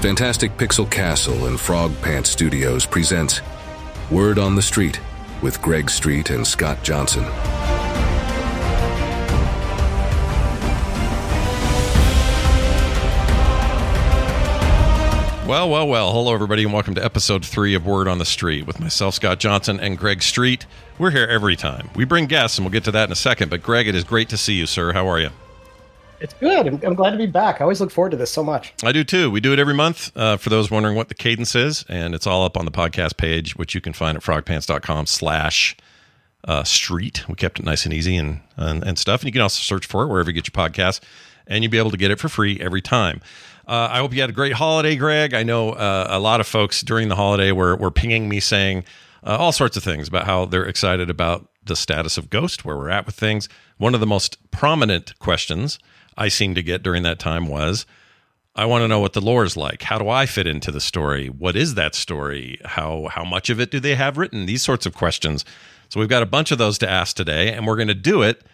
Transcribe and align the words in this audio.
Fantastic 0.00 0.56
Pixel 0.56 0.88
Castle 0.88 1.46
and 1.46 1.58
Frog 1.58 1.92
Pants 2.02 2.30
Studios 2.30 2.86
presents 2.86 3.40
Word 4.12 4.38
on 4.38 4.54
the 4.54 4.62
Street 4.62 5.00
with 5.42 5.60
Greg 5.60 5.90
Street 5.90 6.30
and 6.30 6.46
Scott 6.46 6.84
Johnson. 6.84 7.24
Well, 15.48 15.68
well, 15.68 15.88
well. 15.88 16.12
Hello, 16.12 16.32
everybody, 16.32 16.62
and 16.62 16.72
welcome 16.72 16.94
to 16.94 17.04
episode 17.04 17.44
three 17.44 17.74
of 17.74 17.84
Word 17.84 18.06
on 18.06 18.18
the 18.18 18.24
Street 18.24 18.68
with 18.68 18.78
myself, 18.78 19.14
Scott 19.14 19.40
Johnson, 19.40 19.80
and 19.80 19.98
Greg 19.98 20.22
Street. 20.22 20.64
We're 21.00 21.10
here 21.10 21.26
every 21.26 21.56
time. 21.56 21.90
We 21.96 22.04
bring 22.04 22.26
guests, 22.26 22.56
and 22.56 22.64
we'll 22.64 22.72
get 22.72 22.84
to 22.84 22.92
that 22.92 23.08
in 23.08 23.12
a 23.12 23.16
second. 23.16 23.50
But, 23.50 23.64
Greg, 23.64 23.88
it 23.88 23.96
is 23.96 24.04
great 24.04 24.28
to 24.28 24.36
see 24.36 24.54
you, 24.54 24.66
sir. 24.66 24.92
How 24.92 25.08
are 25.08 25.18
you? 25.18 25.30
It's 26.20 26.34
good. 26.34 26.66
I'm, 26.66 26.80
I'm 26.82 26.94
glad 26.94 27.10
to 27.10 27.16
be 27.16 27.26
back. 27.26 27.60
I 27.60 27.62
always 27.62 27.80
look 27.80 27.90
forward 27.90 28.10
to 28.10 28.16
this 28.16 28.30
so 28.30 28.42
much. 28.42 28.74
I 28.82 28.92
do 28.92 29.04
too. 29.04 29.30
We 29.30 29.40
do 29.40 29.52
it 29.52 29.58
every 29.58 29.74
month. 29.74 30.10
Uh, 30.16 30.36
for 30.36 30.50
those 30.50 30.70
wondering 30.70 30.96
what 30.96 31.08
the 31.08 31.14
cadence 31.14 31.54
is, 31.54 31.84
and 31.88 32.14
it's 32.14 32.26
all 32.26 32.44
up 32.44 32.56
on 32.56 32.64
the 32.64 32.70
podcast 32.70 33.16
page, 33.16 33.56
which 33.56 33.74
you 33.74 33.80
can 33.80 33.92
find 33.92 34.16
at 34.16 34.22
frogpants.com 34.22 35.06
slash 35.06 35.76
uh, 36.44 36.64
street. 36.64 37.28
We 37.28 37.34
kept 37.34 37.60
it 37.60 37.64
nice 37.64 37.84
and 37.84 37.94
easy 37.94 38.16
and, 38.16 38.40
and, 38.56 38.82
and 38.82 38.98
stuff. 38.98 39.20
And 39.20 39.26
you 39.26 39.32
can 39.32 39.42
also 39.42 39.60
search 39.60 39.86
for 39.86 40.04
it 40.04 40.08
wherever 40.08 40.30
you 40.30 40.34
get 40.34 40.48
your 40.48 40.68
podcasts, 40.68 41.00
and 41.46 41.62
you'll 41.62 41.70
be 41.70 41.78
able 41.78 41.90
to 41.90 41.96
get 41.96 42.10
it 42.10 42.18
for 42.18 42.28
free 42.28 42.58
every 42.60 42.82
time. 42.82 43.20
Uh, 43.66 43.88
I 43.90 43.98
hope 43.98 44.14
you 44.14 44.20
had 44.20 44.30
a 44.30 44.34
great 44.34 44.54
holiday, 44.54 44.96
Greg. 44.96 45.34
I 45.34 45.42
know 45.42 45.70
uh, 45.70 46.06
a 46.08 46.18
lot 46.18 46.40
of 46.40 46.46
folks 46.46 46.80
during 46.80 47.08
the 47.08 47.16
holiday 47.16 47.52
were, 47.52 47.76
were 47.76 47.90
pinging 47.90 48.28
me 48.28 48.40
saying 48.40 48.84
uh, 49.22 49.36
all 49.38 49.52
sorts 49.52 49.76
of 49.76 49.84
things 49.84 50.08
about 50.08 50.24
how 50.24 50.46
they're 50.46 50.64
excited 50.64 51.10
about 51.10 51.48
the 51.62 51.76
status 51.76 52.16
of 52.16 52.30
Ghost, 52.30 52.64
where 52.64 52.78
we're 52.78 52.88
at 52.88 53.04
with 53.04 53.14
things. 53.14 53.46
One 53.76 53.92
of 53.92 54.00
the 54.00 54.06
most 54.06 54.38
prominent 54.50 55.18
questions 55.18 55.78
I 56.18 56.28
seemed 56.28 56.56
to 56.56 56.62
get 56.62 56.82
during 56.82 57.04
that 57.04 57.18
time 57.18 57.46
was 57.46 57.86
I 58.54 58.64
want 58.64 58.82
to 58.82 58.88
know 58.88 58.98
what 58.98 59.12
the 59.12 59.20
lore 59.20 59.44
is 59.44 59.56
like. 59.56 59.82
How 59.82 59.98
do 59.98 60.08
I 60.08 60.26
fit 60.26 60.48
into 60.48 60.72
the 60.72 60.80
story? 60.80 61.28
What 61.28 61.54
is 61.54 61.76
that 61.76 61.94
story? 61.94 62.58
How 62.64 63.06
how 63.08 63.24
much 63.24 63.50
of 63.50 63.60
it 63.60 63.70
do 63.70 63.78
they 63.78 63.94
have 63.94 64.18
written? 64.18 64.46
These 64.46 64.64
sorts 64.64 64.84
of 64.84 64.94
questions. 64.94 65.44
So 65.88 66.00
we've 66.00 66.08
got 66.08 66.24
a 66.24 66.26
bunch 66.26 66.50
of 66.50 66.58
those 66.58 66.76
to 66.78 66.90
ask 66.90 67.16
today, 67.16 67.52
and 67.52 67.66
we're 67.66 67.76
going 67.76 67.88
to 67.88 67.94
do 67.94 68.20
it 68.20 68.44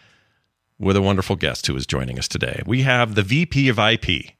with 0.78 0.94
a 0.94 1.02
wonderful 1.02 1.36
guest 1.36 1.66
who 1.66 1.74
is 1.74 1.86
joining 1.86 2.18
us 2.18 2.28
today. 2.28 2.62
We 2.66 2.82
have 2.82 3.14
the 3.14 3.22
VP 3.22 3.68
of 3.70 3.78
IP. 3.78 4.34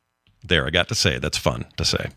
There, 0.46 0.66
I 0.66 0.70
got 0.70 0.88
to 0.88 0.94
say 0.94 1.18
that's 1.18 1.38
fun 1.38 1.64
to 1.78 1.84
say. 1.86 2.10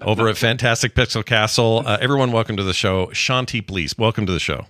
Over 0.00 0.28
at 0.28 0.38
Fantastic 0.38 0.94
Pixel 0.94 1.24
Castle, 1.24 1.82
uh, 1.84 1.98
everyone, 2.00 2.32
welcome 2.32 2.56
to 2.56 2.62
the 2.62 2.72
show. 2.72 3.08
Shanti 3.08 3.60
Blees, 3.60 3.98
welcome 3.98 4.24
to 4.24 4.32
the 4.32 4.40
show. 4.40 4.64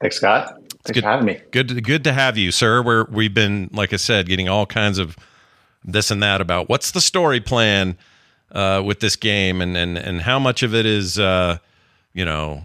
Thanks, 0.00 0.16
Scott. 0.16 0.54
Thanks 0.84 0.96
good, 0.96 1.04
for 1.04 1.10
having 1.10 1.26
me. 1.26 1.40
Good, 1.50 1.68
to, 1.68 1.80
good 1.80 2.04
to 2.04 2.12
have 2.12 2.38
you, 2.38 2.50
sir. 2.50 2.82
We're 2.82 3.04
we've 3.04 3.34
been, 3.34 3.68
like 3.72 3.92
I 3.92 3.96
said, 3.96 4.26
getting 4.28 4.48
all 4.48 4.66
kinds 4.66 4.98
of 4.98 5.16
this 5.84 6.10
and 6.10 6.22
that 6.22 6.40
about 6.40 6.68
what's 6.68 6.90
the 6.90 7.00
story 7.00 7.40
plan 7.40 7.96
uh, 8.52 8.82
with 8.84 9.00
this 9.00 9.16
game, 9.16 9.60
and 9.60 9.76
and 9.76 9.98
and 9.98 10.22
how 10.22 10.38
much 10.38 10.62
of 10.62 10.74
it 10.74 10.86
is, 10.86 11.18
uh, 11.18 11.58
you 12.14 12.24
know, 12.24 12.62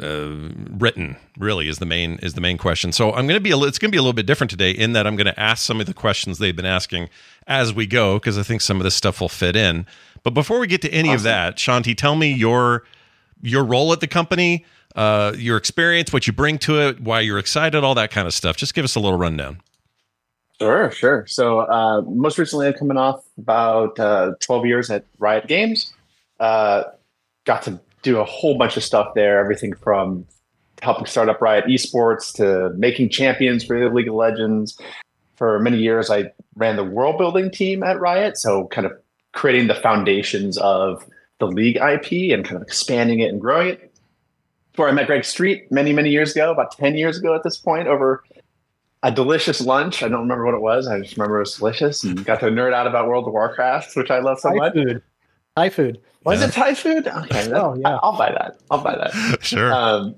uh, 0.00 0.50
written. 0.78 1.16
Really, 1.38 1.68
is 1.68 1.78
the 1.78 1.86
main 1.86 2.18
is 2.22 2.34
the 2.34 2.40
main 2.40 2.58
question. 2.58 2.92
So 2.92 3.12
I'm 3.12 3.26
going 3.26 3.38
to 3.38 3.40
be 3.40 3.50
a, 3.50 3.58
it's 3.58 3.78
going 3.78 3.90
to 3.90 3.94
be 3.94 3.98
a 3.98 4.02
little 4.02 4.12
bit 4.12 4.26
different 4.26 4.50
today 4.50 4.70
in 4.70 4.92
that 4.94 5.06
I'm 5.06 5.16
going 5.16 5.26
to 5.26 5.38
ask 5.38 5.64
some 5.64 5.80
of 5.80 5.86
the 5.86 5.94
questions 5.94 6.38
they've 6.38 6.56
been 6.56 6.66
asking 6.66 7.08
as 7.46 7.72
we 7.72 7.86
go 7.86 8.18
because 8.18 8.38
I 8.38 8.42
think 8.42 8.60
some 8.60 8.78
of 8.78 8.84
this 8.84 8.94
stuff 8.94 9.20
will 9.20 9.28
fit 9.28 9.56
in. 9.56 9.86
But 10.22 10.34
before 10.34 10.58
we 10.58 10.66
get 10.66 10.82
to 10.82 10.90
any 10.90 11.08
awesome. 11.08 11.16
of 11.16 11.22
that, 11.24 11.56
Shanti, 11.56 11.96
tell 11.96 12.16
me 12.16 12.32
your 12.32 12.84
your 13.42 13.64
role 13.64 13.92
at 13.92 14.00
the 14.00 14.06
company 14.06 14.64
uh, 14.96 15.32
your 15.36 15.56
experience, 15.56 16.12
what 16.12 16.26
you 16.26 16.32
bring 16.32 16.58
to 16.58 16.80
it, 16.80 17.00
why 17.00 17.20
you're 17.20 17.38
excited, 17.38 17.84
all 17.84 17.94
that 17.94 18.10
kind 18.10 18.26
of 18.26 18.34
stuff. 18.34 18.56
Just 18.56 18.74
give 18.74 18.84
us 18.84 18.96
a 18.96 19.00
little 19.00 19.18
rundown. 19.18 19.60
Sure, 20.60 20.90
sure. 20.90 21.26
So, 21.26 21.60
uh, 21.60 22.02
most 22.02 22.38
recently, 22.38 22.66
I'm 22.66 22.74
coming 22.74 22.98
off 22.98 23.24
about 23.38 23.98
uh, 23.98 24.32
12 24.40 24.66
years 24.66 24.90
at 24.90 25.06
Riot 25.18 25.46
Games. 25.46 25.92
Uh, 26.38 26.84
got 27.44 27.62
to 27.62 27.80
do 28.02 28.18
a 28.18 28.24
whole 28.24 28.58
bunch 28.58 28.76
of 28.76 28.84
stuff 28.84 29.14
there, 29.14 29.40
everything 29.40 29.74
from 29.74 30.26
helping 30.82 31.06
start 31.06 31.28
up 31.28 31.40
Riot 31.40 31.66
Esports 31.66 32.32
to 32.34 32.74
making 32.76 33.10
champions 33.10 33.64
for 33.64 33.78
the 33.78 33.94
League 33.94 34.08
of 34.08 34.14
Legends. 34.14 34.78
For 35.36 35.58
many 35.60 35.78
years, 35.78 36.10
I 36.10 36.32
ran 36.56 36.76
the 36.76 36.84
world 36.84 37.16
building 37.16 37.50
team 37.50 37.82
at 37.82 37.98
Riot, 37.98 38.36
so 38.36 38.66
kind 38.68 38.86
of 38.86 38.92
creating 39.32 39.68
the 39.68 39.74
foundations 39.74 40.58
of 40.58 41.06
the 41.38 41.46
league 41.46 41.76
IP 41.76 42.34
and 42.34 42.44
kind 42.44 42.56
of 42.56 42.62
expanding 42.62 43.20
it 43.20 43.30
and 43.30 43.40
growing 43.40 43.68
it 43.68 43.89
where 44.80 44.88
I 44.88 44.92
met 44.92 45.06
Greg 45.06 45.24
Street 45.24 45.70
many, 45.70 45.92
many 45.92 46.10
years 46.10 46.32
ago, 46.32 46.50
about 46.50 46.72
10 46.72 46.96
years 46.96 47.18
ago 47.18 47.34
at 47.34 47.42
this 47.42 47.56
point, 47.56 47.86
over 47.86 48.24
a 49.02 49.12
delicious 49.12 49.60
lunch. 49.60 50.02
I 50.02 50.08
don't 50.08 50.20
remember 50.20 50.44
what 50.44 50.54
it 50.54 50.62
was. 50.62 50.88
I 50.88 51.00
just 51.00 51.16
remember 51.16 51.36
it 51.36 51.40
was 51.40 51.56
delicious 51.56 52.02
and 52.02 52.24
got 52.24 52.40
to 52.40 52.46
nerd 52.46 52.72
out 52.72 52.86
about 52.86 53.06
World 53.06 53.26
of 53.26 53.32
Warcraft, 53.32 53.94
which 53.96 54.10
I 54.10 54.18
love 54.18 54.40
so 54.40 54.48
Thai 54.48 54.56
much. 54.56 54.72
Food. 54.72 55.02
Thai 55.56 55.68
food. 55.68 56.00
Was 56.24 56.40
yeah. 56.40 56.46
it 56.46 56.52
Thai 56.52 56.74
food? 56.74 57.06
Okay. 57.06 57.52
oh, 57.54 57.76
yeah. 57.76 57.98
I'll 58.02 58.16
buy 58.16 58.32
that. 58.32 58.58
I'll 58.70 58.82
buy 58.82 58.96
that. 58.96 59.38
Sure. 59.42 59.72
Um, 59.72 60.16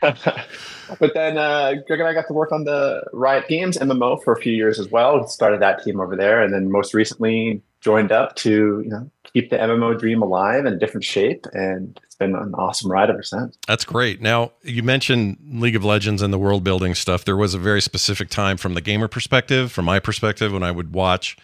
but 0.00 1.14
then 1.14 1.38
uh, 1.38 1.74
Greg 1.86 2.00
and 2.00 2.08
I 2.08 2.12
got 2.12 2.26
to 2.28 2.34
work 2.34 2.52
on 2.52 2.64
the 2.64 3.02
Riot 3.12 3.48
Games 3.48 3.78
MMO 3.78 4.22
for 4.22 4.32
a 4.32 4.36
few 4.36 4.52
years 4.52 4.78
as 4.78 4.88
well. 4.88 5.26
Started 5.26 5.60
that 5.60 5.82
team 5.82 6.00
over 6.00 6.14
there, 6.14 6.42
and 6.42 6.52
then 6.52 6.70
most 6.70 6.92
recently 6.92 7.62
joined 7.80 8.12
up 8.12 8.36
to 8.36 8.82
you 8.84 8.90
know 8.90 9.10
keep 9.34 9.50
the 9.50 9.56
MMO 9.56 9.98
dream 9.98 10.22
alive 10.22 10.64
in 10.64 10.72
a 10.72 10.78
different 10.78 11.04
shape. 11.04 11.44
And 11.52 12.00
it's 12.04 12.14
been 12.14 12.34
an 12.34 12.54
awesome 12.54 12.90
ride 12.90 13.10
ever 13.10 13.22
since. 13.22 13.58
That's 13.66 13.84
great. 13.84 14.22
Now, 14.22 14.52
you 14.62 14.82
mentioned 14.82 15.36
League 15.50 15.76
of 15.76 15.84
Legends 15.84 16.22
and 16.22 16.32
the 16.32 16.38
world 16.38 16.62
building 16.64 16.94
stuff. 16.94 17.24
There 17.24 17.36
was 17.36 17.52
a 17.52 17.58
very 17.58 17.82
specific 17.82 18.30
time 18.30 18.56
from 18.56 18.74
the 18.74 18.80
gamer 18.80 19.08
perspective, 19.08 19.72
from 19.72 19.84
my 19.84 19.98
perspective, 19.98 20.52
when 20.52 20.62
I 20.62 20.70
would 20.70 20.94
watch 20.94 21.36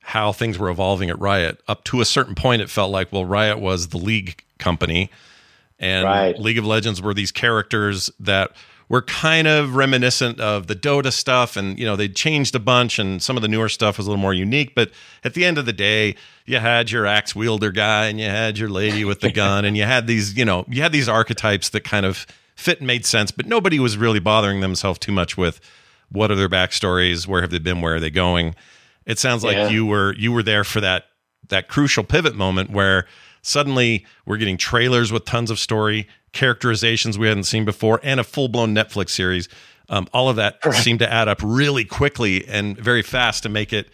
how 0.00 0.32
things 0.32 0.58
were 0.58 0.70
evolving 0.70 1.10
at 1.10 1.18
Riot. 1.18 1.60
Up 1.68 1.84
to 1.84 2.00
a 2.00 2.04
certain 2.04 2.34
point, 2.34 2.62
it 2.62 2.70
felt 2.70 2.90
like, 2.90 3.12
well, 3.12 3.24
Riot 3.24 3.58
was 3.58 3.88
the 3.88 3.98
League 3.98 4.42
company. 4.58 5.10
And 5.78 6.04
right. 6.04 6.38
League 6.38 6.58
of 6.58 6.64
Legends 6.64 7.02
were 7.02 7.12
these 7.12 7.32
characters 7.32 8.10
that 8.20 8.52
were 8.88 9.02
kind 9.02 9.46
of 9.46 9.76
reminiscent 9.76 10.40
of 10.40 10.66
the 10.66 10.74
Dota 10.74 11.12
stuff, 11.12 11.56
and 11.56 11.78
you 11.78 11.84
know 11.84 11.96
they 11.96 12.08
changed 12.08 12.54
a 12.54 12.58
bunch, 12.58 12.98
and 12.98 13.22
some 13.22 13.36
of 13.36 13.42
the 13.42 13.48
newer 13.48 13.68
stuff 13.68 13.98
was 13.98 14.06
a 14.06 14.10
little 14.10 14.20
more 14.20 14.34
unique. 14.34 14.74
But 14.74 14.90
at 15.22 15.34
the 15.34 15.44
end 15.44 15.58
of 15.58 15.66
the 15.66 15.72
day, 15.72 16.16
you 16.44 16.58
had 16.58 16.90
your 16.90 17.06
axe 17.06 17.34
wielder 17.34 17.70
guy, 17.70 18.06
and 18.06 18.20
you 18.20 18.26
had 18.26 18.58
your 18.58 18.68
lady 18.68 19.04
with 19.04 19.20
the 19.20 19.32
gun, 19.32 19.64
and 19.64 19.76
you 19.76 19.84
had 19.84 20.06
these, 20.06 20.36
you 20.36 20.44
know, 20.44 20.64
you 20.68 20.82
had 20.82 20.92
these 20.92 21.08
archetypes 21.08 21.70
that 21.70 21.82
kind 21.82 22.06
of 22.06 22.26
fit 22.56 22.78
and 22.78 22.86
made 22.86 23.06
sense. 23.06 23.30
But 23.30 23.46
nobody 23.46 23.78
was 23.78 23.96
really 23.96 24.20
bothering 24.20 24.60
themselves 24.60 24.98
too 24.98 25.12
much 25.12 25.36
with 25.36 25.60
what 26.10 26.30
are 26.30 26.36
their 26.36 26.48
backstories, 26.48 27.26
where 27.26 27.40
have 27.40 27.50
they 27.50 27.58
been, 27.58 27.80
where 27.80 27.96
are 27.96 28.00
they 28.00 28.10
going. 28.10 28.54
It 29.06 29.18
sounds 29.18 29.44
like 29.44 29.56
yeah. 29.56 29.68
you 29.68 29.86
were 29.86 30.14
you 30.14 30.32
were 30.32 30.42
there 30.42 30.64
for 30.64 30.80
that 30.80 31.06
that 31.48 31.68
crucial 31.68 32.04
pivot 32.04 32.34
moment 32.34 32.70
where 32.70 33.06
suddenly 33.44 34.06
we're 34.26 34.38
getting 34.38 34.56
trailers 34.56 35.12
with 35.12 35.24
tons 35.24 35.50
of 35.50 35.58
story 35.58 36.08
characterizations 36.32 37.18
we 37.18 37.28
hadn't 37.28 37.44
seen 37.44 37.64
before, 37.64 38.00
and 38.02 38.20
a 38.20 38.24
full 38.24 38.48
blown 38.48 38.74
Netflix 38.74 39.10
series. 39.10 39.48
Um, 39.88 40.08
all 40.12 40.28
of 40.28 40.36
that 40.36 40.58
seemed 40.74 40.98
to 41.00 41.12
add 41.12 41.28
up 41.28 41.40
really 41.42 41.84
quickly 41.84 42.46
and 42.46 42.76
very 42.76 43.02
fast 43.02 43.42
to 43.44 43.48
make 43.48 43.72
it 43.72 43.88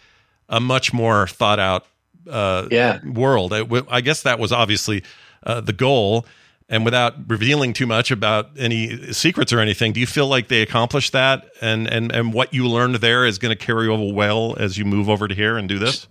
a 0.49 0.59
much 0.59 0.93
more 0.93 1.27
thought 1.27 1.59
out 1.59 1.85
uh, 2.29 2.67
yeah. 2.71 2.99
world. 3.05 3.53
I, 3.53 3.65
I, 3.89 4.01
guess 4.01 4.23
that 4.23 4.39
was 4.39 4.51
obviously 4.51 5.03
uh, 5.43 5.61
the 5.61 5.73
goal. 5.73 6.25
And 6.69 6.85
without 6.85 7.29
revealing 7.29 7.73
too 7.73 7.85
much 7.85 8.11
about 8.11 8.51
any 8.57 9.11
secrets 9.11 9.51
or 9.51 9.59
anything, 9.59 9.91
do 9.91 9.99
you 9.99 10.07
feel 10.07 10.27
like 10.27 10.47
they 10.47 10.61
accomplished 10.61 11.11
that, 11.11 11.49
and 11.59 11.85
and 11.85 12.13
and 12.13 12.33
what 12.33 12.53
you 12.53 12.65
learned 12.65 12.95
there 12.95 13.25
is 13.25 13.39
going 13.39 13.49
to 13.49 13.57
carry 13.57 13.89
over 13.89 14.13
well 14.13 14.55
as 14.57 14.77
you 14.77 14.85
move 14.85 15.09
over 15.09 15.27
to 15.27 15.35
here 15.35 15.57
and 15.57 15.67
do 15.67 15.77
this? 15.77 16.07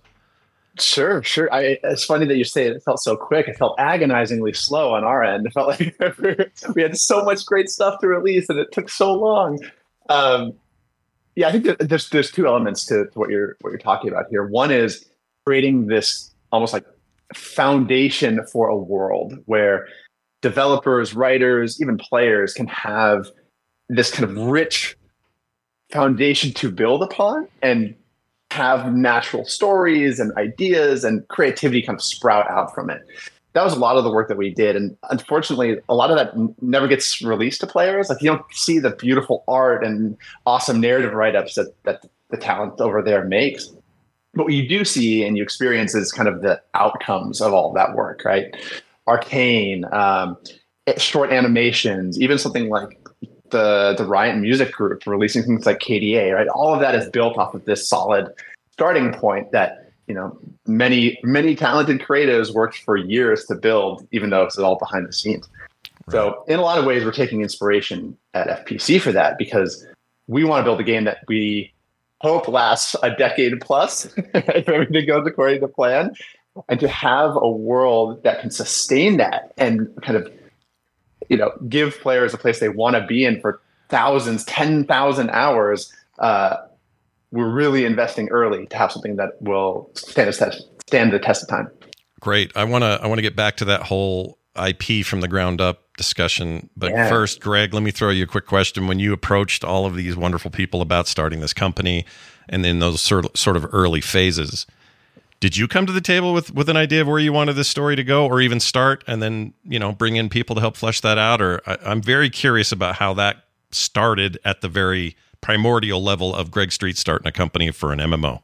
Sure, 0.79 1.21
sure. 1.21 1.53
I, 1.53 1.77
it's 1.83 2.05
funny 2.05 2.25
that 2.25 2.37
you 2.37 2.45
say 2.45 2.65
it, 2.65 2.75
it 2.77 2.83
felt 2.83 2.99
so 3.01 3.17
quick. 3.17 3.47
It 3.47 3.57
felt 3.57 3.75
agonizingly 3.77 4.53
slow 4.53 4.93
on 4.93 5.03
our 5.03 5.23
end. 5.23 5.45
It 5.45 5.53
felt 5.53 5.67
like 5.67 5.95
we 6.75 6.81
had 6.81 6.97
so 6.97 7.23
much 7.23 7.45
great 7.45 7.69
stuff 7.69 7.99
to 7.99 8.07
release, 8.07 8.47
and 8.47 8.57
it 8.57 8.71
took 8.71 8.89
so 8.89 9.13
long. 9.13 9.59
Um, 10.09 10.53
yeah, 11.35 11.49
I 11.49 11.51
think 11.51 11.77
there's 11.79 12.09
there's 12.09 12.31
two 12.31 12.47
elements 12.47 12.85
to, 12.85 13.07
to 13.07 13.19
what 13.19 13.29
you're 13.29 13.57
what 13.61 13.71
you're 13.71 13.79
talking 13.79 14.09
about 14.09 14.25
here. 14.29 14.45
One 14.47 14.71
is 14.71 15.05
creating 15.45 15.87
this 15.87 16.31
almost 16.51 16.73
like 16.73 16.85
foundation 17.33 18.45
for 18.51 18.67
a 18.67 18.77
world 18.77 19.37
where 19.45 19.87
developers, 20.41 21.13
writers, 21.13 21.81
even 21.81 21.97
players 21.97 22.53
can 22.53 22.67
have 22.67 23.27
this 23.89 24.11
kind 24.11 24.29
of 24.29 24.37
rich 24.37 24.97
foundation 25.91 26.53
to 26.53 26.71
build 26.71 27.03
upon 27.03 27.47
and 27.61 27.95
have 28.51 28.93
natural 28.93 29.45
stories 29.45 30.19
and 30.19 30.33
ideas 30.37 31.05
and 31.05 31.25
creativity 31.29 31.81
kind 31.81 31.97
of 31.97 32.03
sprout 32.03 32.49
out 32.49 32.75
from 32.75 32.89
it. 32.89 33.01
That 33.53 33.63
was 33.63 33.73
a 33.73 33.79
lot 33.79 33.95
of 33.95 34.03
the 34.03 34.11
work 34.11 34.27
that 34.27 34.37
we 34.37 34.53
did, 34.53 34.75
and 34.75 34.95
unfortunately, 35.09 35.77
a 35.89 35.95
lot 35.95 36.11
of 36.11 36.17
that 36.17 36.33
never 36.61 36.87
gets 36.87 37.21
released 37.21 37.61
to 37.61 37.67
players. 37.67 38.09
Like 38.09 38.21
you 38.21 38.29
don't 38.31 38.45
see 38.51 38.79
the 38.79 38.91
beautiful 38.91 39.43
art 39.47 39.85
and 39.85 40.17
awesome 40.45 40.79
narrative 40.79 41.13
write-ups 41.13 41.55
that 41.55 41.73
that 41.83 42.05
the 42.29 42.37
talent 42.37 42.79
over 42.79 43.01
there 43.01 43.25
makes. 43.25 43.67
But 44.33 44.45
what 44.45 44.53
you 44.53 44.67
do 44.67 44.85
see 44.85 45.25
and 45.25 45.37
you 45.37 45.43
experience 45.43 45.95
is 45.95 46.11
kind 46.13 46.29
of 46.29 46.41
the 46.41 46.61
outcomes 46.73 47.41
of 47.41 47.53
all 47.53 47.73
that 47.73 47.95
work, 47.95 48.23
right? 48.23 48.55
Arcane, 49.07 49.83
um, 49.91 50.37
short 50.97 51.31
animations, 51.31 52.19
even 52.21 52.37
something 52.37 52.69
like 52.69 53.00
the 53.51 53.95
the 53.97 54.05
Riot 54.05 54.37
Music 54.37 54.71
Group 54.71 55.05
releasing 55.05 55.43
things 55.43 55.65
like 55.65 55.79
KDA, 55.79 56.33
right? 56.33 56.47
All 56.47 56.73
of 56.73 56.79
that 56.81 56.95
is 56.95 57.09
built 57.09 57.37
off 57.37 57.53
of 57.53 57.65
this 57.65 57.87
solid 57.87 58.33
starting 58.71 59.13
point 59.13 59.51
that 59.51 59.91
you 60.07 60.15
know 60.15 60.37
many 60.65 61.19
many 61.23 61.55
talented 61.55 62.01
creatives 62.01 62.53
worked 62.53 62.77
for 62.79 62.97
years 62.97 63.45
to 63.45 63.55
build, 63.55 64.07
even 64.11 64.29
though 64.29 64.43
it's 64.43 64.57
all 64.57 64.77
behind 64.77 65.07
the 65.07 65.13
scenes. 65.13 65.47
Right. 66.07 66.13
So 66.13 66.43
in 66.47 66.59
a 66.59 66.61
lot 66.61 66.77
of 66.79 66.85
ways, 66.85 67.05
we're 67.05 67.11
taking 67.11 67.41
inspiration 67.41 68.17
at 68.33 68.65
FPC 68.65 68.99
for 68.99 69.11
that 69.11 69.37
because 69.37 69.85
we 70.27 70.43
want 70.43 70.61
to 70.61 70.63
build 70.63 70.79
a 70.79 70.83
game 70.83 71.03
that 71.03 71.19
we 71.27 71.71
hope 72.21 72.47
lasts 72.47 72.95
a 73.03 73.11
decade 73.11 73.59
plus 73.61 74.05
if 74.17 74.69
everything 74.69 75.07
goes 75.07 75.25
according 75.27 75.59
to 75.61 75.67
plan, 75.67 76.11
and 76.69 76.79
to 76.79 76.87
have 76.87 77.35
a 77.35 77.49
world 77.49 78.23
that 78.23 78.41
can 78.41 78.51
sustain 78.51 79.17
that 79.17 79.53
and 79.57 79.89
kind 80.01 80.17
of 80.17 80.31
you 81.31 81.37
know 81.37 81.51
give 81.69 81.97
players 82.01 82.33
a 82.33 82.37
place 82.37 82.59
they 82.59 82.69
want 82.69 82.97
to 82.97 83.07
be 83.07 83.23
in 83.23 83.39
for 83.39 83.61
thousands, 83.87 84.43
ten 84.43 84.85
thousand 84.85 85.29
hours. 85.31 85.91
Uh, 86.19 86.57
we're 87.31 87.49
really 87.49 87.85
investing 87.85 88.27
early 88.29 88.67
to 88.67 88.77
have 88.77 88.91
something 88.91 89.15
that 89.15 89.41
will 89.41 89.89
stand 89.95 90.27
the 90.27 90.33
test, 90.33 90.67
stand 90.85 91.13
the 91.13 91.19
test 91.19 91.41
of 91.41 91.47
time. 91.47 91.71
Great. 92.19 92.51
I 92.55 92.65
want 92.65 92.83
to 92.83 92.99
I 93.01 93.07
want 93.07 93.17
to 93.17 93.23
get 93.23 93.35
back 93.35 93.55
to 93.57 93.65
that 93.65 93.83
whole 93.83 94.37
IP 94.61 95.05
from 95.05 95.21
the 95.21 95.29
ground 95.29 95.61
up 95.61 95.95
discussion. 95.95 96.69
But 96.75 96.91
yeah. 96.91 97.07
first, 97.07 97.39
Greg, 97.39 97.73
let 97.73 97.81
me 97.81 97.91
throw 97.91 98.09
you 98.09 98.25
a 98.25 98.27
quick 98.27 98.45
question. 98.45 98.87
When 98.87 98.99
you 98.99 99.13
approached 99.13 99.63
all 99.63 99.85
of 99.85 99.95
these 99.95 100.17
wonderful 100.17 100.51
people 100.51 100.81
about 100.81 101.07
starting 101.07 101.39
this 101.39 101.53
company 101.53 102.05
and 102.49 102.65
in 102.65 102.79
those 102.79 102.99
sort 102.99 103.25
of, 103.25 103.31
sort 103.37 103.55
of 103.55 103.65
early 103.71 104.01
phases, 104.01 104.65
did 105.41 105.57
you 105.57 105.67
come 105.67 105.85
to 105.85 105.91
the 105.91 105.99
table 105.99 106.31
with 106.31 106.53
with 106.53 106.69
an 106.69 106.77
idea 106.77 107.01
of 107.01 107.07
where 107.07 107.19
you 107.19 107.33
wanted 107.33 107.53
this 107.53 107.67
story 107.67 107.97
to 107.97 108.03
go 108.03 108.25
or 108.25 108.39
even 108.39 108.61
start 108.61 109.03
and 109.07 109.21
then 109.21 109.53
you 109.65 109.77
know 109.77 109.91
bring 109.91 110.15
in 110.15 110.29
people 110.29 110.55
to 110.55 110.61
help 110.61 110.77
flesh 110.77 111.01
that 111.01 111.17
out 111.17 111.41
or 111.41 111.59
I, 111.67 111.77
i'm 111.85 112.01
very 112.01 112.29
curious 112.29 112.71
about 112.71 112.95
how 112.95 113.13
that 113.15 113.43
started 113.71 114.39
at 114.45 114.61
the 114.61 114.69
very 114.69 115.17
primordial 115.41 116.01
level 116.01 116.33
of 116.33 116.49
greg 116.49 116.71
street 116.71 116.97
starting 116.97 117.27
a 117.27 117.31
company 117.33 117.71
for 117.71 117.91
an 117.91 117.99
mmo 117.99 118.41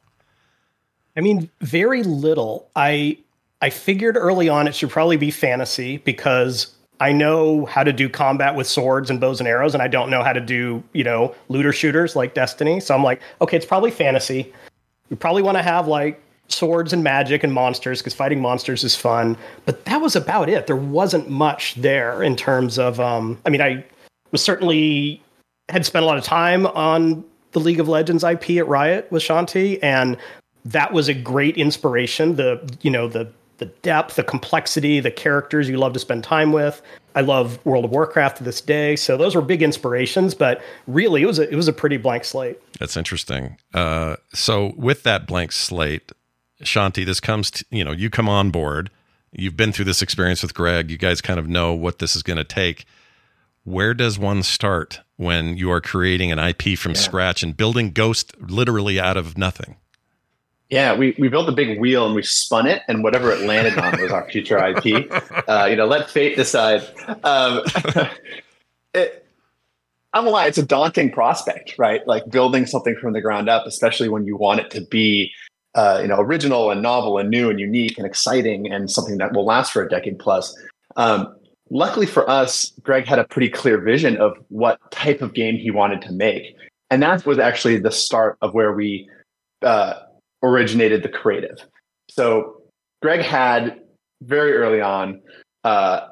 i 1.15 1.21
mean 1.21 1.49
very 1.61 2.03
little 2.03 2.69
i 2.75 3.17
i 3.61 3.69
figured 3.69 4.17
early 4.17 4.49
on 4.49 4.67
it 4.67 4.75
should 4.75 4.89
probably 4.89 5.17
be 5.17 5.31
fantasy 5.31 5.97
because 5.97 6.73
I 6.99 7.11
know 7.11 7.67
how 7.67 7.83
to 7.83 7.93
do 7.93 8.09
combat 8.09 8.55
with 8.55 8.65
swords 8.65 9.11
and 9.11 9.21
bows 9.21 9.39
and 9.39 9.47
arrows, 9.47 9.75
and 9.75 9.83
I 9.83 9.87
don't 9.87 10.09
know 10.09 10.23
how 10.23 10.33
to 10.33 10.41
do, 10.41 10.83
you 10.93 11.03
know, 11.03 11.35
looter 11.47 11.71
shooters 11.71 12.15
like 12.15 12.33
Destiny. 12.33 12.79
So 12.79 12.95
I'm 12.95 13.03
like, 13.03 13.21
okay, 13.39 13.55
it's 13.55 13.67
probably 13.67 13.91
fantasy. 13.91 14.51
We 15.11 15.15
probably 15.15 15.43
want 15.43 15.57
to 15.57 15.61
have 15.61 15.87
like 15.87 16.19
swords 16.49 16.93
and 16.93 17.03
magic 17.03 17.43
and 17.43 17.53
monsters 17.53 17.99
because 17.99 18.13
fighting 18.13 18.41
monsters 18.41 18.83
is 18.83 18.95
fun. 18.95 19.37
But 19.65 19.85
that 19.85 20.01
was 20.01 20.15
about 20.15 20.49
it. 20.49 20.67
There 20.67 20.75
wasn't 20.75 21.29
much 21.29 21.75
there 21.75 22.23
in 22.23 22.35
terms 22.35 22.79
of. 22.79 22.99
Um, 22.99 23.39
I 23.45 23.49
mean, 23.49 23.61
I 23.61 23.83
was 24.31 24.41
certainly 24.41 25.21
had 25.69 25.85
spent 25.85 26.03
a 26.03 26.05
lot 26.05 26.17
of 26.17 26.23
time 26.23 26.65
on 26.67 27.23
the 27.51 27.59
League 27.59 27.79
of 27.79 27.87
Legends 27.87 28.23
IP 28.23 28.51
at 28.51 28.67
Riot 28.67 29.11
with 29.11 29.23
Shanti, 29.23 29.79
and 29.81 30.17
that 30.65 30.93
was 30.93 31.09
a 31.09 31.13
great 31.13 31.57
inspiration. 31.57 32.35
The 32.35 32.61
you 32.81 32.91
know 32.91 33.07
the 33.07 33.31
the 33.57 33.65
depth, 33.65 34.15
the 34.15 34.23
complexity, 34.23 34.99
the 34.99 35.11
characters 35.11 35.67
you 35.67 35.77
love 35.77 35.93
to 35.93 35.99
spend 35.99 36.23
time 36.23 36.51
with. 36.51 36.81
I 37.15 37.21
love 37.21 37.63
World 37.65 37.85
of 37.85 37.91
Warcraft 37.91 38.37
to 38.37 38.43
this 38.43 38.61
day, 38.61 38.95
so 38.95 39.17
those 39.17 39.33
were 39.33 39.41
big 39.41 39.63
inspirations. 39.63 40.35
But 40.35 40.61
really, 40.85 41.23
it 41.23 41.25
was 41.25 41.39
a, 41.39 41.49
it 41.51 41.55
was 41.55 41.67
a 41.67 41.73
pretty 41.73 41.97
blank 41.97 42.23
slate. 42.23 42.59
That's 42.79 42.95
interesting. 42.95 43.57
Uh, 43.73 44.17
so 44.33 44.73
with 44.77 45.03
that 45.03 45.25
blank 45.25 45.51
slate, 45.51 46.11
Shanti, 46.63 47.05
this 47.05 47.19
comes 47.19 47.51
to, 47.51 47.65
you 47.69 47.83
know, 47.83 47.91
you 47.91 48.09
come 48.09 48.29
on 48.29 48.51
board. 48.51 48.89
You've 49.31 49.57
been 49.57 49.71
through 49.71 49.85
this 49.85 50.01
experience 50.01 50.41
with 50.41 50.53
Greg. 50.53 50.89
You 50.89 50.97
guys 50.97 51.21
kind 51.21 51.39
of 51.39 51.47
know 51.47 51.73
what 51.73 51.99
this 51.99 52.15
is 52.15 52.23
going 52.23 52.37
to 52.37 52.43
take. 52.43 52.85
Where 53.63 53.93
does 53.93 54.17
one 54.17 54.43
start 54.43 55.01
when 55.17 55.57
you 55.57 55.69
are 55.71 55.81
creating 55.81 56.31
an 56.31 56.39
IP 56.39 56.77
from 56.77 56.93
yeah. 56.93 56.99
scratch 56.99 57.43
and 57.43 57.55
building 57.55 57.91
Ghost 57.91 58.33
literally 58.39 58.99
out 58.99 59.17
of 59.17 59.37
nothing? 59.37 59.75
Yeah, 60.69 60.95
we, 60.95 61.15
we 61.17 61.29
built 61.29 61.47
a 61.47 61.53
big 61.53 61.79
wheel 61.79 62.05
and 62.05 62.15
we 62.15 62.23
spun 62.23 62.67
it, 62.67 62.81
and 62.89 63.01
whatever 63.01 63.31
it 63.31 63.41
landed 63.41 63.77
on 63.77 64.01
was 64.01 64.11
our 64.11 64.29
future 64.29 64.57
IP. 64.57 65.11
Uh, 65.47 65.65
you 65.69 65.77
know, 65.77 65.85
let 65.85 66.09
fate 66.09 66.35
decide. 66.35 66.81
Um, 67.23 67.61
it, 68.93 69.25
I'm 70.11 70.23
gonna 70.23 70.31
lie, 70.31 70.47
it's 70.47 70.57
a 70.57 70.65
daunting 70.65 71.09
prospect, 71.09 71.75
right? 71.77 72.05
Like 72.05 72.29
building 72.29 72.65
something 72.65 72.97
from 72.99 73.13
the 73.13 73.21
ground 73.21 73.47
up, 73.47 73.65
especially 73.65 74.09
when 74.09 74.25
you 74.25 74.35
want 74.35 74.59
it 74.59 74.69
to 74.71 74.81
be 74.81 75.31
uh, 75.75 75.99
you 76.01 76.07
know, 76.07 76.19
original 76.19 76.71
and 76.71 76.81
novel 76.81 77.17
and 77.17 77.29
new 77.29 77.49
and 77.49 77.59
unique 77.59 77.97
and 77.97 78.05
exciting 78.05 78.71
and 78.71 78.89
something 78.89 79.17
that 79.17 79.33
will 79.33 79.45
last 79.45 79.71
for 79.71 79.83
a 79.83 79.89
decade 79.89 80.19
plus. 80.19 80.55
Um, 80.95 81.35
luckily 81.69 82.05
for 82.05 82.29
us, 82.29 82.71
Greg 82.81 83.05
had 83.05 83.19
a 83.19 83.25
pretty 83.25 83.49
clear 83.49 83.79
vision 83.79 84.17
of 84.17 84.37
what 84.49 84.79
type 84.91 85.21
of 85.21 85.33
game 85.33 85.55
he 85.57 85.71
wanted 85.71 86.01
to 86.03 86.11
make, 86.11 86.55
and 86.89 87.01
that 87.03 87.25
was 87.25 87.39
actually 87.39 87.77
the 87.77 87.91
start 87.91 88.37
of 88.41 88.53
where 88.53 88.73
we 88.73 89.09
uh, 89.61 89.95
originated 90.43 91.03
the 91.03 91.09
creative. 91.09 91.59
So 92.09 92.61
Greg 93.01 93.21
had 93.21 93.79
very 94.23 94.53
early 94.53 94.81
on 94.81 95.21
uh, 95.63 96.07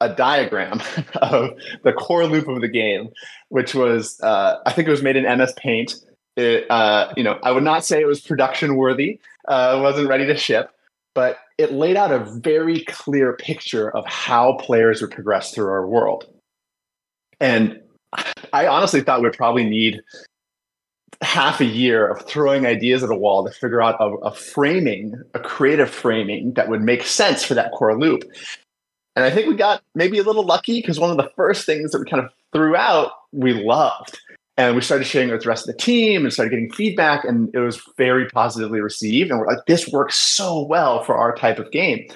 a 0.00 0.08
diagram 0.08 0.80
of 1.16 1.50
the 1.84 1.92
core 1.92 2.26
loop 2.26 2.48
of 2.48 2.60
the 2.60 2.68
game, 2.68 3.10
which 3.48 3.74
was 3.74 4.18
uh, 4.22 4.56
I 4.64 4.72
think 4.72 4.88
it 4.88 4.90
was 4.90 5.02
made 5.02 5.16
in 5.16 5.24
MS 5.38 5.52
Paint 5.56 5.94
it, 6.36 6.70
uh, 6.70 7.12
you 7.16 7.24
know, 7.24 7.38
I 7.42 7.52
would 7.52 7.64
not 7.64 7.84
say 7.84 8.00
it 8.00 8.06
was 8.06 8.20
production 8.20 8.76
worthy. 8.76 9.20
Uh, 9.48 9.80
wasn't 9.82 10.08
ready 10.08 10.26
to 10.26 10.36
ship, 10.36 10.70
but 11.14 11.38
it 11.58 11.72
laid 11.72 11.96
out 11.96 12.12
a 12.12 12.18
very 12.18 12.84
clear 12.84 13.32
picture 13.34 13.90
of 13.90 14.06
how 14.06 14.54
players 14.54 15.02
would 15.02 15.10
progress 15.10 15.52
through 15.52 15.68
our 15.68 15.86
world. 15.86 16.26
And 17.40 17.80
I 18.52 18.66
honestly 18.66 19.00
thought 19.00 19.22
we'd 19.22 19.32
probably 19.32 19.64
need 19.64 20.00
half 21.22 21.60
a 21.60 21.64
year 21.64 22.06
of 22.08 22.22
throwing 22.22 22.66
ideas 22.66 23.02
at 23.02 23.10
a 23.10 23.14
wall 23.14 23.44
to 23.44 23.52
figure 23.52 23.82
out 23.82 23.96
a, 24.00 24.06
a, 24.26 24.34
framing, 24.34 25.14
a 25.34 25.40
creative 25.40 25.90
framing 25.90 26.54
that 26.54 26.68
would 26.68 26.82
make 26.82 27.02
sense 27.02 27.44
for 27.44 27.54
that 27.54 27.72
core 27.72 27.98
loop. 27.98 28.22
And 29.16 29.24
I 29.24 29.30
think 29.30 29.48
we 29.48 29.54
got 29.54 29.82
maybe 29.94 30.18
a 30.18 30.22
little 30.22 30.46
lucky 30.46 30.80
because 30.80 30.98
one 30.98 31.10
of 31.10 31.16
the 31.16 31.30
first 31.36 31.66
things 31.66 31.90
that 31.90 31.98
we 31.98 32.10
kind 32.10 32.24
of 32.24 32.30
threw 32.52 32.74
out, 32.74 33.12
we 33.32 33.52
loved 33.52 34.18
and 34.66 34.76
we 34.76 34.82
started 34.82 35.04
sharing 35.04 35.30
it 35.30 35.32
with 35.32 35.42
the 35.42 35.48
rest 35.48 35.66
of 35.66 35.74
the 35.74 35.82
team 35.82 36.24
and 36.24 36.32
started 36.32 36.50
getting 36.50 36.70
feedback 36.70 37.24
and 37.24 37.48
it 37.54 37.60
was 37.60 37.82
very 37.96 38.28
positively 38.28 38.80
received. 38.80 39.30
And 39.30 39.40
we're 39.40 39.46
like 39.46 39.64
this 39.66 39.88
works 39.88 40.16
so 40.16 40.62
well 40.62 41.02
for 41.02 41.16
our 41.16 41.34
type 41.34 41.58
of 41.58 41.70
game. 41.72 42.06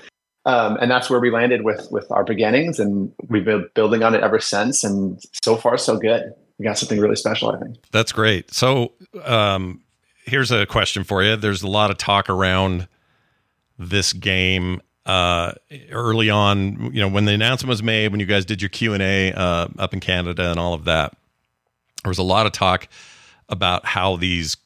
Um, 0.45 0.77
and 0.77 0.91
that's 0.91 1.09
where 1.09 1.21
we 1.21 1.31
landed 1.31 1.63
with 1.63 1.89
with 1.91 2.11
our 2.11 2.23
beginnings 2.23 2.79
and 2.79 3.11
we've 3.29 3.47
been 3.47 3.67
building 3.75 4.03
on 4.03 4.15
it 4.15 4.23
ever 4.23 4.39
since. 4.41 4.85
And 4.85 5.19
so 5.43 5.57
far 5.57 5.79
so 5.79 5.97
good. 5.97 6.35
We 6.59 6.65
got 6.65 6.79
something 6.79 7.01
really 7.01 7.17
special 7.17 7.51
i 7.51 7.59
think. 7.59 7.79
That's 7.91 8.13
great. 8.13 8.53
So 8.53 8.93
um, 9.25 9.83
here's 10.25 10.53
a 10.53 10.67
question 10.67 11.03
for 11.03 11.23
you. 11.23 11.37
There's 11.37 11.63
a 11.63 11.69
lot 11.69 11.91
of 11.91 11.97
talk 11.97 12.29
around 12.29 12.89
this 13.79 14.13
game 14.13 14.83
uh, 15.07 15.53
early 15.91 16.31
on 16.31 16.91
you 16.93 17.01
know 17.01 17.09
when 17.09 17.25
the 17.25 17.33
announcement 17.33 17.69
was 17.71 17.83
made 17.83 18.09
when 18.09 18.21
you 18.21 18.27
guys 18.27 18.47
did 18.47 18.63
your 18.63 18.71
q&a 18.71 19.33
uh, 19.33 19.69
up 19.79 19.93
in 19.93 20.01
canada 20.01 20.51
and 20.51 20.59
all 20.59 20.73
of 20.73 20.85
that 20.85 21.15
there 22.05 22.11
was 22.11 22.19
a 22.19 22.23
lot 22.23 22.47
of 22.47 22.53
talk 22.53 22.87
about 23.49 23.85
how 23.85 24.17
these 24.17 24.57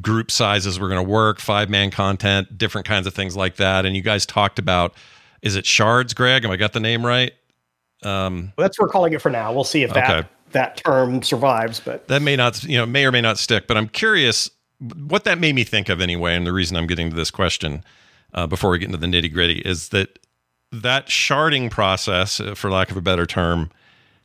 group 0.00 0.30
sizes 0.30 0.78
were 0.78 0.88
going 0.88 1.04
to 1.04 1.10
work, 1.10 1.40
five 1.40 1.70
man 1.70 1.90
content, 1.90 2.56
different 2.56 2.86
kinds 2.86 3.06
of 3.06 3.14
things 3.14 3.36
like 3.36 3.56
that. 3.56 3.86
And 3.86 3.96
you 3.96 4.02
guys 4.02 4.26
talked 4.26 4.58
about 4.58 4.94
is 5.42 5.56
it 5.56 5.66
shards, 5.66 6.14
Greg? 6.14 6.44
Am 6.44 6.50
I 6.50 6.56
got 6.56 6.72
the 6.72 6.80
name 6.80 7.04
right? 7.04 7.32
Um, 8.02 8.52
well, 8.56 8.64
that's 8.64 8.78
what 8.78 8.86
we're 8.86 8.92
calling 8.92 9.12
it 9.12 9.22
for 9.22 9.30
now. 9.30 9.52
We'll 9.52 9.64
see 9.64 9.82
if 9.82 9.92
that 9.94 10.10
okay. 10.10 10.28
that 10.52 10.76
term 10.78 11.22
survives, 11.22 11.80
but 11.80 12.08
that 12.08 12.20
may 12.20 12.36
not, 12.36 12.62
you 12.64 12.76
know, 12.76 12.86
may 12.86 13.04
or 13.04 13.12
may 13.12 13.20
not 13.20 13.38
stick. 13.38 13.66
But 13.66 13.76
I'm 13.76 13.88
curious 13.88 14.50
what 15.08 15.24
that 15.24 15.38
made 15.38 15.54
me 15.54 15.64
think 15.64 15.88
of 15.88 16.00
anyway, 16.00 16.34
and 16.34 16.46
the 16.46 16.52
reason 16.52 16.76
I'm 16.76 16.86
getting 16.86 17.10
to 17.10 17.16
this 17.16 17.30
question 17.30 17.84
uh, 18.34 18.46
before 18.46 18.70
we 18.70 18.78
get 18.78 18.86
into 18.86 18.98
the 18.98 19.06
nitty 19.06 19.32
gritty 19.32 19.60
is 19.60 19.90
that 19.90 20.18
that 20.72 21.06
sharding 21.06 21.70
process, 21.70 22.40
uh, 22.40 22.54
for 22.54 22.70
lack 22.70 22.90
of 22.90 22.96
a 22.96 23.02
better 23.02 23.24
term, 23.24 23.70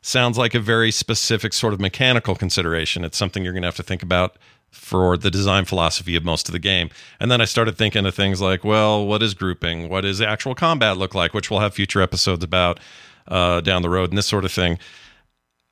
sounds 0.02 0.38
like 0.38 0.54
a 0.56 0.60
very 0.60 0.92
specific 0.92 1.54
sort 1.54 1.74
of 1.74 1.80
mechanical 1.80 2.36
consideration. 2.36 3.04
It's 3.04 3.18
something 3.18 3.44
you're 3.44 3.54
going 3.54 3.64
to 3.64 3.68
have 3.68 3.76
to 3.76 3.84
think 3.84 4.04
about 4.04 4.38
for 4.72 5.18
the 5.18 5.30
design 5.30 5.66
philosophy 5.66 6.16
of 6.16 6.24
most 6.24 6.48
of 6.48 6.54
the 6.54 6.60
game. 6.60 6.90
And 7.20 7.30
then 7.30 7.42
I 7.42 7.46
started 7.46 7.78
thinking 7.78 8.06
of 8.06 8.16
things 8.16 8.42
like, 8.42 8.64
well, 8.64 9.06
what 9.06 9.22
is 9.22 9.34
grouping? 9.34 9.90
What 9.90 10.02
does 10.02 10.22
actual 10.22 10.56
combat 10.56 10.98
look 10.98 11.14
like? 11.14 11.34
Which 11.34 11.52
we'll 11.52 11.60
have 11.60 11.74
future 11.74 12.02
episodes 12.02 12.44
about 12.44 12.80
uh, 13.28 13.62
down 13.62 13.82
the 13.82 13.90
road 13.90 14.10
and 14.10 14.18
this 14.18 14.28
sort 14.28 14.46
of 14.46 14.52
thing. 14.52 14.80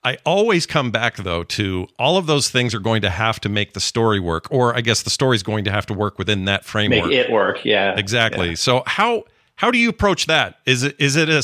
I 0.04 0.18
always 0.26 0.66
come 0.66 0.92
back 0.92 1.18
though 1.18 1.44
to 1.44 1.88
all 1.98 2.18
of 2.18 2.26
those 2.26 2.50
things 2.50 2.74
are 2.74 2.80
going 2.80 3.02
to 3.02 3.10
have 3.10 3.40
to 3.42 3.50
make 3.50 3.74
the 3.74 3.82
story 3.82 4.20
work, 4.20 4.48
or 4.50 4.76
I 4.76 4.82
guess 4.82 5.04
the 5.04 5.10
story 5.10 5.36
is 5.36 5.44
going 5.44 5.66
to 5.66 5.72
have 5.72 5.86
to 5.88 5.94
work 5.94 6.18
within 6.18 6.46
that 6.46 6.64
framework. 6.64 7.10
Make 7.10 7.18
it 7.18 7.32
work, 7.32 7.66
yeah. 7.66 7.98
Exactly. 7.98 8.50
Yeah. 8.50 8.56
So 8.56 8.84
how 8.86 9.26
how 9.56 9.72
do 9.72 9.78
you 9.78 9.90
approach 9.90 10.28
that? 10.28 10.60
Is 10.66 10.84
it 10.84 10.96
is 11.00 11.18
it 11.18 11.28
a 11.28 11.44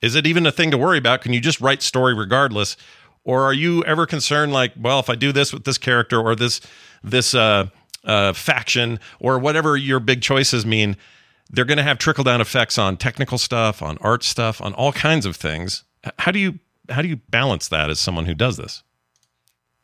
is 0.00 0.14
it 0.14 0.26
even 0.26 0.46
a 0.46 0.52
thing 0.52 0.70
to 0.70 0.78
worry 0.78 0.98
about? 0.98 1.22
Can 1.22 1.32
you 1.32 1.40
just 1.40 1.60
write 1.60 1.82
story 1.82 2.14
regardless, 2.14 2.76
or 3.24 3.42
are 3.42 3.52
you 3.52 3.84
ever 3.84 4.06
concerned 4.06 4.52
like, 4.52 4.72
well, 4.78 5.00
if 5.00 5.10
I 5.10 5.14
do 5.14 5.32
this 5.32 5.52
with 5.52 5.64
this 5.64 5.78
character 5.78 6.20
or 6.20 6.34
this 6.34 6.60
this 7.02 7.34
uh, 7.34 7.66
uh, 8.04 8.32
faction 8.32 9.00
or 9.20 9.38
whatever 9.38 9.76
your 9.76 10.00
big 10.00 10.22
choices 10.22 10.64
mean, 10.64 10.96
they're 11.50 11.64
going 11.64 11.78
to 11.78 11.84
have 11.84 11.98
trickle 11.98 12.24
down 12.24 12.40
effects 12.40 12.78
on 12.78 12.96
technical 12.96 13.38
stuff, 13.38 13.82
on 13.82 13.98
art 14.00 14.22
stuff, 14.22 14.60
on 14.60 14.72
all 14.74 14.92
kinds 14.92 15.26
of 15.26 15.36
things. 15.36 15.84
How 16.18 16.32
do 16.32 16.38
you 16.38 16.58
how 16.88 17.02
do 17.02 17.08
you 17.08 17.16
balance 17.16 17.68
that 17.68 17.90
as 17.90 18.00
someone 18.00 18.24
who 18.24 18.34
does 18.34 18.56
this? 18.56 18.82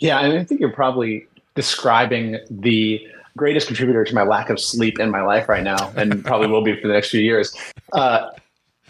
Yeah, 0.00 0.18
I, 0.18 0.28
mean, 0.28 0.38
I 0.38 0.44
think 0.44 0.60
you're 0.60 0.72
probably 0.72 1.26
describing 1.54 2.38
the 2.50 3.06
greatest 3.36 3.66
contributor 3.66 4.04
to 4.04 4.14
my 4.14 4.22
lack 4.22 4.50
of 4.50 4.60
sleep 4.60 4.98
in 4.98 5.10
my 5.10 5.22
life 5.22 5.48
right 5.48 5.62
now, 5.62 5.92
and 5.96 6.24
probably 6.24 6.46
will 6.46 6.62
be 6.62 6.80
for 6.80 6.88
the 6.88 6.94
next 6.94 7.10
few 7.10 7.20
years. 7.20 7.54
Uh, 7.92 8.30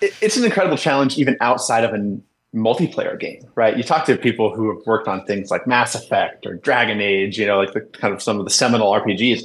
it's 0.01 0.37
an 0.37 0.45
incredible 0.45 0.77
challenge, 0.77 1.19
even 1.19 1.37
outside 1.41 1.85
of 1.85 1.93
a 1.95 2.19
multiplayer 2.55 3.19
game, 3.19 3.43
right? 3.55 3.77
You 3.77 3.83
talk 3.83 4.05
to 4.07 4.17
people 4.17 4.55
who 4.55 4.75
have 4.75 4.87
worked 4.87 5.09
on 5.09 5.25
things 5.27 5.51
like 5.51 5.67
Mass 5.67 5.95
Effect 5.95 6.47
or 6.47 6.55
Dragon 6.55 7.01
Age, 7.01 7.39
you 7.39 7.47
know, 7.47 7.59
like 7.59 7.73
the 7.73 7.81
kind 7.81 8.15
of 8.15 8.23
some 8.23 8.39
of 8.39 8.45
the 8.45 8.51
seminal 8.51 8.93
RPGs. 8.93 9.43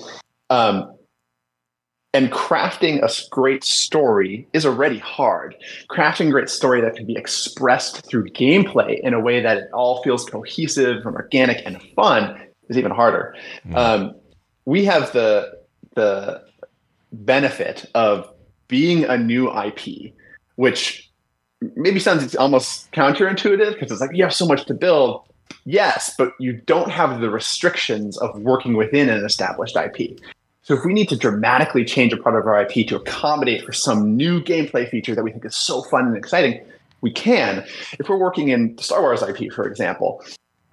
Um, 0.49 0.93
and 2.13 2.31
crafting 2.31 3.03
a 3.03 3.29
great 3.29 3.63
story 3.63 4.47
is 4.53 4.65
already 4.65 4.97
hard. 4.97 5.55
Crafting 5.91 6.29
a 6.29 6.31
great 6.31 6.49
story 6.49 6.81
that 6.81 6.95
can 6.95 7.05
be 7.05 7.15
expressed 7.15 8.05
through 8.07 8.29
gameplay 8.29 8.99
in 9.01 9.13
a 9.13 9.19
way 9.19 9.41
that 9.41 9.57
it 9.57 9.69
all 9.73 10.01
feels 10.01 10.25
cohesive 10.25 11.05
and 11.05 11.15
organic 11.15 11.63
and 11.65 11.81
fun 11.95 12.39
is 12.67 12.77
even 12.77 12.91
harder. 12.91 13.35
Mm. 13.67 13.75
Um, 13.75 14.15
we 14.65 14.85
have 14.85 15.11
the 15.13 15.59
the 15.95 16.43
benefit 17.11 17.85
of 17.93 18.31
being 18.67 19.03
a 19.03 19.17
new 19.17 19.51
IP, 19.51 20.13
which 20.59 21.09
maybe 21.77 22.01
sounds 22.01 22.35
almost 22.35 22.91
counterintuitive 22.91 23.75
because 23.75 23.91
it's 23.91 24.01
like 24.01 24.13
you 24.13 24.21
have 24.21 24.33
so 24.33 24.45
much 24.45 24.65
to 24.65 24.73
build. 24.73 25.23
Yes, 25.63 26.13
but 26.17 26.33
you 26.37 26.51
don't 26.51 26.91
have 26.91 27.21
the 27.21 27.29
restrictions 27.29 28.17
of 28.17 28.37
working 28.41 28.73
within 28.73 29.07
an 29.07 29.23
established 29.23 29.77
IP. 29.77 30.19
So 30.63 30.73
if 30.73 30.83
we 30.83 30.93
need 30.93 31.07
to 31.09 31.15
dramatically 31.15 31.85
change 31.85 32.11
a 32.11 32.17
part 32.17 32.37
of 32.37 32.45
our 32.45 32.61
IP 32.61 32.85
to 32.89 32.97
accommodate 32.97 33.63
for 33.63 33.71
some 33.71 34.17
new 34.17 34.41
gameplay 34.41 34.89
feature 34.89 35.15
that 35.15 35.23
we 35.23 35.31
think 35.31 35.45
is 35.45 35.55
so 35.55 35.81
fun 35.83 36.07
and 36.07 36.17
exciting, 36.17 36.59
we 36.99 37.09
can. 37.09 37.65
If 37.97 38.09
we're 38.09 38.17
working 38.17 38.49
in 38.49 38.77
Star 38.79 39.01
Wars 39.01 39.21
IP, 39.21 39.53
for 39.53 39.65
example, 39.65 40.21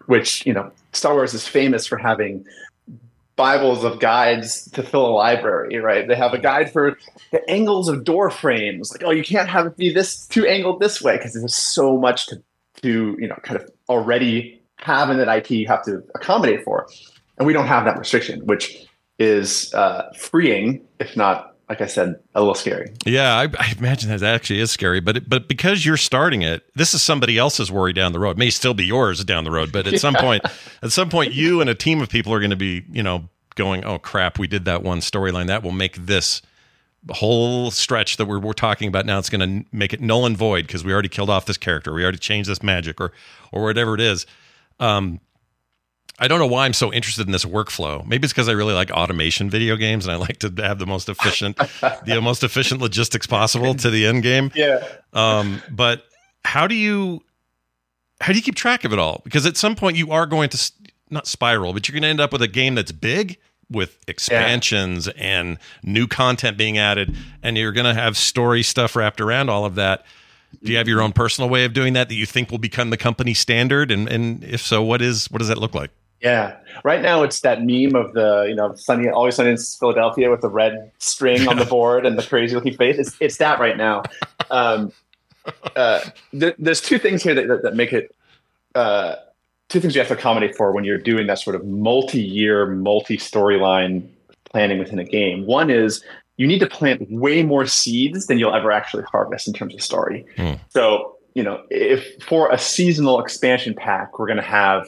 which 0.07 0.45
you 0.45 0.53
know 0.53 0.73
Star 0.95 1.15
Wars 1.15 1.33
is 1.33 1.47
famous 1.47 1.87
for 1.87 1.97
having 1.97 2.45
Bibles 3.37 3.85
of 3.85 4.01
guides 4.01 4.71
to 4.71 4.83
fill 4.83 5.07
a 5.07 5.13
library, 5.13 5.77
right? 5.77 6.09
They 6.09 6.15
have 6.15 6.33
a 6.33 6.39
guide 6.39 6.73
for 6.73 6.99
the 7.33 7.49
angles 7.51 7.89
of 7.89 8.05
door 8.05 8.31
frames. 8.31 8.91
Like, 8.91 9.05
oh, 9.05 9.11
you 9.11 9.23
can't 9.23 9.49
have 9.49 9.67
it 9.67 9.77
be 9.77 9.93
this 9.93 10.27
too 10.27 10.47
angled 10.47 10.81
this 10.81 11.03
way 11.03 11.19
because 11.19 11.35
there's 11.35 11.55
so 11.55 11.99
much 11.99 12.27
to 12.29 12.43
to 12.83 13.17
you 13.19 13.29
know 13.29 13.37
kind 13.43 13.61
of 13.61 13.71
already 13.89 14.61
have 14.77 15.11
in 15.11 15.19
that 15.19 15.35
IP 15.35 15.51
you 15.51 15.67
have 15.67 15.85
to 15.85 16.03
accommodate 16.15 16.65
for, 16.65 16.87
and 17.39 17.47
we 17.47 17.53
don't 17.53 17.67
have 17.67 17.85
that 17.85 17.99
restriction, 17.99 18.45
which 18.47 18.87
is 19.19 19.73
uh, 19.75 20.11
freeing, 20.19 20.83
if 20.99 21.17
not, 21.17 21.56
like 21.69 21.81
I 21.81 21.87
said, 21.87 22.21
a 22.35 22.41
little 22.41 22.55
scary. 22.55 22.93
Yeah, 23.05 23.35
I, 23.35 23.49
I 23.59 23.75
imagine 23.77 24.11
that 24.11 24.23
actually 24.23 24.61
is 24.61 24.71
scary. 24.71 25.01
But 25.01 25.17
it, 25.17 25.29
but 25.29 25.49
because 25.49 25.85
you're 25.85 25.97
starting 25.97 26.43
it, 26.43 26.65
this 26.75 26.95
is 26.95 27.03
somebody 27.03 27.39
else's 27.39 27.73
worry 27.73 27.93
down 27.93 28.13
the 28.13 28.21
road. 28.21 28.33
It 28.33 28.39
may 28.39 28.51
still 28.51 28.75
be 28.75 28.85
yours 28.85 29.25
down 29.25 29.45
the 29.45 29.51
road, 29.51 29.73
but 29.73 29.87
at 29.87 29.93
yeah. 29.95 29.99
some 29.99 30.15
point, 30.15 30.45
at 30.83 30.93
some 30.93 31.09
point, 31.09 31.33
you 31.33 31.61
and 31.61 31.69
a 31.69 31.75
team 31.75 32.01
of 32.01 32.09
people 32.09 32.33
are 32.33 32.39
going 32.39 32.51
to 32.51 32.57
be, 32.57 32.85
you 32.91 33.03
know, 33.03 33.29
going, 33.57 33.85
"Oh 33.85 33.99
crap, 33.99 34.39
we 34.39 34.47
did 34.47 34.65
that 34.67 34.83
one 34.83 35.01
storyline. 35.01 35.49
That 35.49 35.63
will 35.63 35.73
make 35.73 35.97
this." 35.97 36.43
whole 37.11 37.71
stretch 37.71 38.17
that 38.17 38.27
we're, 38.27 38.41
we're 38.41 38.53
talking 38.53 38.89
about 38.89 39.07
now 39.07 39.17
it's 39.17 39.31
going 39.31 39.63
to 39.63 39.69
make 39.71 39.93
it 39.93 40.01
null 40.01 40.27
and 40.27 40.37
void 40.37 40.67
because 40.67 40.83
we 40.83 40.93
already 40.93 41.09
killed 41.09 41.31
off 41.31 41.47
this 41.47 41.57
character 41.57 41.93
we 41.93 42.03
already 42.03 42.19
changed 42.19 42.51
this 42.51 42.65
magic 42.65 43.01
or 43.01 43.13
or 43.53 43.63
whatever 43.63 43.95
it 43.95 44.01
is 44.01 44.27
um, 44.81 45.21
I 46.19 46.29
don't 46.29 46.39
know 46.39 46.47
why 46.47 46.65
I'm 46.65 46.73
so 46.73 46.93
interested 46.93 47.27
in 47.27 47.33
this 47.33 47.45
workflow. 47.45 48.07
Maybe 48.07 48.25
it's 48.25 48.33
because 48.33 48.49
I 48.49 48.53
really 48.53 48.73
like 48.73 48.91
automation 48.91 49.51
video 49.51 49.77
games 49.77 50.07
and 50.07 50.13
I 50.13 50.17
like 50.17 50.39
to 50.39 50.53
have 50.63 50.79
the 50.79 50.87
most 50.87 51.09
efficient, 51.09 51.57
the 51.57 52.21
most 52.23 52.43
efficient 52.43 52.81
logistics 52.81 53.27
possible 53.27 53.75
to 53.75 53.91
the 53.91 54.07
end 54.07 54.23
game. 54.23 54.51
Yeah. 54.55 54.87
Um, 55.13 55.63
but 55.71 56.05
how 56.45 56.67
do 56.67 56.75
you 56.75 57.23
how 58.21 58.33
do 58.33 58.39
you 58.39 58.43
keep 58.43 58.55
track 58.55 58.85
of 58.85 58.95
it 58.95 58.99
all? 58.99 59.21
Because 59.25 59.45
at 59.45 59.59
some 59.59 59.77
point 59.77 59.99
you 59.99 60.11
are 60.11 60.25
going 60.25 60.49
to 60.51 60.73
not 61.11 61.27
spiral, 61.27 61.75
but 61.75 61.87
you're 61.87 61.93
going 61.93 62.03
to 62.03 62.09
end 62.09 62.21
up 62.21 62.33
with 62.33 62.41
a 62.41 62.49
game 62.49 62.75
that's 62.75 62.93
big 62.93 63.39
with 63.71 63.99
expansions 64.09 65.07
yeah. 65.07 65.13
and 65.17 65.59
new 65.83 66.07
content 66.07 66.57
being 66.57 66.79
added, 66.79 67.15
and 67.43 67.59
you're 67.59 67.73
going 67.73 67.87
to 67.87 67.95
have 68.01 68.17
story 68.17 68.63
stuff 68.63 68.97
wrapped 68.97 69.21
around 69.21 69.51
all 69.51 69.65
of 69.65 69.75
that. 69.75 70.05
Do 70.63 70.73
you 70.73 70.79
have 70.79 70.89
your 70.89 71.03
own 71.03 71.13
personal 71.13 71.51
way 71.51 71.65
of 71.65 71.75
doing 71.75 71.93
that 71.93 72.09
that 72.09 72.15
you 72.15 72.25
think 72.25 72.51
will 72.51 72.59
become 72.59 72.89
the 72.91 72.97
company 72.97 73.35
standard? 73.35 73.91
And 73.91 74.09
and 74.09 74.43
if 74.43 74.63
so, 74.63 74.83
what 74.83 75.03
is 75.03 75.31
what 75.31 75.39
does 75.41 75.49
that 75.49 75.59
look 75.59 75.75
like? 75.75 75.91
Yeah. 76.21 76.57
Right 76.83 77.03
now 77.03 77.23
it's 77.23 77.41
that 77.41 77.61
meme 77.61 77.95
of 77.95 78.15
the, 78.15 78.47
you 78.49 78.55
know, 78.55 78.75
sunny 78.75 79.09
always 79.09 79.37
sunny 79.37 79.51
in 79.51 79.59
Philadelphia 79.59 80.31
with 80.31 80.41
the 80.41 80.49
red 80.49 80.91
string 80.99 81.47
on 81.47 81.59
the 81.59 81.65
board 81.65 82.07
and 82.07 82.19
the 82.19 82.23
crazy 82.23 82.55
looking 82.55 82.77
face. 82.77 82.99
It's 82.99 83.17
it's 83.21 83.37
that 83.37 83.61
right 83.61 83.77
now. 83.77 84.03
Um, 84.51 84.93
uh, 85.77 86.01
th- 86.33 86.57
there's 86.59 86.81
two 86.81 86.99
things 86.99 87.23
here 87.23 87.35
that, 87.35 87.49
that, 87.49 87.63
that 87.63 87.77
make 87.77 87.93
it 87.93 88.15
uh, 88.75 89.17
two 89.69 89.81
things 89.81 89.95
you 89.95 90.01
have 90.01 90.09
to 90.09 90.15
accommodate 90.15 90.57
for 90.57 90.73
when 90.73 90.85
you're 90.85 90.99
doing 90.99 91.27
that 91.27 91.39
sort 91.39 91.57
of 91.57 91.67
multi-year, 91.67 92.67
multi-storyline 92.67 94.09
planning 94.45 94.79
within 94.79 94.99
a 94.99 95.05
game. 95.05 95.45
One 95.47 95.71
is 95.71 96.03
you 96.37 96.47
need 96.47 96.61
to 96.61 96.67
plant 96.67 97.11
way 97.11 97.43
more 97.43 97.67
seeds 97.67 98.27
than 98.27 98.39
you'll 98.39 98.55
ever 98.55 98.73
actually 98.73 99.05
harvest 99.05 99.49
in 99.49 99.55
terms 99.55 99.75
of 99.75 99.83
story. 99.83 100.25
Mm. 100.37 100.61
So, 100.71 101.17
you 101.35 101.43
know, 101.43 101.63
if 101.71 102.23
for 102.23 102.51
a 102.51 102.59
seasonal 102.59 103.21
expansion 103.21 103.75
pack, 103.75 104.19
we're 104.19 104.27
going 104.27 104.39
to 104.39 104.43
have 104.43 104.87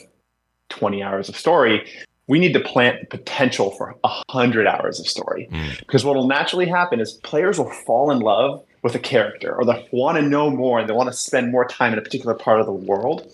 20 0.68 1.02
hours 1.02 1.28
of 1.28 1.36
story 1.36 1.86
we 2.28 2.38
need 2.38 2.52
to 2.52 2.60
plant 2.60 3.00
the 3.00 3.06
potential 3.06 3.70
for 3.72 3.96
100 4.02 4.66
hours 4.66 5.00
of 5.00 5.08
story. 5.08 5.48
Mm. 5.50 5.78
because 5.80 6.04
what 6.04 6.14
will 6.14 6.28
naturally 6.28 6.66
happen 6.66 7.00
is 7.00 7.14
players 7.14 7.58
will 7.58 7.70
fall 7.70 8.10
in 8.10 8.20
love 8.20 8.62
with 8.82 8.94
a 8.94 8.98
character 8.98 9.54
or 9.54 9.64
they 9.64 9.88
want 9.90 10.16
to 10.18 10.22
know 10.22 10.50
more 10.50 10.78
and 10.78 10.88
they 10.88 10.92
want 10.92 11.10
to 11.10 11.16
spend 11.16 11.50
more 11.50 11.66
time 11.66 11.92
in 11.92 11.98
a 11.98 12.02
particular 12.02 12.34
part 12.34 12.60
of 12.60 12.66
the 12.66 12.72
world. 12.72 13.26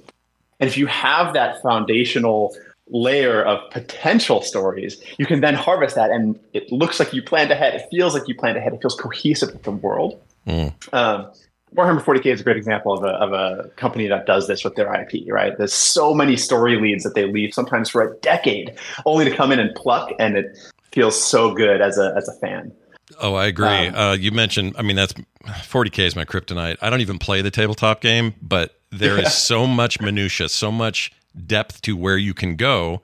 And 0.60 0.68
if 0.68 0.78
you 0.78 0.86
have 0.86 1.34
that 1.34 1.60
foundational 1.60 2.56
layer 2.88 3.42
of 3.42 3.70
potential 3.70 4.42
stories 4.42 5.02
you 5.18 5.24
can 5.24 5.40
then 5.40 5.54
harvest 5.54 5.94
that 5.96 6.10
and 6.10 6.38
it 6.52 6.70
looks 6.70 7.00
like 7.00 7.12
you 7.12 7.22
planned 7.22 7.50
ahead. 7.50 7.74
It 7.74 7.86
feels 7.90 8.14
like 8.14 8.28
you 8.28 8.34
planned 8.34 8.58
ahead. 8.58 8.74
It 8.74 8.80
feels 8.80 8.94
cohesive 8.94 9.52
with 9.52 9.62
the 9.62 9.72
world. 9.72 10.20
Mm. 10.46 10.74
um, 10.92 11.32
Warhammer 11.74 12.00
40k 12.00 12.26
is 12.26 12.40
a 12.40 12.44
great 12.44 12.56
example 12.56 12.92
of 12.92 13.02
a, 13.02 13.08
of 13.08 13.32
a 13.32 13.68
company 13.70 14.06
that 14.06 14.26
does 14.26 14.46
this 14.46 14.62
with 14.62 14.76
their 14.76 14.92
IP, 14.94 15.24
right? 15.28 15.56
There's 15.58 15.74
so 15.74 16.14
many 16.14 16.36
story 16.36 16.80
leads 16.80 17.02
that 17.02 17.14
they 17.14 17.26
leave 17.26 17.52
sometimes 17.52 17.90
for 17.90 18.02
a 18.02 18.14
decade, 18.18 18.76
only 19.06 19.24
to 19.24 19.34
come 19.34 19.50
in 19.50 19.58
and 19.58 19.74
pluck, 19.74 20.12
and 20.20 20.36
it 20.36 20.56
feels 20.92 21.20
so 21.20 21.52
good 21.52 21.80
as 21.80 21.98
a 21.98 22.14
as 22.16 22.28
a 22.28 22.32
fan. 22.34 22.72
Oh, 23.20 23.34
I 23.34 23.46
agree. 23.46 23.66
Um, 23.66 23.94
uh, 23.94 24.12
you 24.12 24.30
mentioned, 24.30 24.76
I 24.78 24.82
mean, 24.82 24.96
that's 24.96 25.12
40k 25.44 26.06
is 26.06 26.16
my 26.16 26.24
kryptonite. 26.24 26.78
I 26.80 26.90
don't 26.90 27.00
even 27.00 27.18
play 27.18 27.42
the 27.42 27.50
tabletop 27.50 28.00
game, 28.00 28.34
but 28.40 28.78
there 28.90 29.18
is 29.18 29.34
so 29.36 29.66
much 29.66 30.00
minutia, 30.00 30.48
so 30.48 30.70
much 30.70 31.12
depth 31.46 31.82
to 31.82 31.96
where 31.96 32.16
you 32.16 32.34
can 32.34 32.54
go, 32.54 33.02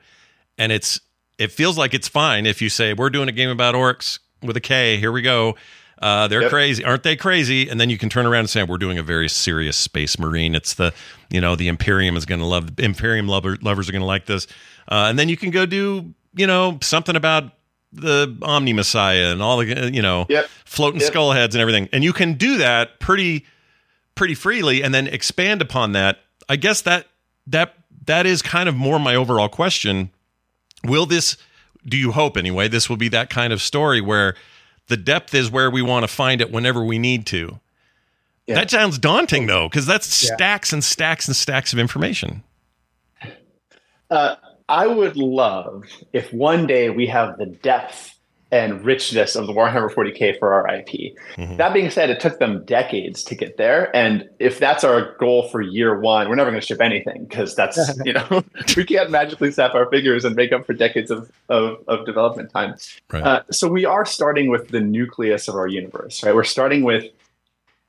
and 0.58 0.70
it's 0.70 1.00
it 1.38 1.50
feels 1.50 1.76
like 1.76 1.92
it's 1.92 2.08
fine 2.08 2.46
if 2.46 2.62
you 2.62 2.68
say 2.68 2.92
we're 2.92 3.10
doing 3.10 3.28
a 3.28 3.32
game 3.32 3.50
about 3.50 3.74
orcs 3.74 4.20
with 4.42 4.56
a 4.56 4.60
K. 4.60 4.96
Here 4.98 5.10
we 5.10 5.22
go 5.22 5.56
uh, 6.00 6.28
they're 6.28 6.42
yep. 6.42 6.50
crazy, 6.50 6.84
aren't 6.84 7.02
they 7.02 7.16
crazy? 7.16 7.68
And 7.68 7.78
then 7.80 7.90
you 7.90 7.98
can 7.98 8.08
turn 8.08 8.26
around 8.26 8.40
and 8.40 8.50
say, 8.50 8.62
"We're 8.62 8.78
doing 8.78 8.98
a 8.98 9.02
very 9.02 9.28
serious 9.28 9.76
space 9.76 10.18
marine. 10.18 10.54
It's 10.54 10.74
the, 10.74 10.94
you 11.30 11.40
know, 11.40 11.56
the 11.56 11.68
Imperium 11.68 12.16
is 12.16 12.24
going 12.24 12.40
to 12.40 12.46
love. 12.46 12.78
Imperium 12.78 13.28
lover, 13.28 13.58
lovers 13.60 13.88
are 13.88 13.92
going 13.92 14.00
to 14.00 14.06
like 14.06 14.26
this." 14.26 14.46
Uh, 14.88 15.06
and 15.08 15.18
then 15.18 15.28
you 15.28 15.36
can 15.36 15.50
go 15.50 15.66
do, 15.66 16.14
you 16.34 16.46
know, 16.46 16.78
something 16.80 17.16
about 17.16 17.52
the 17.92 18.28
Omnissiah 18.40 19.32
and 19.32 19.42
all 19.42 19.58
the 19.58 19.90
you 19.92 20.02
know 20.02 20.26
Yep. 20.28 20.48
floating 20.64 21.00
Yep. 21.00 21.10
skull 21.10 21.32
heads 21.32 21.54
and 21.54 21.60
everything, 21.60 21.88
and 21.92 22.02
you 22.04 22.12
can 22.12 22.34
do 22.34 22.58
that 22.58 23.00
pretty 23.00 23.44
pretty 24.14 24.34
freely, 24.34 24.82
and 24.82 24.94
then 24.94 25.06
expand 25.06 25.60
upon 25.60 25.92
that. 25.92 26.20
I 26.48 26.56
guess 26.56 26.80
that 26.82 27.08
that 27.46 27.74
that 28.06 28.26
is 28.26 28.42
kind 28.42 28.68
of 28.68 28.74
more 28.74 28.98
my 28.98 29.14
overall 29.14 29.48
question. 29.48 30.10
Will 30.84 31.06
this? 31.06 31.36
Do 31.86 31.96
you 31.96 32.12
hope 32.12 32.36
anyway? 32.36 32.68
This 32.68 32.88
will 32.88 32.96
be 32.96 33.08
that 33.08 33.30
kind 33.30 33.52
of 33.52 33.60
story 33.62 34.00
where 34.00 34.34
the 34.90 34.96
depth 34.98 35.34
is 35.34 35.50
where 35.50 35.70
we 35.70 35.80
want 35.80 36.02
to 36.04 36.08
find 36.08 36.42
it 36.42 36.52
whenever 36.52 36.84
we 36.84 36.98
need 36.98 37.24
to. 37.26 37.58
Yeah. 38.46 38.56
That 38.56 38.70
sounds 38.70 38.98
daunting 38.98 39.46
though, 39.46 39.68
because 39.68 39.86
that's 39.86 40.22
Yeah. 40.28 40.34
stacks 40.34 40.72
and 40.72 40.84
stacks 40.84 41.26
and 41.28 41.34
stacks 41.36 41.72
of 41.72 41.78
information. 41.78 42.42
Uh, 44.10 44.34
I 44.68 44.86
would 44.86 45.16
love 45.16 45.84
if 46.12 46.32
one 46.32 46.66
day 46.66 46.90
we 46.90 47.06
have 47.06 47.38
the 47.38 47.46
depth 47.46 48.18
and 48.52 48.84
richness 48.84 49.36
of 49.36 49.46
the 49.46 49.52
Warhammer 49.52 49.92
40k 49.92 50.38
for 50.38 50.52
our 50.52 50.66
IP. 50.74 51.14
Mhm. 51.36 51.56
That 51.56 51.72
being 51.72 51.90
said, 51.90 52.10
it 52.10 52.20
took 52.20 52.38
them 52.38 52.64
decades 52.64 53.22
to 53.24 53.34
get 53.34 53.56
there, 53.56 53.94
and 53.94 54.28
if 54.38 54.58
that's 54.58 54.82
our 54.82 55.16
goal 55.18 55.48
for 55.48 55.60
year 55.60 55.98
one, 56.00 56.28
we're 56.28 56.34
never 56.34 56.50
going 56.50 56.60
to 56.60 56.66
ship 56.66 56.80
anything 56.80 57.26
because 57.28 57.54
that's 57.54 57.78
you 58.04 58.12
know 58.12 58.42
we 58.76 58.84
can't 58.84 59.10
magically 59.10 59.50
snap 59.52 59.74
our 59.74 59.88
fingers 59.90 60.24
and 60.24 60.34
make 60.36 60.52
up 60.52 60.66
for 60.66 60.72
decades 60.72 61.10
of 61.10 61.30
of, 61.48 61.78
of 61.88 62.06
development 62.06 62.50
time. 62.50 62.74
Right. 63.12 63.22
Uh, 63.22 63.42
so 63.50 63.68
we 63.68 63.84
are 63.84 64.04
starting 64.04 64.50
with 64.50 64.68
the 64.68 64.80
nucleus 64.80 65.48
of 65.48 65.54
our 65.54 65.68
universe, 65.68 66.22
right? 66.22 66.34
We're 66.34 66.44
starting 66.44 66.82
with 66.82 67.04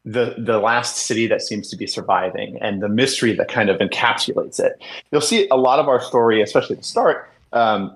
the 0.04 0.36
the 0.38 0.58
last 0.60 0.98
city 0.98 1.28
that 1.28 1.42
seems 1.42 1.70
to 1.70 1.76
be 1.76 1.86
surviving 1.86 2.58
and 2.62 2.82
the 2.82 2.90
mystery 2.90 3.34
that 3.34 3.48
kind 3.48 3.70
of 3.70 3.80
encapsulates 3.80 4.60
it. 4.60 4.82
You'll 5.12 5.22
see 5.22 5.48
a 5.50 5.58
lot 5.58 5.80
of 5.80 5.88
our 5.88 6.02
story, 6.02 6.42
especially 6.42 6.76
at 6.76 6.82
the 6.82 6.88
start, 6.88 7.30
um, 7.54 7.96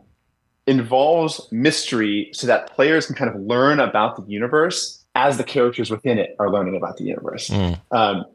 involves 0.68 1.48
mystery 1.52 2.30
so 2.34 2.48
that 2.48 2.74
players 2.76 3.06
can 3.06 3.16
kind 3.16 3.30
of 3.34 3.40
learn 3.42 3.80
about 3.80 4.16
the 4.16 4.32
universe 4.32 5.04
as 5.16 5.38
the 5.38 5.44
characters 5.44 5.90
within 5.90 6.18
it 6.18 6.36
are 6.40 6.52
learning 6.52 6.76
about 6.76 6.98
the 6.98 7.06
universe. 7.06 7.50
Mm. 7.50 7.80
Um, 7.92 8.26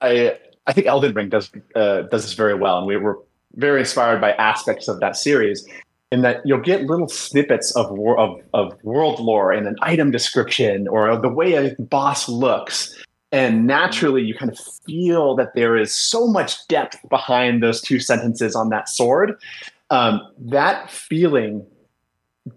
I 0.00 0.38
I 0.66 0.72
think 0.72 0.86
Elden 0.86 1.14
Ring 1.14 1.28
does 1.28 1.50
uh, 1.74 2.02
does 2.02 2.22
this 2.22 2.34
very 2.34 2.54
well, 2.54 2.78
and 2.78 2.86
we 2.86 2.96
were 2.96 3.18
very 3.54 3.80
inspired 3.80 4.20
by 4.20 4.32
aspects 4.32 4.88
of 4.88 5.00
that 5.00 5.16
series. 5.16 5.66
In 6.10 6.20
that 6.20 6.42
you'll 6.44 6.60
get 6.60 6.82
little 6.82 7.08
snippets 7.08 7.74
of 7.74 7.90
wor- 7.90 8.18
of, 8.18 8.38
of 8.52 8.76
world 8.84 9.18
lore 9.18 9.50
and 9.50 9.66
an 9.66 9.76
item 9.80 10.10
description 10.10 10.86
or 10.86 11.16
the 11.16 11.28
way 11.28 11.54
a 11.54 11.74
boss 11.80 12.28
looks, 12.28 13.02
and 13.32 13.66
naturally 13.66 14.22
you 14.22 14.34
kind 14.34 14.52
of 14.52 14.58
feel 14.86 15.34
that 15.36 15.54
there 15.54 15.74
is 15.74 15.94
so 15.94 16.26
much 16.26 16.68
depth 16.68 16.98
behind 17.08 17.62
those 17.62 17.80
two 17.80 17.98
sentences 17.98 18.54
on 18.54 18.68
that 18.68 18.90
sword. 18.90 19.40
Um, 19.88 20.20
that 20.38 20.90
feeling 20.90 21.66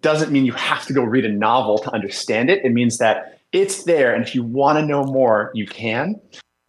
doesn't 0.01 0.31
mean 0.31 0.45
you 0.45 0.53
have 0.53 0.85
to 0.87 0.93
go 0.93 1.03
read 1.03 1.25
a 1.25 1.29
novel 1.29 1.77
to 1.79 1.93
understand 1.93 2.49
it. 2.49 2.63
It 2.65 2.71
means 2.71 2.97
that 2.97 3.39
it's 3.51 3.83
there, 3.83 4.13
and 4.13 4.23
if 4.23 4.33
you 4.35 4.43
want 4.43 4.79
to 4.79 4.85
know 4.85 5.03
more, 5.03 5.51
you 5.53 5.65
can. 5.65 6.19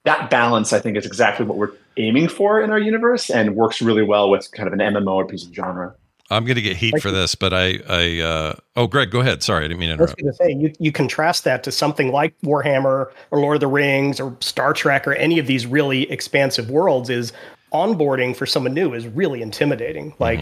That 0.05 0.31
balance, 0.31 0.73
I 0.73 0.79
think, 0.79 0.97
is 0.97 1.05
exactly 1.07 1.45
what 1.47 1.57
we're 1.59 1.73
aiming 1.97 2.29
for 2.29 2.61
in 2.61 2.71
our 2.71 2.79
universe, 2.79 3.31
and 3.31 3.57
works 3.57 3.81
really 3.83 4.03
well 4.03 4.31
with 4.31 4.51
kind 4.53 4.67
of 4.67 4.73
an 4.73 4.81
MMORPG 4.81 5.53
genre. 5.55 5.95
I'm 6.29 6.45
going 6.45 6.57
to 6.57 6.63
get 6.63 6.77
heat 6.77 6.93
Like- 6.93 7.03
for 7.03 7.11
this, 7.13 7.35
but 7.37 7.53
I, 7.55 7.79
I, 7.89 8.21
uh, 8.21 8.55
oh, 8.75 8.87
Greg, 8.89 9.11
go 9.11 9.21
ahead. 9.21 9.43
Sorry, 9.45 9.65
I 9.65 9.69
didn't 9.69 9.79
mean 9.81 9.91
to 9.91 9.95
I 9.95 10.03
was 10.03 10.13
interrupt. 10.19 10.39
going 10.41 10.57
to 10.57 10.63
say 10.63 10.67
you 10.69 10.73
you 10.81 10.93
contrast 10.93 11.45
that 11.45 11.63
to 11.65 11.73
something 11.73 12.11
like 12.13 12.35
Warhammer 12.43 13.11
or 13.31 13.41
Lord 13.41 13.57
of 13.57 13.61
the 13.61 13.69
Rings 13.69 14.19
or 14.21 14.37
Star 14.41 14.73
Trek 14.73 15.07
or 15.07 15.15
any 15.15 15.39
of 15.39 15.47
these 15.47 15.67
really 15.67 16.11
expansive 16.11 16.69
worlds 16.69 17.11
is 17.11 17.33
onboarding 17.73 18.35
for 18.35 18.45
someone 18.47 18.75
new 18.75 18.93
is 18.93 19.07
really 19.07 19.41
intimidating. 19.41 20.15
Like 20.19 20.41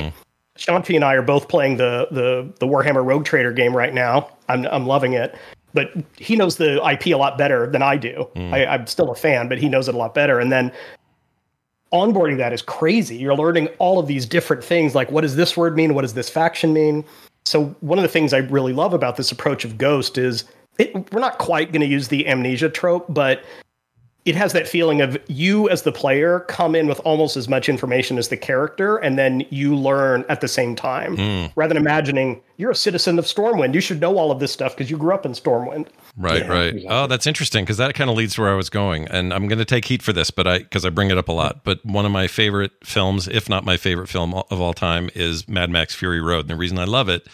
Shanti 0.58 0.94
and 0.94 1.04
I 1.04 1.14
are 1.14 1.22
both 1.22 1.48
playing 1.48 1.76
the 1.76 2.08
the 2.10 2.52
the 2.60 2.66
Warhammer 2.66 3.04
Rogue 3.04 3.24
Trader 3.24 3.52
game 3.52 3.76
right 3.76 3.92
now. 3.92 4.28
I'm 4.48 4.66
I'm 4.66 4.86
loving 4.86 5.14
it. 5.14 5.36
But 5.72 5.90
he 6.16 6.36
knows 6.36 6.56
the 6.56 6.80
IP 6.88 7.06
a 7.06 7.16
lot 7.16 7.36
better 7.36 7.66
than 7.66 7.82
I 7.82 7.96
do. 7.96 8.28
Hmm. 8.36 8.54
I, 8.54 8.64
I'm 8.66 8.86
still 8.86 9.10
a 9.10 9.14
fan, 9.16 9.48
but 9.48 9.58
he 9.58 9.68
knows 9.68 9.88
it 9.88 9.94
a 9.96 9.98
lot 9.98 10.14
better. 10.14 10.38
And 10.38 10.52
then 10.52 10.70
onboarding 11.92 12.36
that 12.38 12.52
is 12.52 12.62
crazy. 12.62 13.16
You're 13.16 13.36
learning 13.36 13.68
all 13.78 13.98
of 13.98 14.06
these 14.06 14.24
different 14.24 14.62
things 14.62 14.94
like 14.94 15.10
what 15.10 15.22
does 15.22 15.34
this 15.36 15.56
word 15.56 15.76
mean? 15.76 15.94
What 15.94 16.02
does 16.02 16.14
this 16.14 16.30
faction 16.30 16.72
mean? 16.72 17.04
So 17.44 17.66
one 17.80 17.98
of 17.98 18.02
the 18.02 18.08
things 18.08 18.32
I 18.32 18.38
really 18.38 18.72
love 18.72 18.94
about 18.94 19.16
this 19.16 19.32
approach 19.32 19.64
of 19.64 19.76
Ghost 19.76 20.16
is 20.16 20.44
it, 20.78 21.12
we're 21.12 21.20
not 21.20 21.38
quite 21.38 21.72
going 21.72 21.82
to 21.82 21.86
use 21.86 22.08
the 22.08 22.26
amnesia 22.26 22.68
trope, 22.68 23.06
but 23.08 23.44
it 24.24 24.34
has 24.34 24.54
that 24.54 24.66
feeling 24.66 25.02
of 25.02 25.18
you 25.28 25.68
as 25.68 25.82
the 25.82 25.92
player 25.92 26.40
come 26.40 26.74
in 26.74 26.86
with 26.86 26.98
almost 27.00 27.36
as 27.36 27.46
much 27.46 27.68
information 27.68 28.16
as 28.16 28.28
the 28.28 28.38
character, 28.38 28.96
and 28.96 29.18
then 29.18 29.44
you 29.50 29.76
learn 29.76 30.24
at 30.30 30.40
the 30.40 30.48
same 30.48 30.74
time. 30.74 31.16
Hmm. 31.16 31.46
Rather 31.56 31.74
than 31.74 31.82
imagining 31.82 32.40
you're 32.56 32.70
a 32.70 32.74
citizen 32.74 33.18
of 33.18 33.26
Stormwind, 33.26 33.74
you 33.74 33.80
should 33.80 34.00
know 34.00 34.16
all 34.16 34.30
of 34.30 34.40
this 34.40 34.50
stuff 34.50 34.74
because 34.74 34.90
you 34.90 34.96
grew 34.96 35.12
up 35.12 35.26
in 35.26 35.32
Stormwind. 35.32 35.88
Right, 36.16 36.42
Yeah, 36.42 36.48
right. 36.48 36.66
exactly. 36.68 36.86
Oh, 36.88 37.06
that's 37.06 37.26
interesting 37.26 37.64
because 37.64 37.76
that 37.76 37.94
kind 37.94 38.08
of 38.08 38.16
leads 38.16 38.36
to 38.36 38.40
where 38.40 38.50
I 38.50 38.54
was 38.56 38.70
going, 38.70 39.08
and 39.08 39.34
I'm 39.34 39.46
going 39.46 39.58
to 39.58 39.64
take 39.66 39.84
heat 39.84 40.02
for 40.02 40.14
this, 40.14 40.30
but 40.30 40.46
I 40.46 40.58
because 40.58 40.86
I 40.86 40.90
bring 40.90 41.10
it 41.10 41.18
up 41.18 41.28
a 41.28 41.32
lot. 41.32 41.62
But 41.62 41.84
one 41.84 42.06
of 42.06 42.12
my 42.12 42.26
favorite 42.26 42.72
films, 42.82 43.28
if 43.28 43.50
not 43.50 43.64
my 43.64 43.76
favorite 43.76 44.08
film 44.08 44.32
of 44.32 44.58
all 44.58 44.72
time, 44.72 45.10
is 45.14 45.46
Mad 45.48 45.68
Max 45.68 45.94
Fury 45.94 46.22
Road. 46.22 46.40
And 46.42 46.50
the 46.50 46.56
reason 46.56 46.78
I 46.78 46.84
love 46.84 47.10
it, 47.10 47.26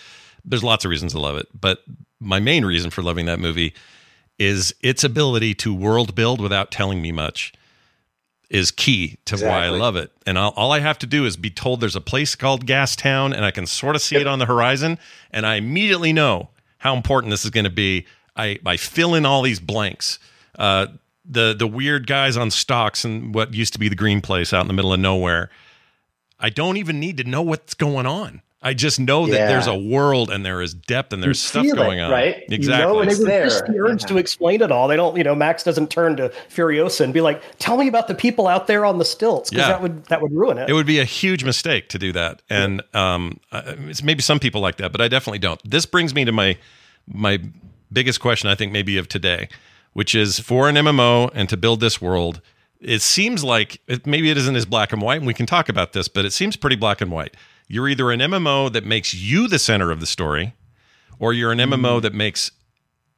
there's 0.45 0.65
lots 0.65 0.85
of 0.85 0.91
reasons 0.91 1.13
to 1.13 1.21
love 1.21 1.37
it, 1.37 1.47
but 1.59 1.85
my 2.19 2.41
main 2.41 2.65
reason 2.65 2.91
for 2.91 3.03
loving 3.03 3.27
that 3.27 3.39
movie 3.39 3.75
is 4.41 4.75
its 4.83 5.05
ability 5.05 5.55
to 5.55 5.73
world 5.75 6.15
build 6.15 6.41
without 6.41 6.71
telling 6.71 7.03
me 7.03 7.13
much 7.13 7.53
is 8.49 8.73
key 8.73 9.19
to 9.27 9.37
why 9.37 9.67
I 9.67 9.69
love 9.69 9.95
it. 9.95 10.11
And 10.27 10.37
all, 10.37 10.53
all 10.57 10.73
I 10.73 10.81
have 10.81 10.99
to 11.01 11.07
do 11.07 11.25
is 11.25 11.37
be 11.37 11.51
told 11.51 11.81
there's 11.81 11.95
a 11.95 12.01
place 12.01 12.35
called 12.35 12.67
Gastown 12.67 13.33
and 13.33 13.45
I 13.45 13.53
can 13.53 13.67
sort 13.67 13.95
of 13.95 14.03
see 14.03 14.17
it 14.17 14.27
on 14.27 14.41
the 14.41 14.47
horizon 14.47 14.99
and 15.31 15.47
I 15.47 15.55
immediately 15.55 16.13
know 16.13 16.49
how 16.79 16.97
important 16.97 17.31
this 17.31 17.45
is 17.45 17.51
going 17.51 17.65
to 17.65 17.71
be. 17.71 18.07
I, 18.35 18.59
I 18.65 18.77
fill 18.77 19.15
in 19.15 19.27
all 19.27 19.43
these 19.43 19.61
blanks. 19.61 20.19
Uh, 20.59 20.87
the 21.25 21.55
the 21.57 21.67
weird 21.67 22.07
guys 22.09 22.37
on 22.37 22.51
stocks 22.51 23.05
and 23.05 23.33
what 23.35 23.55
used 23.55 23.75
to 23.75 23.79
be 23.79 23.89
the 23.89 23.95
green 23.95 24.21
place 24.21 24.53
out 24.53 24.63
in 24.63 24.67
the 24.67 24.73
middle 24.73 24.93
of 24.93 24.99
nowhere. 24.99 25.51
I 26.41 26.49
don't 26.49 26.79
even 26.79 26.99
need 26.99 27.19
to 27.19 27.25
know 27.25 27.43
what's 27.43 27.75
going 27.75 28.07
on. 28.07 28.43
I 28.63 28.75
just 28.75 29.01
know 29.01 29.27
that 29.27 29.33
Yeah. 29.35 29.47
there's 29.49 29.67
a 29.67 29.75
world 29.75 30.31
and 30.31 30.45
there 30.45 30.61
is 30.61 30.75
depth 30.75 31.15
and 31.15 31.23
there's 31.23 31.43
You 31.43 31.49
stuff 31.49 31.63
feel 31.65 31.75
it, 31.75 31.77
going 31.79 32.01
on. 32.01 32.11
right? 32.11 32.45
You 32.49 32.55
Exactly. 32.57 32.93
know 32.93 33.03
They 33.03 33.11
It's 33.13 33.25
there. 33.25 33.45
just 33.45 33.65
the 33.67 33.79
urge 33.81 34.03
Yeah. 34.03 34.09
to 34.09 34.19
explain 34.19 34.61
it 34.61 34.71
all. 34.71 34.87
They 34.87 34.97
don't, 34.97 35.17
you 35.17 35.25
know, 35.25 35.35
Max 35.35 35.63
doesn't 35.63 35.91
turn 35.91 36.17
to 36.17 36.31
Furiosa 36.55 37.01
and 37.01 37.15
be 37.15 37.23
like, 37.23 37.41
"Tell 37.59 37.79
me 37.79 37.89
about 37.89 38.07
the 38.07 38.15
people 38.15 38.47
out 38.47 38.67
there 38.67 38.85
on 38.85 38.99
the 38.99 39.05
stilts," 39.07 39.49
because 39.49 39.63
Yeah. 39.65 39.69
that 39.73 39.81
would 39.83 40.05
that 40.07 40.21
would 40.21 40.33
ruin 40.33 40.59
it. 40.59 40.69
It 40.69 40.75
would 40.75 40.85
be 40.87 40.99
a 40.99 41.05
huge 41.05 41.43
mistake 41.43 41.89
to 41.89 41.99
do 41.99 42.13
that, 42.13 42.43
and 42.51 42.83
um, 42.93 43.41
it's 43.53 44.03
maybe 44.03 44.21
some 44.21 44.39
people 44.39 44.61
like 44.61 44.77
that, 44.77 44.93
but 44.93 45.01
I 45.01 45.09
definitely 45.09 45.39
don't. 45.39 45.59
This 45.69 45.87
brings 45.87 46.15
me 46.15 46.27
to 46.27 46.33
my 46.33 46.59
my 47.11 47.39
biggest 47.91 48.21
question, 48.21 48.51
I 48.51 48.55
think, 48.55 48.73
maybe 48.73 48.99
of 48.99 49.09
today, 49.09 49.49
which 49.95 50.15
is 50.15 50.39
for 50.39 50.69
an 50.69 50.77
MMO 50.77 51.31
and 51.35 51.49
to 51.49 51.57
build 51.57 51.81
this 51.81 52.01
world. 52.03 52.41
It 52.81 53.01
seems 53.03 53.43
like 53.43 53.81
it, 53.89 54.07
maybe 54.07 54.31
it 54.31 54.37
isn't 54.37 54.55
as 54.55 54.65
black 54.67 54.93
and 54.93 55.01
white, 55.03 55.17
and 55.17 55.27
we 55.27 55.35
can 55.35 55.47
talk 55.47 55.69
about 55.71 55.93
this, 55.95 56.09
but 56.09 56.25
it 56.27 56.33
seems 56.35 56.57
pretty 56.57 56.77
black 56.77 57.01
and 57.01 57.11
white. 57.11 57.35
You're 57.73 57.89
either 57.89 58.11
an 58.11 58.19
MMO 58.19 58.73
that 58.73 58.85
makes 58.85 59.15
you 59.15 59.47
the 59.47 59.61
center 59.61 59.93
of 59.93 60.01
the 60.01 60.07
story, 60.07 60.55
or 61.21 61.33
you're 61.33 61.53
an 61.53 61.59
MMO 61.59 62.03
that 62.03 62.13
makes 62.13 62.51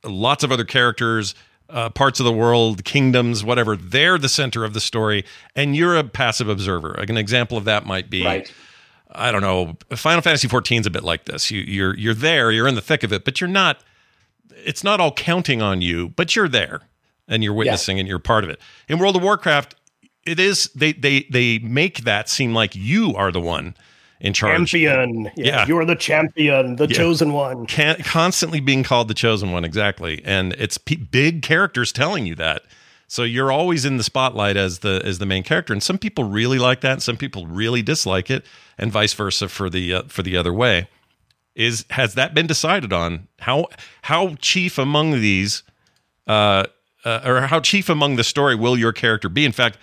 lots 0.04 0.44
of 0.44 0.52
other 0.52 0.64
characters, 0.66 1.34
uh, 1.70 1.88
parts 1.88 2.20
of 2.20 2.24
the 2.24 2.32
world, 2.32 2.84
kingdoms, 2.84 3.42
whatever. 3.42 3.76
They're 3.76 4.18
the 4.18 4.28
center 4.28 4.62
of 4.62 4.74
the 4.74 4.80
story, 4.80 5.24
and 5.56 5.74
you're 5.74 5.96
a 5.96 6.04
passive 6.04 6.50
observer. 6.50 6.94
Like 6.98 7.08
an 7.08 7.16
example 7.16 7.56
of 7.56 7.64
that 7.64 7.86
might 7.86 8.10
be, 8.10 8.26
Right. 8.26 8.52
I 9.10 9.32
don't 9.32 9.40
know, 9.40 9.76
Final 9.96 10.20
Fantasy 10.20 10.48
14 10.48 10.82
is 10.82 10.86
a 10.86 10.90
bit 10.90 11.02
like 11.02 11.24
this. 11.24 11.50
You, 11.50 11.60
you're 11.62 11.96
you're 11.96 12.14
there, 12.14 12.50
you're 12.50 12.68
in 12.68 12.74
the 12.74 12.82
thick 12.82 13.02
of 13.02 13.12
it, 13.12 13.24
but 13.24 13.40
you're 13.40 13.48
not. 13.48 13.82
It's 14.64 14.84
not 14.84 15.00
all 15.00 15.12
counting 15.12 15.62
on 15.62 15.80
you, 15.80 16.10
but 16.10 16.36
you're 16.36 16.48
there, 16.48 16.82
and 17.26 17.42
you're 17.42 17.54
witnessing, 17.54 17.98
and 17.98 18.06
you're 18.06 18.18
part 18.18 18.44
of 18.44 18.50
it. 18.50 18.60
In 18.86 18.98
World 18.98 19.16
of 19.16 19.22
Warcraft, 19.22 19.76
it 20.26 20.38
is 20.38 20.70
they 20.74 20.92
they 20.92 21.26
they 21.30 21.58
make 21.58 22.04
that 22.04 22.28
seem 22.28 22.52
like 22.52 22.76
you 22.76 23.14
are 23.16 23.32
the 23.32 23.40
one 23.40 23.74
in 24.22 24.32
charge. 24.32 24.70
champion. 24.70 25.24
Yeah, 25.36 25.44
Yeah. 25.44 25.66
you're 25.66 25.84
the 25.84 25.96
champion, 25.96 26.76
the 26.76 26.86
Yeah. 26.88 26.96
chosen 26.96 27.32
one. 27.32 27.66
can 27.66 27.96
constantly 28.04 28.60
being 28.60 28.84
called 28.84 29.08
the 29.08 29.14
chosen 29.14 29.50
one 29.52 29.64
exactly 29.64 30.22
and 30.24 30.54
it's 30.54 30.78
pe 30.78 30.94
big 30.96 31.42
characters 31.42 31.92
telling 31.92 32.24
you 32.24 32.34
that 32.36 32.62
so 33.08 33.24
you're 33.24 33.52
always 33.52 33.84
in 33.84 33.98
the 33.98 34.04
spotlight 34.04 34.56
as 34.56 34.78
the 34.78 35.02
as 35.04 35.18
the 35.18 35.26
main 35.26 35.42
character 35.42 35.72
and 35.72 35.82
some 35.82 35.98
people 35.98 36.24
really 36.24 36.58
like 36.58 36.80
that 36.80 36.92
and 36.92 37.02
some 37.02 37.16
people 37.16 37.46
really 37.46 37.82
dislike 37.82 38.30
it 38.30 38.46
and 38.78 38.90
vice 38.92 39.12
versa 39.12 39.48
for 39.48 39.68
the 39.68 39.92
uh, 39.92 40.02
for 40.04 40.22
the 40.22 40.36
other 40.36 40.52
way 40.52 40.88
is 41.54 41.84
has 41.90 42.14
that 42.14 42.32
been 42.32 42.46
decided 42.46 42.92
on 42.92 43.26
how 43.40 43.66
how 44.02 44.34
chief 44.40 44.78
among 44.78 45.10
these 45.20 45.62
uh, 46.28 46.64
uh 47.04 47.20
or 47.24 47.40
how 47.42 47.60
chief 47.60 47.88
among 47.88 48.16
the 48.16 48.24
story 48.24 48.54
will 48.54 48.78
your 48.78 48.92
character 48.92 49.28
be 49.28 49.44
in 49.44 49.52
fact 49.52 49.76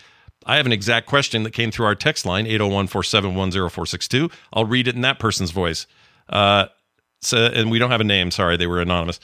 I 0.45 0.57
have 0.57 0.65
an 0.65 0.71
exact 0.71 1.07
question 1.07 1.43
that 1.43 1.51
came 1.51 1.71
through 1.71 1.85
our 1.85 1.95
text 1.95 2.25
line 2.25 2.45
801-471-0462 2.45 4.31
I'll 4.53 4.65
read 4.65 4.87
it 4.87 4.95
in 4.95 5.01
that 5.01 5.19
person's 5.19 5.51
voice 5.51 5.87
uh 6.29 6.67
so, 7.21 7.45
and 7.45 7.69
we 7.69 7.79
don't 7.79 7.91
have 7.91 8.01
a 8.01 8.05
name. 8.05 8.31
Sorry, 8.31 8.57
they 8.57 8.67
were 8.67 8.79
anonymous. 8.79 9.19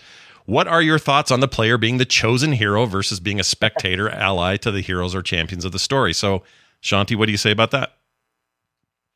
What 0.46 0.68
are 0.68 0.82
your 0.82 1.00
thoughts 1.00 1.32
on 1.32 1.40
the 1.40 1.48
player 1.48 1.78
being 1.78 1.98
the 1.98 2.06
chosen 2.06 2.52
hero 2.52 2.86
versus 2.86 3.20
being 3.20 3.40
a 3.40 3.44
spectator 3.44 4.10
ally 4.10 4.58
to 4.58 4.72
the 4.72 4.82
heroes 4.82 5.16
or 5.16 5.22
champions 5.22 5.66
of 5.66 5.72
the 5.72 5.80
story? 5.80 6.14
So, 6.14 6.44
Shanti, 6.84 7.16
what 7.16 7.26
do 7.26 7.32
you 7.32 7.38
say 7.38 7.52
about 7.52 7.72
that? 7.72 7.94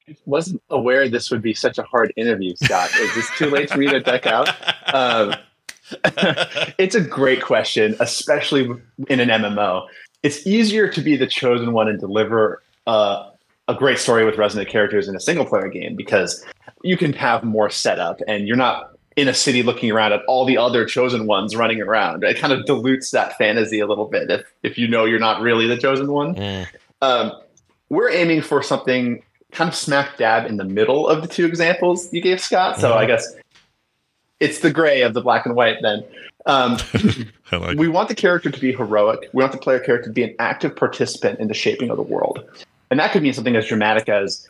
I 0.08 0.16
wasn't 0.26 0.64
aware 0.72 1.08
this 1.08 1.30
would 1.30 1.44
be 1.44 1.54
such 1.54 1.78
a 1.78 1.84
hard 1.84 2.12
interview, 2.18 2.56
Scott. 2.56 2.90
Is 2.96 3.14
this 3.14 3.30
too 3.38 3.48
late 3.48 3.70
for 3.70 3.78
me 3.78 3.88
to 3.90 4.00
deck 4.00 4.26
out? 4.26 4.50
Um, 4.92 5.36
it's 6.80 6.96
a 6.96 7.02
great 7.02 7.44
question, 7.44 7.96
especially 8.00 8.72
in 9.08 9.20
an 9.20 9.30
MMO. 9.30 9.86
It's 10.24 10.46
easier 10.46 10.88
to 10.90 11.02
be 11.02 11.16
the 11.16 11.28
chosen 11.28 11.72
one 11.72 11.88
and 11.88 12.00
deliver 12.00 12.62
uh, 12.88 13.30
a 13.68 13.76
great 13.76 14.00
story 14.00 14.26
with 14.26 14.38
resonant 14.38 14.70
characters 14.70 15.08
in 15.08 15.16
a 15.16 15.20
single 15.20 15.46
player 15.46 15.68
game 15.68 15.96
because 15.96 16.46
you 16.84 16.98
can 16.98 17.14
have 17.14 17.44
more 17.44 17.70
setup 17.70 18.20
and 18.28 18.48
you're 18.48 18.58
not 18.58 18.98
in 19.16 19.28
a 19.28 19.34
city 19.34 19.64
looking 19.64 19.92
around 19.92 20.14
at 20.14 20.22
all 20.28 20.46
the 20.46 20.58
other 20.58 20.86
chosen 20.86 21.28
ones 21.28 21.56
running 21.56 21.82
around. 21.82 22.24
It 22.24 22.38
kind 22.38 22.54
of 22.54 22.66
dilutes 22.66 23.12
that 23.12 23.38
fantasy 23.38 23.80
a 23.80 23.88
little 23.88 24.06
bit 24.06 24.30
if, 24.30 24.46
if 24.64 24.78
you 24.78 24.88
know 24.88 25.06
you're 25.06 25.20
not 25.20 25.42
really 25.42 25.68
the 25.68 25.78
chosen 25.78 26.12
one. 26.12 26.36
Mm. 26.36 26.68
Um, 27.02 27.32
we're 27.90 28.12
aiming 28.12 28.42
for 28.42 28.64
something 28.64 29.22
kind 29.52 29.68
of 29.68 29.76
smack 29.76 30.18
dab 30.18 30.46
in 30.46 30.58
the 30.58 30.64
middle 30.64 31.08
of 31.08 31.22
the 31.22 31.28
two 31.28 31.46
examples 31.46 32.12
you 32.14 32.22
gave, 32.22 32.40
Scott. 32.40 32.80
So 32.80 32.94
I 32.94 33.06
guess 33.06 33.36
it's 34.40 34.60
the 34.60 34.72
gray 34.72 35.02
of 35.02 35.14
the 35.14 35.22
black 35.22 35.46
and 35.46 35.56
white 35.56 35.78
then. 35.82 36.04
Um, 36.46 36.78
like 37.52 37.78
we 37.78 37.88
want 37.88 38.10
the 38.10 38.16
character 38.16 38.50
to 38.50 38.60
be 38.60 38.72
heroic. 38.72 39.30
We 39.34 39.42
want 39.42 39.52
the 39.52 39.58
player 39.58 39.80
character 39.80 40.08
to 40.08 40.14
be 40.14 40.24
an 40.24 40.36
active 40.40 40.76
participant 40.76 41.40
in 41.40 41.48
the 41.48 41.54
shaping 41.54 41.90
of 41.90 41.98
the 41.98 42.04
world. 42.04 42.44
And 42.92 43.00
that 43.00 43.12
could 43.12 43.24
mean 43.24 43.34
something 43.34 43.56
as 43.56 43.68
dramatic 43.68 44.10
as, 44.10 44.48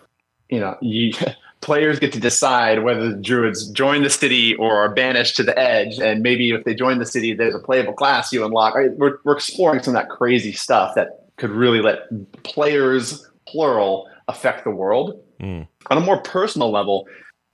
you 0.49 0.59
know, 0.59 0.77
you, 0.81 1.13
players 1.61 1.99
get 1.99 2.13
to 2.13 2.19
decide 2.19 2.83
whether 2.83 3.09
the 3.09 3.17
druids 3.17 3.67
join 3.69 4.03
the 4.03 4.09
city 4.09 4.55
or 4.55 4.77
are 4.77 4.93
banished 4.93 5.35
to 5.37 5.43
the 5.43 5.57
edge. 5.57 5.99
And 5.99 6.23
maybe 6.23 6.51
if 6.51 6.63
they 6.63 6.73
join 6.73 6.99
the 6.99 7.05
city, 7.05 7.33
there's 7.33 7.55
a 7.55 7.59
playable 7.59 7.93
class 7.93 8.31
you 8.31 8.45
unlock. 8.45 8.75
We're, 8.75 9.17
we're 9.23 9.35
exploring 9.35 9.83
some 9.83 9.95
of 9.95 10.01
that 10.01 10.09
crazy 10.09 10.53
stuff 10.53 10.95
that 10.95 11.25
could 11.37 11.51
really 11.51 11.81
let 11.81 11.99
players, 12.43 13.27
plural, 13.47 14.09
affect 14.27 14.63
the 14.63 14.71
world. 14.71 15.21
Mm. 15.41 15.67
On 15.89 15.97
a 15.97 16.01
more 16.01 16.21
personal 16.21 16.71
level, 16.71 17.07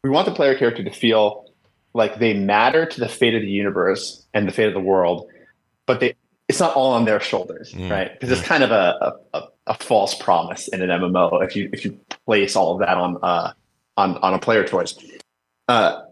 we 0.04 0.10
want 0.10 0.26
the 0.26 0.34
player 0.34 0.56
character 0.56 0.84
to 0.84 0.92
feel 0.92 1.45
like 1.96 2.20
they 2.20 2.34
matter 2.34 2.86
to 2.86 3.00
the 3.00 3.08
fate 3.08 3.34
of 3.34 3.42
the 3.42 3.50
universe 3.50 4.26
and 4.34 4.48
the 4.48 4.52
fate 4.52 4.68
of 4.68 4.74
the 4.74 4.80
world, 4.80 5.28
but 5.88 6.00
they 6.00 6.16
it's 6.48 6.60
not 6.60 6.76
all 6.76 6.94
on 6.94 7.06
their 7.06 7.20
shoulders, 7.20 7.74
mm. 7.74 7.90
right? 7.90 8.12
Because 8.12 8.38
it's 8.38 8.48
kind 8.48 8.64
of 8.64 8.70
a, 8.70 9.16
a, 9.34 9.42
a, 9.66 9.74
false 9.74 10.14
promise 10.14 10.68
in 10.68 10.84
an 10.84 10.90
MMO 10.90 11.44
if 11.44 11.56
you 11.56 11.70
if 11.74 11.84
you 11.84 12.00
place 12.28 12.56
all 12.56 12.74
of 12.74 12.80
that 12.80 12.98
on 12.98 13.18
uh, 13.24 13.54
on 13.98 14.18
on 14.18 14.34
a 14.36 14.40
player 14.40 14.64
choice. 14.64 14.96
Uh, 15.68 16.04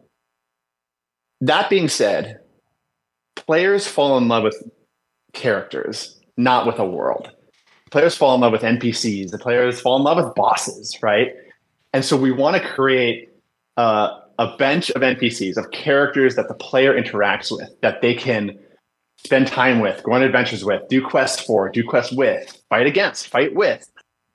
that 1.41 1.69
being 1.69 1.87
said, 1.87 2.39
players 3.35 3.85
fall 3.85 4.17
in 4.17 4.27
love 4.27 4.43
with 4.43 4.63
characters, 5.33 6.19
not 6.35 6.65
with 6.65 6.79
a 6.79 6.85
world 6.85 7.29
players 7.93 8.17
fall 8.17 8.33
in 8.33 8.41
love 8.41 8.51
with 8.51 8.63
NPCs, 8.63 9.29
the 9.29 9.37
players 9.37 9.79
fall 9.79 9.97
in 9.97 10.03
love 10.03 10.17
with 10.17 10.33
bosses, 10.33 10.97
right? 11.03 11.31
And 11.93 12.03
so 12.03 12.17
we 12.17 12.31
want 12.31 12.59
to 12.59 12.67
create 12.67 13.29
uh, 13.77 14.19
a 14.39 14.55
bench 14.57 14.89
of 14.91 15.01
NPCs, 15.01 15.57
of 15.57 15.71
characters 15.71 16.35
that 16.35 16.47
the 16.47 16.53
player 16.53 16.99
interacts 16.99 17.55
with, 17.55 17.69
that 17.81 18.01
they 18.01 18.13
can 18.13 18.57
spend 19.17 19.47
time 19.47 19.79
with, 19.79 20.03
go 20.03 20.13
on 20.13 20.23
adventures 20.23 20.65
with, 20.65 20.81
do 20.89 21.05
quests 21.05 21.41
for, 21.45 21.69
do 21.69 21.83
quests 21.83 22.13
with, 22.13 22.61
fight 22.69 22.87
against, 22.87 23.27
fight 23.27 23.55
with, 23.55 23.89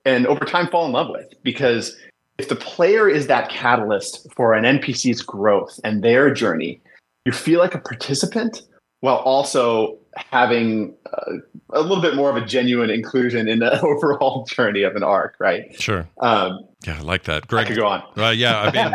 and 0.04 0.26
over 0.26 0.44
time 0.44 0.68
fall 0.68 0.86
in 0.86 0.92
love 0.92 1.08
with. 1.10 1.32
Because 1.42 1.96
if 2.38 2.48
the 2.48 2.56
player 2.56 3.08
is 3.08 3.26
that 3.26 3.50
catalyst 3.50 4.26
for 4.34 4.54
an 4.54 4.64
NPC's 4.64 5.20
growth 5.22 5.78
and 5.84 6.02
their 6.02 6.32
journey, 6.32 6.80
you 7.24 7.32
feel 7.32 7.58
like 7.58 7.74
a 7.74 7.80
participant 7.80 8.62
while 9.00 9.16
also 9.16 9.98
having 10.16 10.94
uh, 11.12 11.32
a 11.70 11.80
little 11.80 12.02
bit 12.02 12.14
more 12.16 12.30
of 12.30 12.36
a 12.36 12.44
genuine 12.44 12.90
inclusion 12.90 13.48
in 13.48 13.60
the 13.60 13.80
overall 13.82 14.44
journey 14.46 14.82
of 14.82 14.96
an 14.96 15.02
arc, 15.02 15.36
right? 15.38 15.80
Sure. 15.80 16.08
Um, 16.18 16.60
yeah, 16.86 16.98
I 16.98 17.02
like 17.02 17.24
that. 17.24 17.46
Greg, 17.48 17.66
I 17.66 17.68
could 17.68 17.76
go 17.76 17.86
on. 17.86 18.02
Uh, 18.16 18.30
yeah, 18.30 18.60
I 18.60 18.70
mean, 18.70 18.94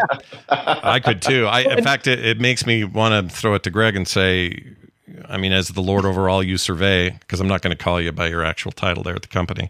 I 0.49 0.99
could 0.99 1.21
too. 1.21 1.45
I, 1.47 1.61
in 1.61 1.83
fact, 1.83 2.07
it, 2.07 2.25
it 2.25 2.39
makes 2.39 2.65
me 2.65 2.83
want 2.83 3.29
to 3.29 3.35
throw 3.35 3.53
it 3.55 3.63
to 3.63 3.69
Greg 3.69 3.95
and 3.95 4.07
say, 4.07 4.63
I 5.27 5.37
mean, 5.37 5.51
as 5.51 5.69
the 5.69 5.81
Lord 5.81 6.05
over 6.05 6.29
all 6.29 6.41
you 6.41 6.57
survey, 6.57 7.09
because 7.09 7.39
I'm 7.39 7.47
not 7.47 7.61
going 7.61 7.75
to 7.75 7.81
call 7.81 8.01
you 8.01 8.11
by 8.11 8.27
your 8.27 8.43
actual 8.43 8.71
title 8.71 9.03
there 9.03 9.15
at 9.15 9.21
the 9.21 9.27
company. 9.27 9.69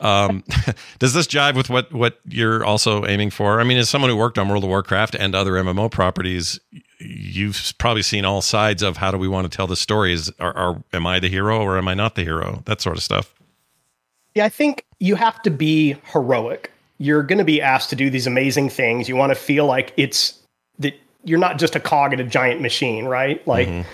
Um, 0.00 0.42
does 0.98 1.12
this 1.14 1.26
jive 1.26 1.54
with 1.54 1.70
what 1.70 1.92
what 1.92 2.18
you're 2.26 2.64
also 2.64 3.06
aiming 3.06 3.30
for? 3.30 3.60
I 3.60 3.64
mean, 3.64 3.78
as 3.78 3.88
someone 3.88 4.10
who 4.10 4.16
worked 4.16 4.38
on 4.38 4.48
World 4.48 4.64
of 4.64 4.70
Warcraft 4.70 5.14
and 5.14 5.34
other 5.34 5.52
MMO 5.52 5.90
properties, 5.90 6.58
you've 6.98 7.74
probably 7.78 8.02
seen 8.02 8.24
all 8.24 8.42
sides 8.42 8.82
of 8.82 8.96
how 8.96 9.10
do 9.10 9.18
we 9.18 9.28
want 9.28 9.50
to 9.50 9.54
tell 9.54 9.66
the 9.66 9.76
stories? 9.76 10.30
Are, 10.40 10.56
are 10.56 10.82
am 10.92 11.06
I 11.06 11.20
the 11.20 11.28
hero 11.28 11.60
or 11.60 11.78
am 11.78 11.88
I 11.88 11.94
not 11.94 12.14
the 12.14 12.24
hero? 12.24 12.62
That 12.66 12.80
sort 12.80 12.96
of 12.96 13.02
stuff. 13.02 13.34
Yeah, 14.34 14.44
I 14.44 14.48
think 14.48 14.84
you 14.98 15.16
have 15.16 15.42
to 15.42 15.50
be 15.50 15.96
heroic. 16.12 16.70
You're 16.98 17.22
going 17.22 17.38
to 17.38 17.44
be 17.44 17.60
asked 17.60 17.90
to 17.90 17.96
do 17.96 18.10
these 18.10 18.26
amazing 18.26 18.68
things. 18.68 19.08
You 19.08 19.16
want 19.16 19.30
to 19.30 19.34
feel 19.34 19.66
like 19.66 19.92
it's 19.96 20.38
that 20.78 20.94
you're 21.24 21.38
not 21.38 21.58
just 21.58 21.74
a 21.74 21.80
cog 21.80 22.12
in 22.12 22.20
a 22.20 22.24
giant 22.24 22.60
machine, 22.60 23.06
right? 23.06 23.46
Like, 23.46 23.68
mm-hmm. 23.68 23.88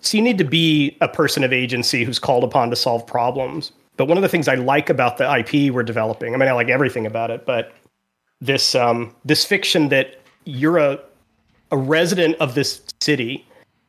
so 0.00 0.16
you 0.16 0.22
need 0.22 0.38
to 0.38 0.44
be 0.44 0.96
a 1.00 1.08
person 1.08 1.44
of 1.44 1.52
agency 1.52 2.04
who's 2.04 2.18
called 2.18 2.44
upon 2.44 2.70
to 2.70 2.76
solve 2.76 3.06
problems. 3.06 3.72
But 3.96 4.06
one 4.06 4.16
of 4.16 4.22
the 4.22 4.28
things 4.28 4.48
I 4.48 4.54
like 4.54 4.88
about 4.90 5.18
the 5.18 5.38
IP 5.38 5.72
we're 5.72 5.82
developing, 5.82 6.34
I 6.34 6.38
mean, 6.38 6.48
I 6.48 6.52
like 6.52 6.68
everything 6.68 7.06
about 7.06 7.30
it, 7.30 7.44
but 7.44 7.72
this 8.40 8.74
um, 8.74 9.14
this 9.24 9.44
fiction 9.44 9.88
that 9.90 10.20
you're 10.44 10.78
a 10.78 10.98
a 11.70 11.76
resident 11.76 12.36
of 12.36 12.54
this 12.54 12.82
city 13.00 13.46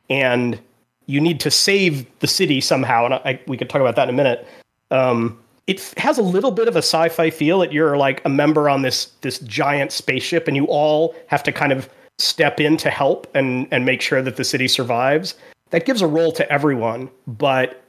and 0.08 0.58
you 1.06 1.20
need 1.20 1.38
to 1.40 1.50
save 1.50 2.06
the 2.20 2.26
city 2.26 2.60
somehow. 2.60 3.04
And 3.04 3.14
I, 3.14 3.40
we 3.46 3.56
could 3.56 3.68
talk 3.68 3.80
about 3.80 3.94
that 3.96 4.08
in 4.08 4.14
a 4.14 4.16
minute. 4.16 4.48
Um, 4.90 5.38
it 5.66 5.80
has 5.98 6.18
a 6.18 6.22
little 6.22 6.50
bit 6.50 6.66
of 6.66 6.76
a 6.76 6.78
sci-fi 6.78 7.30
feel 7.30 7.58
that 7.60 7.72
you're 7.72 7.96
like 7.96 8.22
a 8.24 8.28
member 8.28 8.68
on 8.68 8.82
this 8.82 9.06
this 9.20 9.38
giant 9.40 9.92
spaceship 9.92 10.48
and 10.48 10.56
you 10.56 10.64
all 10.66 11.14
have 11.26 11.42
to 11.42 11.52
kind 11.52 11.72
of 11.72 11.88
step 12.18 12.60
in 12.60 12.76
to 12.78 12.90
help 12.90 13.26
and 13.34 13.68
and 13.70 13.84
make 13.84 14.00
sure 14.00 14.22
that 14.22 14.36
the 14.36 14.44
city 14.44 14.68
survives. 14.68 15.34
That 15.70 15.86
gives 15.86 16.02
a 16.02 16.06
role 16.06 16.32
to 16.32 16.50
everyone, 16.50 17.10
but 17.26 17.83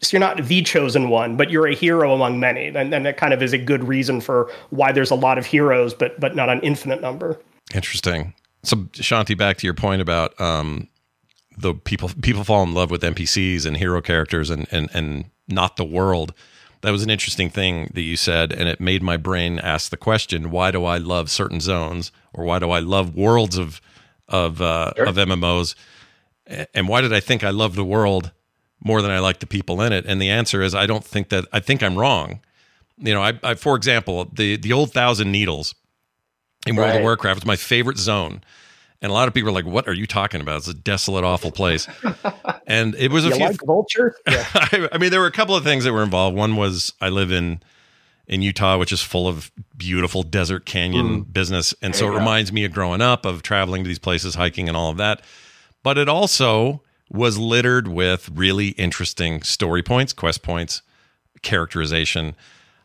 so 0.00 0.16
you're 0.16 0.20
not 0.20 0.44
the 0.44 0.62
chosen 0.62 1.08
one, 1.08 1.36
but 1.36 1.50
you're 1.50 1.66
a 1.66 1.74
hero 1.74 2.14
among 2.14 2.38
many, 2.38 2.68
and, 2.68 2.94
and 2.94 3.04
that 3.04 3.16
kind 3.16 3.32
of 3.32 3.42
is 3.42 3.52
a 3.52 3.58
good 3.58 3.86
reason 3.86 4.20
for 4.20 4.50
why 4.70 4.92
there's 4.92 5.10
a 5.10 5.16
lot 5.16 5.38
of 5.38 5.46
heroes, 5.46 5.92
but 5.94 6.18
but 6.20 6.36
not 6.36 6.48
an 6.48 6.60
infinite 6.60 7.00
number. 7.00 7.40
Interesting. 7.74 8.34
So 8.62 8.76
Shanti, 8.76 9.36
back 9.36 9.56
to 9.58 9.66
your 9.66 9.74
point 9.74 10.00
about 10.00 10.38
um, 10.40 10.88
the 11.56 11.74
people 11.74 12.10
people 12.22 12.44
fall 12.44 12.62
in 12.62 12.74
love 12.74 12.90
with 12.90 13.02
NPCs 13.02 13.66
and 13.66 13.76
hero 13.76 14.00
characters 14.00 14.50
and 14.50 14.66
and 14.70 14.88
and 14.94 15.24
not 15.48 15.76
the 15.76 15.84
world. 15.84 16.32
That 16.82 16.92
was 16.92 17.02
an 17.02 17.10
interesting 17.10 17.50
thing 17.50 17.90
that 17.94 18.02
you 18.02 18.16
said, 18.16 18.52
and 18.52 18.68
it 18.68 18.80
made 18.80 19.02
my 19.02 19.16
brain 19.16 19.58
ask 19.58 19.90
the 19.90 19.96
question: 19.96 20.50
Why 20.50 20.70
do 20.70 20.84
I 20.84 20.98
love 20.98 21.28
certain 21.28 21.60
zones, 21.60 22.12
or 22.32 22.44
why 22.44 22.60
do 22.60 22.70
I 22.70 22.78
love 22.78 23.16
worlds 23.16 23.58
of 23.58 23.80
of 24.28 24.62
uh, 24.62 24.92
sure. 24.94 25.06
of 25.06 25.16
MMOs? 25.16 25.74
And 26.72 26.88
why 26.88 27.02
did 27.02 27.12
I 27.12 27.20
think 27.20 27.44
I 27.44 27.50
love 27.50 27.74
the 27.74 27.84
world 27.84 28.32
more 28.80 29.02
than 29.02 29.10
I 29.10 29.18
like 29.18 29.40
the 29.40 29.46
people 29.46 29.80
in 29.82 29.92
it? 29.92 30.04
And 30.06 30.20
the 30.20 30.30
answer 30.30 30.62
is 30.62 30.74
I 30.74 30.86
don't 30.86 31.04
think 31.04 31.28
that 31.30 31.46
I 31.52 31.60
think 31.60 31.82
I'm 31.82 31.96
wrong. 31.96 32.40
You 32.98 33.14
know, 33.14 33.22
I, 33.22 33.38
I 33.42 33.54
for 33.54 33.76
example, 33.76 34.26
the 34.32 34.56
the 34.56 34.72
old 34.72 34.92
Thousand 34.92 35.30
Needles 35.30 35.74
in 36.66 36.76
World 36.76 36.90
right. 36.90 36.96
of 36.96 37.02
Warcraft 37.02 37.40
was 37.40 37.46
my 37.46 37.56
favorite 37.56 37.98
zone. 37.98 38.42
And 39.00 39.10
a 39.10 39.12
lot 39.12 39.28
of 39.28 39.34
people 39.34 39.50
are 39.50 39.52
like, 39.52 39.64
"What 39.64 39.86
are 39.86 39.92
you 39.92 40.06
talking 40.06 40.40
about? 40.40 40.56
It's 40.58 40.68
a 40.68 40.74
desolate, 40.74 41.24
awful 41.24 41.52
place." 41.52 41.86
And 42.70 42.94
it 42.96 43.10
was 43.10 43.24
a 43.24 43.28
you 43.28 43.36
few. 43.36 43.46
Like 43.46 43.60
vulture? 43.64 44.14
Yeah. 44.28 44.44
I, 44.52 44.88
I 44.92 44.98
mean, 44.98 45.10
there 45.10 45.20
were 45.20 45.26
a 45.26 45.32
couple 45.32 45.56
of 45.56 45.64
things 45.64 45.84
that 45.84 45.92
were 45.94 46.02
involved. 46.02 46.36
One 46.36 46.54
was 46.54 46.92
I 47.00 47.08
live 47.08 47.32
in 47.32 47.62
in 48.26 48.42
Utah, 48.42 48.76
which 48.76 48.92
is 48.92 49.00
full 49.00 49.26
of 49.26 49.50
beautiful 49.74 50.22
desert 50.22 50.66
canyon 50.66 51.24
mm. 51.24 51.32
business, 51.32 51.74
and 51.80 51.94
there 51.94 52.00
so 52.00 52.08
it 52.08 52.10
go. 52.10 52.18
reminds 52.18 52.52
me 52.52 52.64
of 52.64 52.72
growing 52.72 53.00
up, 53.00 53.24
of 53.24 53.40
traveling 53.42 53.84
to 53.84 53.88
these 53.88 53.98
places, 53.98 54.34
hiking, 54.34 54.68
and 54.68 54.76
all 54.76 54.90
of 54.90 54.98
that. 54.98 55.22
But 55.82 55.96
it 55.96 56.10
also 56.10 56.82
was 57.10 57.38
littered 57.38 57.88
with 57.88 58.28
really 58.34 58.68
interesting 58.70 59.42
story 59.42 59.82
points, 59.82 60.12
quest 60.12 60.42
points, 60.42 60.82
characterization. 61.42 62.36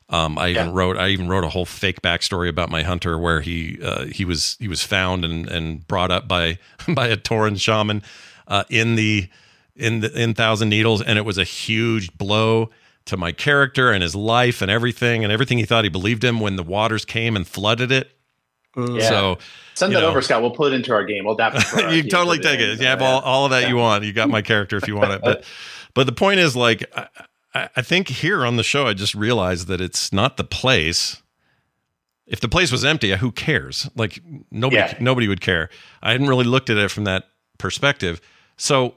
Um, 0.09 0.37
I 0.37 0.49
even 0.49 0.73
wrote 0.73 0.97
I 0.97 1.09
even 1.09 1.27
wrote 1.27 1.43
a 1.43 1.49
whole 1.49 1.65
fake 1.65 2.01
backstory 2.01 2.49
about 2.49 2.69
my 2.69 2.83
hunter 2.83 3.17
where 3.17 3.41
he 3.41 3.79
uh, 3.81 4.05
he 4.05 4.25
was 4.25 4.57
he 4.59 4.67
was 4.67 4.83
found 4.83 5.25
and, 5.25 5.47
and 5.47 5.87
brought 5.87 6.11
up 6.11 6.27
by 6.27 6.59
by 6.87 7.07
a 7.07 7.17
Tauren 7.17 7.59
shaman 7.59 8.03
uh, 8.47 8.63
in 8.69 8.95
the 8.95 9.29
in 9.75 10.01
the 10.01 10.21
in 10.21 10.33
Thousand 10.33 10.69
Needles, 10.69 11.01
and 11.01 11.17
it 11.17 11.25
was 11.25 11.37
a 11.37 11.43
huge 11.43 12.15
blow 12.17 12.69
to 13.05 13.17
my 13.17 13.31
character 13.31 13.91
and 13.91 14.01
his 14.01 14.15
life 14.15 14.61
and 14.61 14.71
everything 14.71 15.23
and 15.23 15.33
everything 15.33 15.57
he 15.57 15.65
thought 15.65 15.83
he 15.83 15.89
believed 15.89 16.23
in 16.23 16.39
when 16.39 16.55
the 16.55 16.63
waters 16.63 17.05
came 17.05 17.35
and 17.35 17.47
flooded 17.47 17.91
it. 17.91 18.11
Mm. 18.75 18.99
Yeah. 18.99 19.09
So 19.09 19.37
send 19.73 19.93
that 19.93 20.01
know, 20.01 20.09
over, 20.09 20.21
Scott. 20.21 20.41
We'll 20.41 20.51
put 20.51 20.73
it 20.73 20.75
into 20.75 20.93
our 20.93 21.03
game. 21.03 21.25
We'll 21.25 21.35
definitely 21.35 21.95
you 21.97 22.09
totally 22.09 22.39
take 22.39 22.59
it. 22.59 22.79
You 22.79 22.87
have 22.87 23.01
all, 23.01 23.21
all 23.21 23.45
of 23.45 23.51
that 23.51 23.63
yeah. 23.63 23.69
you 23.69 23.77
want. 23.77 24.03
You 24.03 24.13
got 24.13 24.29
my 24.29 24.41
character 24.41 24.77
if 24.77 24.87
you 24.87 24.95
want 24.95 25.11
it. 25.11 25.21
But 25.21 25.43
but 25.93 26.05
the 26.05 26.11
point 26.11 26.39
is 26.39 26.55
like 26.55 26.91
I, 27.53 27.81
think 27.81 28.07
here 28.07 28.45
on 28.45 28.55
the 28.55 28.63
show, 28.63 28.87
I 28.87 28.93
just 28.93 29.13
realized 29.13 29.67
that 29.67 29.79
it's 29.79 30.11
not 30.11 30.37
the 30.37 30.43
place. 30.43 31.21
If 32.25 32.39
the 32.39 32.49
place 32.49 32.71
was 32.71 32.83
empty, 32.83 33.11
who 33.15 33.31
cares? 33.31 33.89
Like 33.95 34.19
nobody, 34.49 34.77
yeah. 34.77 34.97
nobody 34.99 35.27
would 35.27 35.41
care. 35.41 35.69
I 36.01 36.11
hadn't 36.11 36.27
really 36.27 36.45
looked 36.45 36.69
at 36.69 36.77
it 36.77 36.89
from 36.89 37.03
that 37.03 37.25
perspective. 37.59 38.21
So 38.57 38.95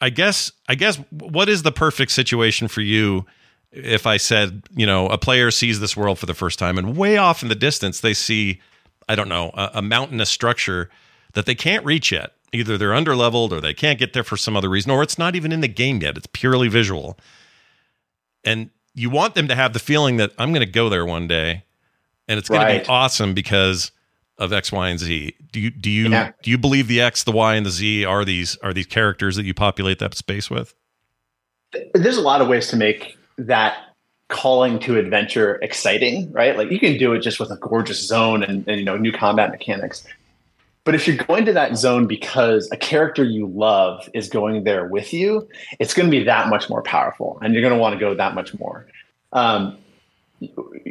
I 0.00 0.10
guess, 0.10 0.50
I 0.68 0.74
guess, 0.74 0.96
what 1.10 1.48
is 1.48 1.62
the 1.62 1.70
perfect 1.70 2.10
situation 2.10 2.66
for 2.66 2.80
you 2.80 3.24
if 3.70 4.06
I 4.06 4.16
said, 4.16 4.62
you 4.74 4.84
know, 4.84 5.06
a 5.06 5.16
player 5.16 5.50
sees 5.50 5.80
this 5.80 5.96
world 5.96 6.18
for 6.18 6.26
the 6.26 6.34
first 6.34 6.58
time 6.58 6.76
and 6.76 6.96
way 6.96 7.16
off 7.16 7.42
in 7.42 7.48
the 7.48 7.54
distance 7.54 8.00
they 8.00 8.14
see, 8.14 8.60
I 9.08 9.14
don't 9.14 9.28
know, 9.28 9.50
a, 9.54 9.70
a 9.74 9.82
mountainous 9.82 10.30
structure 10.30 10.90
that 11.34 11.46
they 11.46 11.54
can't 11.54 11.84
reach 11.84 12.12
yet. 12.12 12.32
Either 12.52 12.76
they're 12.76 12.90
underleveled 12.90 13.50
or 13.50 13.60
they 13.60 13.72
can't 13.72 13.98
get 13.98 14.12
there 14.12 14.24
for 14.24 14.36
some 14.36 14.56
other 14.56 14.68
reason, 14.68 14.90
or 14.90 15.02
it's 15.02 15.18
not 15.18 15.34
even 15.34 15.52
in 15.52 15.60
the 15.60 15.68
game 15.68 16.02
yet. 16.02 16.16
It's 16.18 16.28
purely 16.32 16.68
visual. 16.68 17.18
And 18.44 18.70
you 18.94 19.08
want 19.08 19.34
them 19.34 19.48
to 19.48 19.54
have 19.54 19.72
the 19.72 19.78
feeling 19.78 20.18
that 20.18 20.32
I'm 20.38 20.52
going 20.52 20.64
to 20.64 20.70
go 20.70 20.90
there 20.90 21.06
one 21.06 21.26
day 21.26 21.64
and 22.28 22.38
it's 22.38 22.48
going 22.48 22.62
right. 22.62 22.78
to 22.78 22.84
be 22.84 22.88
awesome 22.88 23.34
because 23.34 23.92
of 24.38 24.52
X, 24.52 24.72
Y, 24.72 24.88
and 24.88 24.98
Z. 24.98 25.34
Do 25.52 25.60
you 25.60 25.70
do 25.70 25.90
you 25.90 26.08
yeah. 26.08 26.32
do 26.42 26.50
you 26.50 26.58
believe 26.58 26.88
the 26.88 27.00
X, 27.00 27.24
the 27.24 27.32
Y, 27.32 27.54
and 27.54 27.66
the 27.66 27.70
Z 27.70 28.04
are 28.04 28.24
these 28.24 28.56
are 28.58 28.72
these 28.72 28.86
characters 28.86 29.36
that 29.36 29.44
you 29.44 29.54
populate 29.54 29.98
that 29.98 30.14
space 30.14 30.50
with? 30.50 30.74
There's 31.94 32.16
a 32.16 32.22
lot 32.22 32.40
of 32.40 32.48
ways 32.48 32.68
to 32.68 32.76
make 32.76 33.16
that 33.38 33.91
calling 34.32 34.78
to 34.80 34.98
adventure 34.98 35.58
exciting, 35.62 36.32
right? 36.32 36.56
Like 36.56 36.70
you 36.70 36.80
can 36.80 36.98
do 36.98 37.12
it 37.12 37.20
just 37.20 37.38
with 37.38 37.50
a 37.50 37.56
gorgeous 37.56 38.04
zone 38.04 38.42
and, 38.42 38.66
and 38.66 38.78
you 38.78 38.84
know 38.84 38.96
new 38.96 39.12
combat 39.12 39.50
mechanics. 39.50 40.04
But 40.84 40.96
if 40.96 41.06
you're 41.06 41.18
going 41.18 41.44
to 41.44 41.52
that 41.52 41.76
zone 41.76 42.08
because 42.08 42.68
a 42.72 42.76
character 42.76 43.22
you 43.22 43.46
love 43.46 44.08
is 44.14 44.28
going 44.28 44.64
there 44.64 44.88
with 44.88 45.12
you, 45.12 45.46
it's 45.78 45.94
going 45.94 46.06
to 46.06 46.10
be 46.10 46.24
that 46.24 46.48
much 46.48 46.68
more 46.68 46.82
powerful, 46.82 47.38
and 47.42 47.54
you're 47.54 47.62
going 47.62 47.74
to 47.74 47.78
want 47.78 47.92
to 47.92 48.00
go 48.00 48.14
that 48.14 48.34
much 48.34 48.58
more. 48.58 48.86
Um, 49.32 49.78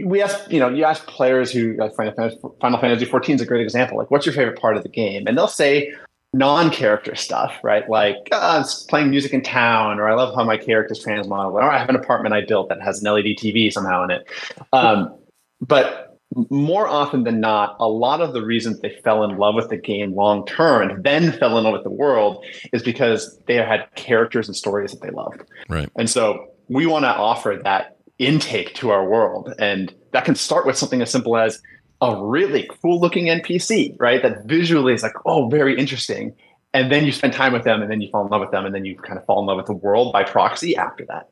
we 0.05 0.21
ask, 0.21 0.49
you 0.49 0.59
know, 0.59 0.69
you 0.69 0.85
ask 0.85 1.05
players 1.07 1.51
who 1.51 1.73
like 1.73 1.93
Final 1.95 2.13
Fantasy, 2.13 2.39
Final 2.61 2.79
Fantasy 2.79 3.05
14 3.05 3.35
is 3.35 3.41
a 3.41 3.45
great 3.45 3.61
example. 3.61 3.97
Like, 3.97 4.09
what's 4.11 4.25
your 4.25 4.33
favorite 4.33 4.59
part 4.59 4.77
of 4.77 4.83
the 4.83 4.89
game? 4.89 5.27
And 5.27 5.37
they'll 5.37 5.47
say 5.47 5.93
non-character 6.33 7.15
stuff, 7.15 7.53
right? 7.63 7.89
Like 7.89 8.29
uh, 8.31 8.63
playing 8.87 9.09
music 9.09 9.33
in 9.33 9.41
town, 9.41 9.99
or 9.99 10.09
I 10.09 10.13
love 10.13 10.33
how 10.35 10.43
my 10.43 10.57
character's 10.57 11.03
transmodeled, 11.03 11.53
or 11.53 11.63
I 11.63 11.77
have 11.77 11.89
an 11.89 11.95
apartment 11.95 12.33
I 12.33 12.41
built 12.45 12.69
that 12.69 12.81
has 12.81 13.03
an 13.03 13.11
LED 13.11 13.37
TV 13.37 13.71
somehow 13.71 14.03
in 14.03 14.11
it. 14.11 14.27
Um, 14.71 15.13
but 15.59 16.19
more 16.49 16.87
often 16.87 17.23
than 17.23 17.41
not, 17.41 17.75
a 17.79 17.87
lot 17.87 18.21
of 18.21 18.33
the 18.33 18.43
reasons 18.43 18.79
they 18.79 18.97
fell 19.03 19.23
in 19.23 19.37
love 19.37 19.55
with 19.55 19.69
the 19.69 19.77
game 19.77 20.15
long 20.15 20.45
term 20.45 20.89
and 20.89 21.03
then 21.03 21.33
fell 21.33 21.57
in 21.57 21.65
love 21.65 21.73
with 21.73 21.83
the 21.83 21.91
world 21.91 22.45
is 22.71 22.81
because 22.81 23.37
they 23.47 23.55
had 23.55 23.87
characters 23.95 24.47
and 24.47 24.55
stories 24.55 24.91
that 24.91 25.01
they 25.01 25.11
loved. 25.11 25.43
Right. 25.67 25.89
And 25.97 26.09
so 26.09 26.47
we 26.69 26.85
want 26.85 27.03
to 27.03 27.09
offer 27.09 27.59
that 27.63 27.97
intake 28.17 28.73
to 28.75 28.91
our 28.91 29.07
world. 29.07 29.53
And 29.59 29.93
that 30.11 30.23
can 30.23 30.35
start 30.35 30.65
with 30.65 30.77
something 30.77 31.01
as 31.01 31.11
simple 31.11 31.35
as 31.35 31.61
a 32.01 32.15
really 32.15 32.69
cool 32.81 32.99
looking 32.99 33.25
NPC, 33.25 33.95
right? 33.99 34.21
That 34.21 34.45
visually 34.45 34.93
is 34.93 35.03
like, 35.03 35.13
oh, 35.25 35.47
very 35.49 35.77
interesting. 35.77 36.35
And 36.73 36.91
then 36.91 37.05
you 37.05 37.11
spend 37.11 37.33
time 37.33 37.53
with 37.53 37.63
them 37.63 37.81
and 37.81 37.91
then 37.91 38.01
you 38.01 38.09
fall 38.09 38.25
in 38.25 38.31
love 38.31 38.41
with 38.41 38.51
them 38.51 38.65
and 38.65 38.73
then 38.73 38.85
you 38.85 38.95
kind 38.95 39.19
of 39.19 39.25
fall 39.25 39.39
in 39.39 39.45
love 39.45 39.57
with 39.57 39.67
the 39.67 39.73
world 39.73 40.11
by 40.11 40.23
proxy 40.23 40.75
after 40.75 41.05
that. 41.05 41.29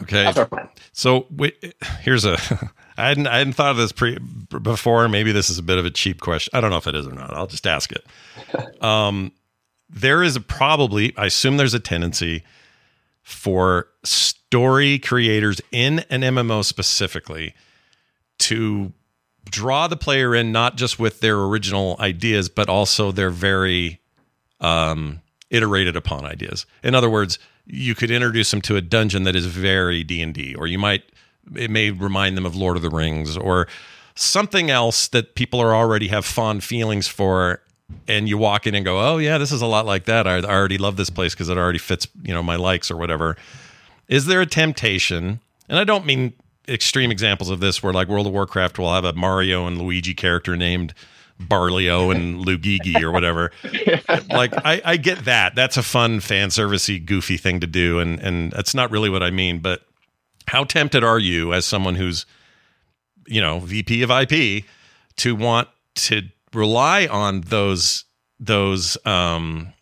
Okay. 0.00 0.24
That's 0.24 0.38
our 0.38 0.46
plan. 0.46 0.68
So 0.92 1.26
wait, 1.30 1.74
here's 2.00 2.24
a 2.24 2.32
I 2.96 3.08
hadn't 3.08 3.26
I 3.26 3.38
hadn't 3.38 3.52
thought 3.52 3.72
of 3.72 3.76
this 3.76 3.92
pre 3.92 4.18
before. 4.18 5.08
Maybe 5.08 5.30
this 5.30 5.50
is 5.50 5.58
a 5.58 5.62
bit 5.62 5.78
of 5.78 5.84
a 5.84 5.90
cheap 5.90 6.20
question. 6.20 6.50
I 6.54 6.60
don't 6.60 6.70
know 6.70 6.78
if 6.78 6.86
it 6.86 6.94
is 6.94 7.06
or 7.06 7.12
not. 7.12 7.32
I'll 7.34 7.46
just 7.46 7.66
ask 7.66 7.92
it. 7.92 8.04
Um, 8.82 9.32
there 9.88 10.22
is 10.22 10.34
a 10.34 10.40
probably 10.40 11.14
I 11.16 11.26
assume 11.26 11.56
there's 11.56 11.74
a 11.74 11.80
tendency 11.80 12.42
for 13.22 13.88
story 14.02 14.98
creators 14.98 15.60
in 15.70 16.00
an 16.10 16.22
MMO 16.22 16.64
specifically 16.64 17.54
to 18.40 18.92
draw 19.50 19.86
the 19.86 19.96
player 19.96 20.34
in 20.34 20.52
not 20.52 20.76
just 20.76 20.98
with 20.98 21.20
their 21.20 21.38
original 21.40 21.96
ideas 21.98 22.48
but 22.48 22.68
also 22.68 23.12
their 23.12 23.30
very 23.30 24.00
um, 24.60 25.20
iterated 25.50 25.96
upon 25.96 26.24
ideas. 26.24 26.66
In 26.82 26.94
other 26.94 27.10
words, 27.10 27.38
you 27.66 27.94
could 27.94 28.10
introduce 28.10 28.50
them 28.50 28.60
to 28.62 28.76
a 28.76 28.80
dungeon 28.80 29.24
that 29.24 29.36
is 29.36 29.46
very 29.46 30.02
D&D 30.04 30.54
or 30.54 30.66
you 30.66 30.78
might 30.78 31.04
it 31.56 31.70
may 31.70 31.90
remind 31.90 32.36
them 32.36 32.46
of 32.46 32.54
Lord 32.54 32.76
of 32.76 32.82
the 32.82 32.90
Rings 32.90 33.36
or 33.36 33.66
something 34.14 34.70
else 34.70 35.08
that 35.08 35.34
people 35.34 35.60
are 35.60 35.74
already 35.74 36.08
have 36.08 36.24
fond 36.24 36.62
feelings 36.62 37.08
for 37.08 37.60
and 38.08 38.28
you 38.28 38.38
walk 38.38 38.66
in 38.66 38.74
and 38.74 38.84
go 38.84 39.00
oh 39.00 39.18
yeah 39.18 39.38
this 39.38 39.52
is 39.52 39.62
a 39.62 39.66
lot 39.66 39.86
like 39.86 40.04
that 40.04 40.26
i, 40.26 40.36
I 40.36 40.42
already 40.42 40.78
love 40.78 40.96
this 40.96 41.10
place 41.10 41.34
because 41.34 41.48
it 41.48 41.58
already 41.58 41.78
fits 41.78 42.06
you 42.22 42.32
know 42.32 42.42
my 42.42 42.56
likes 42.56 42.90
or 42.90 42.96
whatever 42.96 43.36
is 44.08 44.26
there 44.26 44.40
a 44.40 44.46
temptation 44.46 45.40
and 45.68 45.78
i 45.78 45.84
don't 45.84 46.06
mean 46.06 46.32
extreme 46.68 47.10
examples 47.10 47.50
of 47.50 47.60
this 47.60 47.82
where 47.82 47.92
like 47.92 48.08
world 48.08 48.26
of 48.26 48.32
warcraft 48.32 48.78
will 48.78 48.92
have 48.92 49.04
a 49.04 49.12
mario 49.12 49.66
and 49.66 49.80
luigi 49.80 50.14
character 50.14 50.56
named 50.56 50.94
Barlio 51.40 52.14
and 52.14 52.44
lugigi 52.46 53.02
or 53.02 53.10
whatever 53.10 53.50
like 54.30 54.52
I, 54.64 54.80
I 54.84 54.96
get 54.96 55.24
that 55.24 55.54
that's 55.54 55.76
a 55.76 55.82
fun 55.82 56.20
fan 56.20 56.50
servicey 56.50 57.04
goofy 57.04 57.36
thing 57.36 57.60
to 57.60 57.66
do 57.66 57.98
and 57.98 58.20
and 58.20 58.52
that's 58.52 58.74
not 58.74 58.90
really 58.90 59.10
what 59.10 59.22
i 59.22 59.30
mean 59.30 59.58
but 59.58 59.82
how 60.46 60.64
tempted 60.64 61.02
are 61.02 61.18
you 61.18 61.52
as 61.52 61.64
someone 61.64 61.96
who's 61.96 62.26
you 63.26 63.40
know 63.40 63.58
vp 63.60 64.02
of 64.02 64.10
ip 64.10 64.64
to 65.16 65.34
want 65.34 65.68
to 65.94 66.22
rely 66.54 67.06
on 67.06 67.40
those 67.42 68.04
those 68.38 68.96
um 69.06 69.72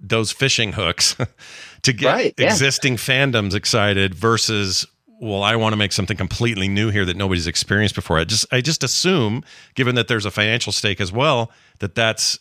those 0.00 0.32
fishing 0.32 0.72
hooks 0.72 1.16
to 1.82 1.92
get 1.92 2.12
right, 2.12 2.34
yeah. 2.38 2.46
existing 2.46 2.96
fandoms 2.96 3.54
excited 3.54 4.14
versus 4.14 4.86
well 5.24 5.42
i 5.42 5.56
want 5.56 5.72
to 5.72 5.76
make 5.76 5.92
something 5.92 6.16
completely 6.16 6.68
new 6.68 6.90
here 6.90 7.04
that 7.04 7.16
nobody's 7.16 7.46
experienced 7.46 7.94
before 7.94 8.18
i 8.18 8.24
just 8.24 8.46
i 8.52 8.60
just 8.60 8.84
assume 8.84 9.42
given 9.74 9.94
that 9.94 10.08
there's 10.08 10.26
a 10.26 10.30
financial 10.30 10.72
stake 10.72 11.00
as 11.00 11.10
well 11.12 11.50
that 11.78 11.94
that's 11.94 12.38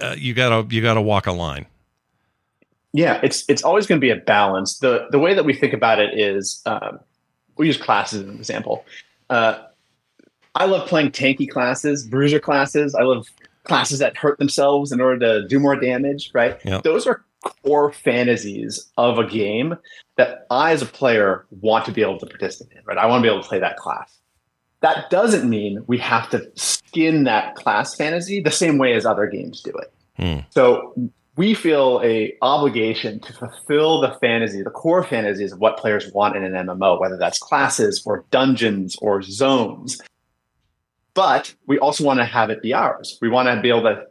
uh, 0.00 0.14
you 0.16 0.34
gotta 0.34 0.66
you 0.74 0.80
gotta 0.80 1.00
walk 1.00 1.26
a 1.26 1.32
line 1.32 1.66
yeah, 2.92 3.20
it's 3.22 3.44
it's 3.48 3.62
always 3.62 3.86
going 3.86 4.00
to 4.00 4.04
be 4.04 4.10
a 4.10 4.16
balance. 4.16 4.78
the 4.78 5.08
The 5.10 5.18
way 5.18 5.34
that 5.34 5.44
we 5.44 5.52
think 5.52 5.72
about 5.72 5.98
it 5.98 6.18
is, 6.18 6.62
um, 6.66 7.00
we 7.56 7.66
use 7.66 7.76
classes 7.76 8.22
as 8.22 8.28
an 8.28 8.36
example. 8.36 8.84
Uh, 9.28 9.58
I 10.54 10.64
love 10.64 10.88
playing 10.88 11.10
tanky 11.10 11.48
classes, 11.48 12.06
bruiser 12.06 12.40
classes. 12.40 12.94
I 12.94 13.02
love 13.02 13.28
classes 13.64 13.98
that 13.98 14.16
hurt 14.16 14.38
themselves 14.38 14.90
in 14.90 15.00
order 15.00 15.18
to 15.18 15.48
do 15.48 15.60
more 15.60 15.76
damage. 15.76 16.30
Right? 16.32 16.58
Yep. 16.64 16.82
Those 16.82 17.06
are 17.06 17.24
core 17.42 17.92
fantasies 17.92 18.90
of 18.96 19.18
a 19.18 19.26
game 19.26 19.76
that 20.16 20.46
I, 20.50 20.72
as 20.72 20.82
a 20.82 20.86
player, 20.86 21.46
want 21.50 21.84
to 21.86 21.92
be 21.92 22.02
able 22.02 22.18
to 22.18 22.26
participate 22.26 22.78
in. 22.78 22.84
Right? 22.84 22.98
I 22.98 23.06
want 23.06 23.22
to 23.22 23.28
be 23.28 23.32
able 23.32 23.42
to 23.42 23.48
play 23.48 23.60
that 23.60 23.76
class. 23.76 24.18
That 24.80 25.10
doesn't 25.10 25.48
mean 25.48 25.82
we 25.86 25.98
have 25.98 26.30
to 26.30 26.50
skin 26.54 27.24
that 27.24 27.56
class 27.56 27.94
fantasy 27.94 28.40
the 28.40 28.50
same 28.50 28.78
way 28.78 28.94
as 28.94 29.04
other 29.04 29.26
games 29.26 29.60
do 29.60 29.72
it. 29.72 29.92
Hmm. 30.16 30.40
So 30.50 30.94
we 31.38 31.54
feel 31.54 32.00
a 32.02 32.36
obligation 32.42 33.20
to 33.20 33.32
fulfill 33.32 34.00
the 34.00 34.16
fantasy, 34.20 34.62
the 34.62 34.70
core 34.70 35.04
fantasies 35.04 35.52
of 35.52 35.60
what 35.60 35.76
players 35.76 36.10
want 36.12 36.36
in 36.36 36.42
an 36.42 36.66
MMO, 36.66 37.00
whether 37.00 37.16
that's 37.16 37.38
classes 37.38 38.02
or 38.04 38.24
dungeons 38.32 38.96
or 39.00 39.22
zones. 39.22 40.00
But 41.14 41.54
we 41.66 41.78
also 41.78 42.04
want 42.04 42.18
to 42.18 42.24
have 42.24 42.50
it 42.50 42.60
be 42.60 42.74
ours. 42.74 43.18
We 43.22 43.28
want 43.28 43.48
to 43.48 43.60
be 43.60 43.68
able 43.68 43.82
to 43.82 44.04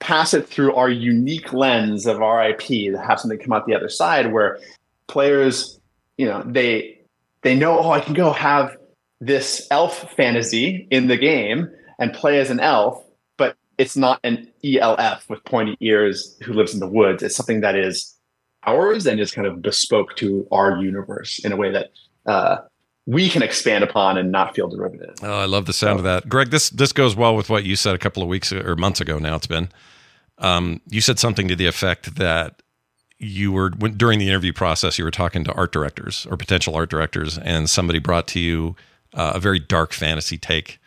pass 0.00 0.34
it 0.34 0.48
through 0.48 0.74
our 0.74 0.88
unique 0.88 1.52
lens 1.52 2.06
of 2.06 2.18
RIP 2.18 2.60
to 2.60 2.96
have 2.96 3.20
something 3.20 3.38
come 3.38 3.52
out 3.52 3.66
the 3.66 3.74
other 3.74 3.88
side 3.88 4.32
where 4.32 4.58
players, 5.06 5.80
you 6.16 6.26
know, 6.26 6.42
they 6.46 7.00
they 7.42 7.54
know, 7.54 7.78
oh, 7.78 7.90
I 7.90 8.00
can 8.00 8.14
go 8.14 8.32
have 8.32 8.76
this 9.20 9.66
elf 9.70 10.12
fantasy 10.12 10.86
in 10.90 11.08
the 11.08 11.16
game 11.16 11.68
and 11.98 12.12
play 12.12 12.38
as 12.38 12.50
an 12.50 12.60
elf 12.60 13.04
but 13.36 13.56
it's 13.78 13.96
not 13.96 14.20
an 14.24 14.48
ELF 14.64 15.28
with 15.28 15.44
pointy 15.44 15.76
ears 15.80 16.36
who 16.42 16.52
lives 16.52 16.74
in 16.74 16.80
the 16.80 16.88
woods. 16.88 17.22
It's 17.22 17.36
something 17.36 17.60
that 17.60 17.76
is 17.76 18.14
ours 18.64 19.06
and 19.06 19.20
is 19.20 19.32
kind 19.32 19.46
of 19.46 19.62
bespoke 19.62 20.16
to 20.16 20.46
our 20.52 20.78
universe 20.78 21.38
in 21.44 21.52
a 21.52 21.56
way 21.56 21.72
that 21.72 21.90
uh, 22.26 22.58
we 23.08 23.30
can 23.30 23.42
expand 23.42 23.82
upon 23.82 24.18
and 24.18 24.30
not 24.30 24.54
feel 24.54 24.68
derivative. 24.68 25.14
Oh, 25.22 25.38
I 25.38 25.46
love 25.46 25.64
the 25.64 25.72
sound 25.72 25.94
so. 25.94 25.98
of 25.98 26.04
that, 26.04 26.28
Greg. 26.28 26.50
This 26.50 26.68
this 26.68 26.92
goes 26.92 27.16
well 27.16 27.34
with 27.34 27.48
what 27.48 27.64
you 27.64 27.74
said 27.74 27.94
a 27.94 27.98
couple 27.98 28.22
of 28.22 28.28
weeks 28.28 28.52
or 28.52 28.76
months 28.76 29.00
ago. 29.00 29.18
Now 29.18 29.34
it's 29.36 29.46
been. 29.46 29.70
Um, 30.36 30.82
you 30.90 31.00
said 31.00 31.18
something 31.18 31.48
to 31.48 31.56
the 31.56 31.66
effect 31.66 32.16
that 32.16 32.62
you 33.18 33.50
were 33.50 33.70
when, 33.78 33.96
during 33.96 34.18
the 34.18 34.28
interview 34.28 34.52
process 34.52 34.98
you 34.98 35.04
were 35.04 35.10
talking 35.10 35.42
to 35.44 35.52
art 35.54 35.72
directors 35.72 36.26
or 36.30 36.36
potential 36.36 36.76
art 36.76 36.90
directors, 36.90 37.38
and 37.38 37.70
somebody 37.70 37.98
brought 37.98 38.28
to 38.28 38.40
you 38.40 38.76
uh, 39.14 39.32
a 39.36 39.40
very 39.40 39.58
dark 39.58 39.94
fantasy 39.94 40.36
take, 40.36 40.78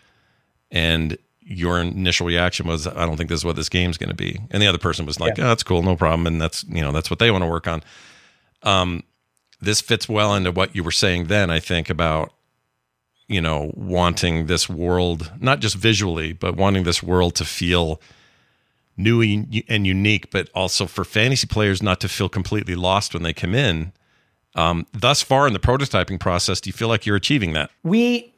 and 0.70 1.18
your 1.44 1.80
initial 1.80 2.28
reaction 2.28 2.68
was, 2.68 2.86
I 2.86 3.06
don't 3.06 3.18
think 3.18 3.30
this 3.30 3.40
is 3.40 3.46
what 3.46 3.56
this 3.56 3.68
game's 3.68 3.98
going 3.98 4.10
to 4.10 4.16
be. 4.16 4.40
And 4.52 4.62
the 4.62 4.68
other 4.68 4.78
person 4.78 5.06
was 5.06 5.20
like, 5.20 5.38
yeah. 5.38 5.46
oh, 5.46 5.48
that's 5.48 5.64
cool, 5.64 5.82
no 5.82 5.98
problem. 5.98 6.26
And 6.28 6.40
that's, 6.40 6.64
you 6.66 6.82
know, 6.82 6.92
that's 6.92 7.10
what 7.10 7.20
they 7.20 7.30
want 7.30 7.44
to 7.44 7.50
work 7.50 7.68
on. 7.68 7.84
Um, 8.64 9.04
this 9.62 9.82
fits 9.82 10.10
well 10.10 10.34
into 10.36 10.52
what 10.52 10.76
you 10.76 10.84
were 10.84 10.92
saying 10.92 11.28
then, 11.28 11.50
I 11.50 11.60
think, 11.60 11.90
about, 11.90 12.34
you 13.28 13.40
know, 13.40 13.72
wanting 13.76 14.48
this 14.48 14.68
world, 14.68 15.32
not 15.40 15.60
just 15.60 15.76
visually, 15.76 16.34
but 16.34 16.56
wanting 16.56 16.84
this 16.84 17.04
world 17.04 17.36
to 17.36 17.46
feel 17.46 18.02
new 18.98 19.22
and 19.22 19.88
unique, 19.88 20.32
but 20.32 20.50
also 20.54 20.86
for 20.86 21.04
fantasy 21.04 21.48
players 21.48 21.82
not 21.82 22.00
to 22.02 22.10
feel 22.10 22.30
completely 22.30 22.76
lost 22.76 23.14
when 23.14 23.24
they 23.24 23.34
come 23.34 23.56
in. 23.56 23.94
Um, 24.56 24.86
thus 24.92 25.22
far 25.22 25.48
in 25.48 25.54
the 25.54 25.60
prototyping 25.60 26.20
process, 26.20 26.60
do 26.60 26.70
you 26.70 26.74
feel 26.74 26.88
like 26.88 27.06
you're 27.06 27.16
achieving 27.16 27.54
that? 27.54 27.72
We, 27.84 28.34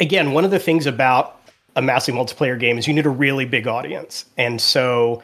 again, 0.00 0.32
one 0.32 0.44
of 0.44 0.50
the 0.50 0.58
things 0.58 0.86
about 0.86 1.40
a 1.76 1.82
massive 1.82 2.14
multiplayer 2.14 2.58
game 2.58 2.78
is 2.78 2.86
you 2.86 2.94
need 2.94 3.06
a 3.06 3.10
really 3.10 3.44
big 3.44 3.66
audience. 3.66 4.24
And 4.38 4.60
so 4.60 5.22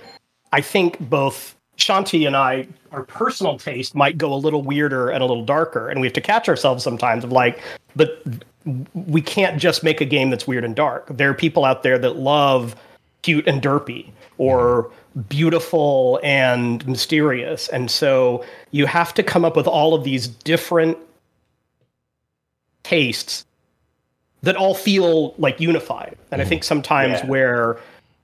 I 0.52 0.60
think 0.60 0.98
both 1.00 1.54
Shanti 1.80 2.26
and 2.26 2.36
I, 2.36 2.68
our 2.92 3.02
personal 3.02 3.58
taste 3.58 3.94
might 3.94 4.18
go 4.18 4.32
a 4.32 4.36
little 4.36 4.62
weirder 4.62 5.10
and 5.10 5.22
a 5.22 5.26
little 5.26 5.44
darker, 5.44 5.88
and 5.88 6.00
we 6.00 6.06
have 6.06 6.14
to 6.14 6.20
catch 6.20 6.48
ourselves 6.48 6.84
sometimes 6.84 7.24
of 7.24 7.32
like, 7.32 7.60
but 7.96 8.22
we 8.94 9.22
can't 9.22 9.58
just 9.60 9.82
make 9.82 10.00
a 10.00 10.04
game 10.04 10.30
that's 10.30 10.46
weird 10.46 10.64
and 10.64 10.76
dark. 10.76 11.06
There 11.08 11.30
are 11.30 11.34
people 11.34 11.64
out 11.64 11.82
there 11.82 11.98
that 11.98 12.16
love 12.16 12.76
cute 13.22 13.46
and 13.48 13.60
derpy 13.62 14.10
or 14.38 14.90
beautiful 15.28 16.20
and 16.22 16.86
mysterious, 16.86 17.68
and 17.68 17.90
so 17.90 18.44
you 18.70 18.86
have 18.86 19.14
to 19.14 19.22
come 19.22 19.44
up 19.44 19.56
with 19.56 19.66
all 19.66 19.94
of 19.94 20.04
these 20.04 20.28
different 20.28 20.98
tastes 22.82 23.44
that 24.42 24.56
all 24.56 24.74
feel 24.74 25.34
like 25.36 25.60
unified. 25.60 26.16
And 26.30 26.40
I 26.40 26.44
think 26.44 26.64
sometimes 26.64 27.20
Yeah. 27.20 27.26
where 27.26 27.76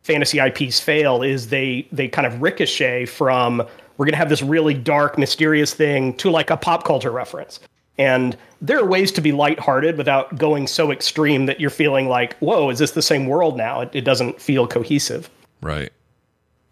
fantasy 0.07 0.38
IPs 0.38 0.79
fail 0.79 1.23
is 1.23 1.49
they 1.49 1.87
they 1.90 2.07
kind 2.07 2.27
of 2.27 2.40
ricochet 2.40 3.07
from 3.07 3.59
we're 3.97 4.05
going 4.05 4.12
to 4.12 4.19
have 4.19 4.29
this 4.29 4.42
really 4.42 4.75
dark, 4.75 5.19
mysterious 5.19 5.75
thing 5.75 6.14
to 6.19 6.31
like 6.31 6.51
a 6.51 6.57
pop 6.57 6.85
culture 6.85 7.11
reference. 7.11 7.61
And 7.99 8.37
there 8.61 8.79
are 8.79 8.85
ways 8.85 9.11
to 9.12 9.23
be 9.23 9.33
lighthearted 9.33 9.97
without 9.97 10.37
going 10.37 10.66
so 10.66 10.90
extreme 10.90 11.47
that 11.47 11.61
you're 11.61 11.71
feeling 11.71 12.09
like, 12.09 12.37
whoa, 12.38 12.69
is 12.69 12.79
this 12.79 12.90
the 12.90 13.01
same 13.01 13.27
world 13.27 13.57
now? 13.57 13.81
It, 13.81 13.90
it 13.95 14.03
doesn't 14.03 14.40
feel 14.40 14.66
cohesive. 14.66 15.31
Right. 15.62 15.92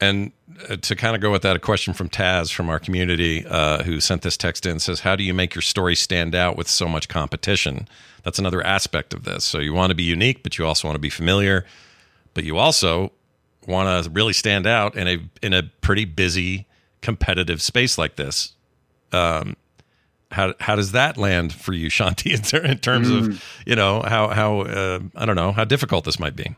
And 0.02 0.32
uh, 0.68 0.76
to 0.76 0.94
kind 0.94 1.16
of 1.16 1.22
go 1.22 1.32
with 1.32 1.40
that, 1.42 1.56
a 1.56 1.58
question 1.58 1.94
from 1.94 2.10
Taz 2.10 2.52
from 2.52 2.68
our 2.68 2.78
community 2.78 3.46
uh, 3.46 3.82
who 3.84 4.00
sent 4.00 4.20
this 4.20 4.36
text 4.36 4.66
in 4.66 4.78
says, 4.80 5.00
How 5.00 5.16
do 5.16 5.24
you 5.24 5.32
make 5.32 5.54
your 5.54 5.62
story 5.62 5.94
stand 5.94 6.34
out 6.34 6.58
with 6.58 6.68
so 6.68 6.86
much 6.88 7.08
competition? 7.08 7.88
That's 8.22 8.38
another 8.38 8.64
aspect 8.66 9.14
of 9.14 9.24
this. 9.24 9.44
So 9.44 9.60
you 9.60 9.72
want 9.72 9.92
to 9.92 9.94
be 9.94 10.02
unique, 10.02 10.42
but 10.42 10.58
you 10.58 10.66
also 10.66 10.86
want 10.86 10.96
to 10.96 11.00
be 11.00 11.10
familiar, 11.10 11.64
but 12.34 12.44
you 12.44 12.58
also 12.58 13.12
want 13.66 14.04
to 14.04 14.10
really 14.10 14.32
stand 14.32 14.66
out 14.66 14.96
in 14.96 15.08
a 15.08 15.18
in 15.42 15.52
a 15.52 15.62
pretty 15.80 16.04
busy 16.04 16.66
competitive 17.02 17.60
space 17.60 17.98
like 17.98 18.16
this. 18.16 18.52
Um, 19.12 19.56
how 20.30 20.54
how 20.60 20.74
does 20.76 20.92
that 20.92 21.16
land 21.16 21.52
for 21.52 21.72
you, 21.72 21.88
Shanti, 21.88 22.34
in, 22.34 22.42
ter- 22.42 22.64
in 22.64 22.78
terms 22.78 23.10
of 23.10 23.42
you 23.66 23.76
know 23.76 24.02
how 24.02 24.28
how 24.28 24.62
uh, 24.62 25.00
I 25.14 25.26
don't 25.26 25.36
know 25.36 25.52
how 25.52 25.64
difficult 25.64 26.04
this 26.04 26.18
might 26.18 26.36
be? 26.36 26.54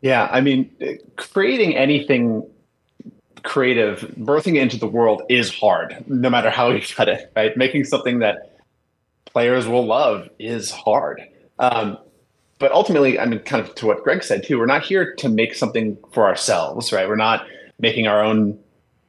Yeah, 0.00 0.28
I 0.30 0.40
mean, 0.40 0.70
creating 1.16 1.76
anything 1.76 2.48
creative, 3.42 4.00
birthing 4.18 4.56
it 4.56 4.62
into 4.62 4.78
the 4.78 4.86
world 4.86 5.22
is 5.28 5.52
hard, 5.54 6.04
no 6.06 6.30
matter 6.30 6.50
how 6.50 6.70
you 6.72 6.80
cut 6.80 7.08
it, 7.08 7.32
right? 7.36 7.56
Making 7.56 7.84
something 7.84 8.20
that 8.20 8.60
players 9.26 9.66
will 9.66 9.86
love 9.86 10.28
is 10.38 10.70
hard. 10.70 11.22
Um, 11.58 11.98
but 12.60 12.70
ultimately, 12.70 13.18
I 13.18 13.24
mean, 13.24 13.40
kind 13.40 13.66
of 13.66 13.74
to 13.76 13.86
what 13.86 14.04
Greg 14.04 14.22
said 14.22 14.44
too, 14.44 14.58
we're 14.58 14.66
not 14.66 14.84
here 14.84 15.14
to 15.16 15.28
make 15.28 15.54
something 15.54 15.98
for 16.12 16.26
ourselves, 16.26 16.92
right? 16.92 17.08
We're 17.08 17.16
not 17.16 17.46
making 17.80 18.06
our 18.06 18.22
own 18.22 18.56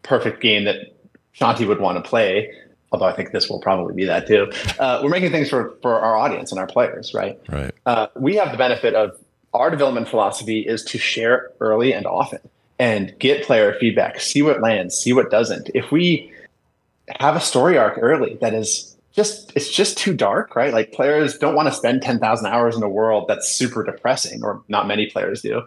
perfect 0.04 0.42
game 0.42 0.64
that 0.64 0.96
Shanti 1.38 1.68
would 1.68 1.80
want 1.80 2.04
to 2.04 2.10
play. 2.10 2.52
Although 2.94 3.06
I 3.06 3.14
think 3.14 3.32
this 3.32 3.50
will 3.50 3.60
probably 3.60 3.94
be 3.94 4.06
that 4.06 4.26
too. 4.26 4.52
Uh, 4.80 5.00
we're 5.04 5.10
making 5.10 5.32
things 5.32 5.50
for, 5.50 5.78
for 5.82 6.00
our 6.00 6.18
audience 6.18 6.52
and 6.52 6.60
our 6.60 6.68
players, 6.68 7.14
right? 7.14 7.40
Right. 7.50 7.72
uh, 7.86 8.08
we 8.16 8.36
have 8.36 8.52
the 8.52 8.58
benefit 8.58 8.96
of 8.96 9.18
our 9.54 9.70
development 9.70 10.08
philosophy 10.08 10.62
is 10.62 10.84
to 10.86 10.98
share 10.98 11.52
early 11.60 11.94
and 11.94 12.06
often 12.06 12.40
and 12.80 13.14
get 13.20 13.44
player 13.44 13.76
feedback, 13.80 14.20
see 14.20 14.42
what 14.42 14.62
lands, 14.62 14.98
see 14.98 15.14
what 15.14 15.30
doesn't. 15.30 15.70
If 15.76 15.92
we 15.92 16.34
have 17.20 17.36
a 17.36 17.42
story 17.42 17.78
arc 17.78 17.98
early 18.02 18.36
that 18.42 18.54
is 18.54 18.91
just 19.14 19.52
it's 19.56 19.70
just 19.70 19.98
too 19.98 20.14
dark, 20.14 20.56
right? 20.56 20.74
Like 20.74 20.92
players 20.92 21.38
don't 21.38 21.56
want 21.56 21.68
to 21.68 21.74
spend 21.74 22.02
ten 22.02 22.20
thousand 22.20 22.48
hours 22.48 22.76
in 22.76 22.84
a 22.84 22.90
world 22.90 23.26
that's 23.28 23.52
super 23.52 23.84
depressing, 23.84 24.44
or 24.44 24.64
not 24.68 24.88
many 24.88 25.08
players 25.08 25.42
do. 25.42 25.64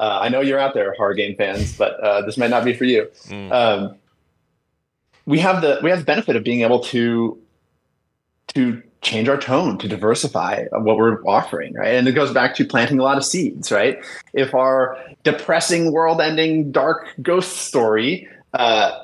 Uh, 0.00 0.18
I 0.22 0.28
know 0.28 0.40
you're 0.40 0.58
out 0.58 0.74
there, 0.74 0.94
horror 0.94 1.14
game 1.14 1.36
fans, 1.36 1.76
but 1.76 2.00
uh, 2.00 2.22
this 2.22 2.36
might 2.38 2.50
not 2.50 2.64
be 2.64 2.72
for 2.72 2.84
you. 2.84 3.08
Um, 3.50 3.96
we 5.26 5.40
have 5.40 5.60
the 5.60 5.80
we 5.82 5.90
have 5.90 5.98
the 5.98 6.04
benefit 6.04 6.36
of 6.36 6.44
being 6.44 6.62
able 6.62 6.80
to 6.80 7.38
to 8.54 8.82
change 9.02 9.28
our 9.28 9.36
tone 9.36 9.76
to 9.78 9.86
diversify 9.86 10.64
what 10.72 10.96
we're 10.96 11.22
offering 11.24 11.74
right 11.74 11.94
and 11.94 12.08
it 12.08 12.12
goes 12.12 12.32
back 12.32 12.54
to 12.56 12.64
planting 12.64 12.98
a 12.98 13.02
lot 13.02 13.16
of 13.16 13.24
seeds 13.24 13.70
right 13.70 14.04
if 14.32 14.54
our 14.54 14.98
depressing 15.22 15.92
world 15.92 16.20
ending 16.20 16.72
dark 16.72 17.08
ghost 17.22 17.58
story 17.58 18.26
uh, 18.54 18.98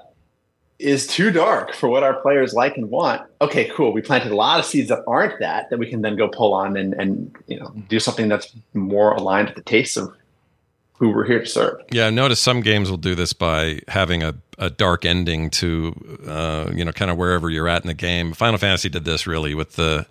is 0.83 1.07
too 1.07 1.31
dark 1.31 1.75
for 1.75 1.89
what 1.89 2.03
our 2.03 2.21
players 2.21 2.55
like 2.55 2.77
and 2.77 2.91
want 2.91 3.23
okay 3.41 3.71
cool 3.75 3.93
we 3.93 4.03
planted 4.03 4.33
a 4.33 4.37
lot 4.37 4.59
of 4.59 4.65
seeds 4.65 4.89
that 4.89 5.03
aren't 5.07 5.39
that 5.39 5.71
that 5.71 5.79
we 5.79 5.87
can 5.87 6.03
then 6.03 6.17
go 6.17 6.29
pull 6.29 6.53
on 6.53 6.77
and 6.77 6.93
and 6.95 7.37
you 7.47 7.59
know 7.59 7.73
do 7.89 8.01
something 8.01 8.29
that's 8.29 8.53
more 8.75 9.13
aligned 9.13 9.49
to 9.49 9.55
the 9.55 9.63
tastes 9.63 9.97
of 9.97 10.13
who 11.03 11.11
we're 11.11 11.25
here 11.25 11.41
to 11.41 11.47
serve 11.47 11.81
Yeah, 11.91 12.07
I 12.07 12.11
notice 12.11 12.39
some 12.39 12.61
games 12.61 12.89
will 12.89 12.97
do 12.97 13.17
this 13.17 13.33
by 13.33 13.81
having 13.89 14.23
a, 14.23 14.37
a 14.57 14.71
dark 14.71 15.05
ending 15.05 15.51
to, 15.51 15.93
uh, 16.29 16.71
you 16.73 16.85
know, 16.85 16.93
kind 16.93 17.11
of 17.11 17.17
wherever 17.17 17.51
you're 17.51 17.67
at 17.67 17.83
in 17.83 17.89
the 17.89 17.95
game. 17.95 18.33
Final 18.35 18.57
Fantasy 18.57 18.89
did 18.89 19.05
this 19.05 19.27
really 19.27 19.53
with 19.53 19.73
the 19.73 20.07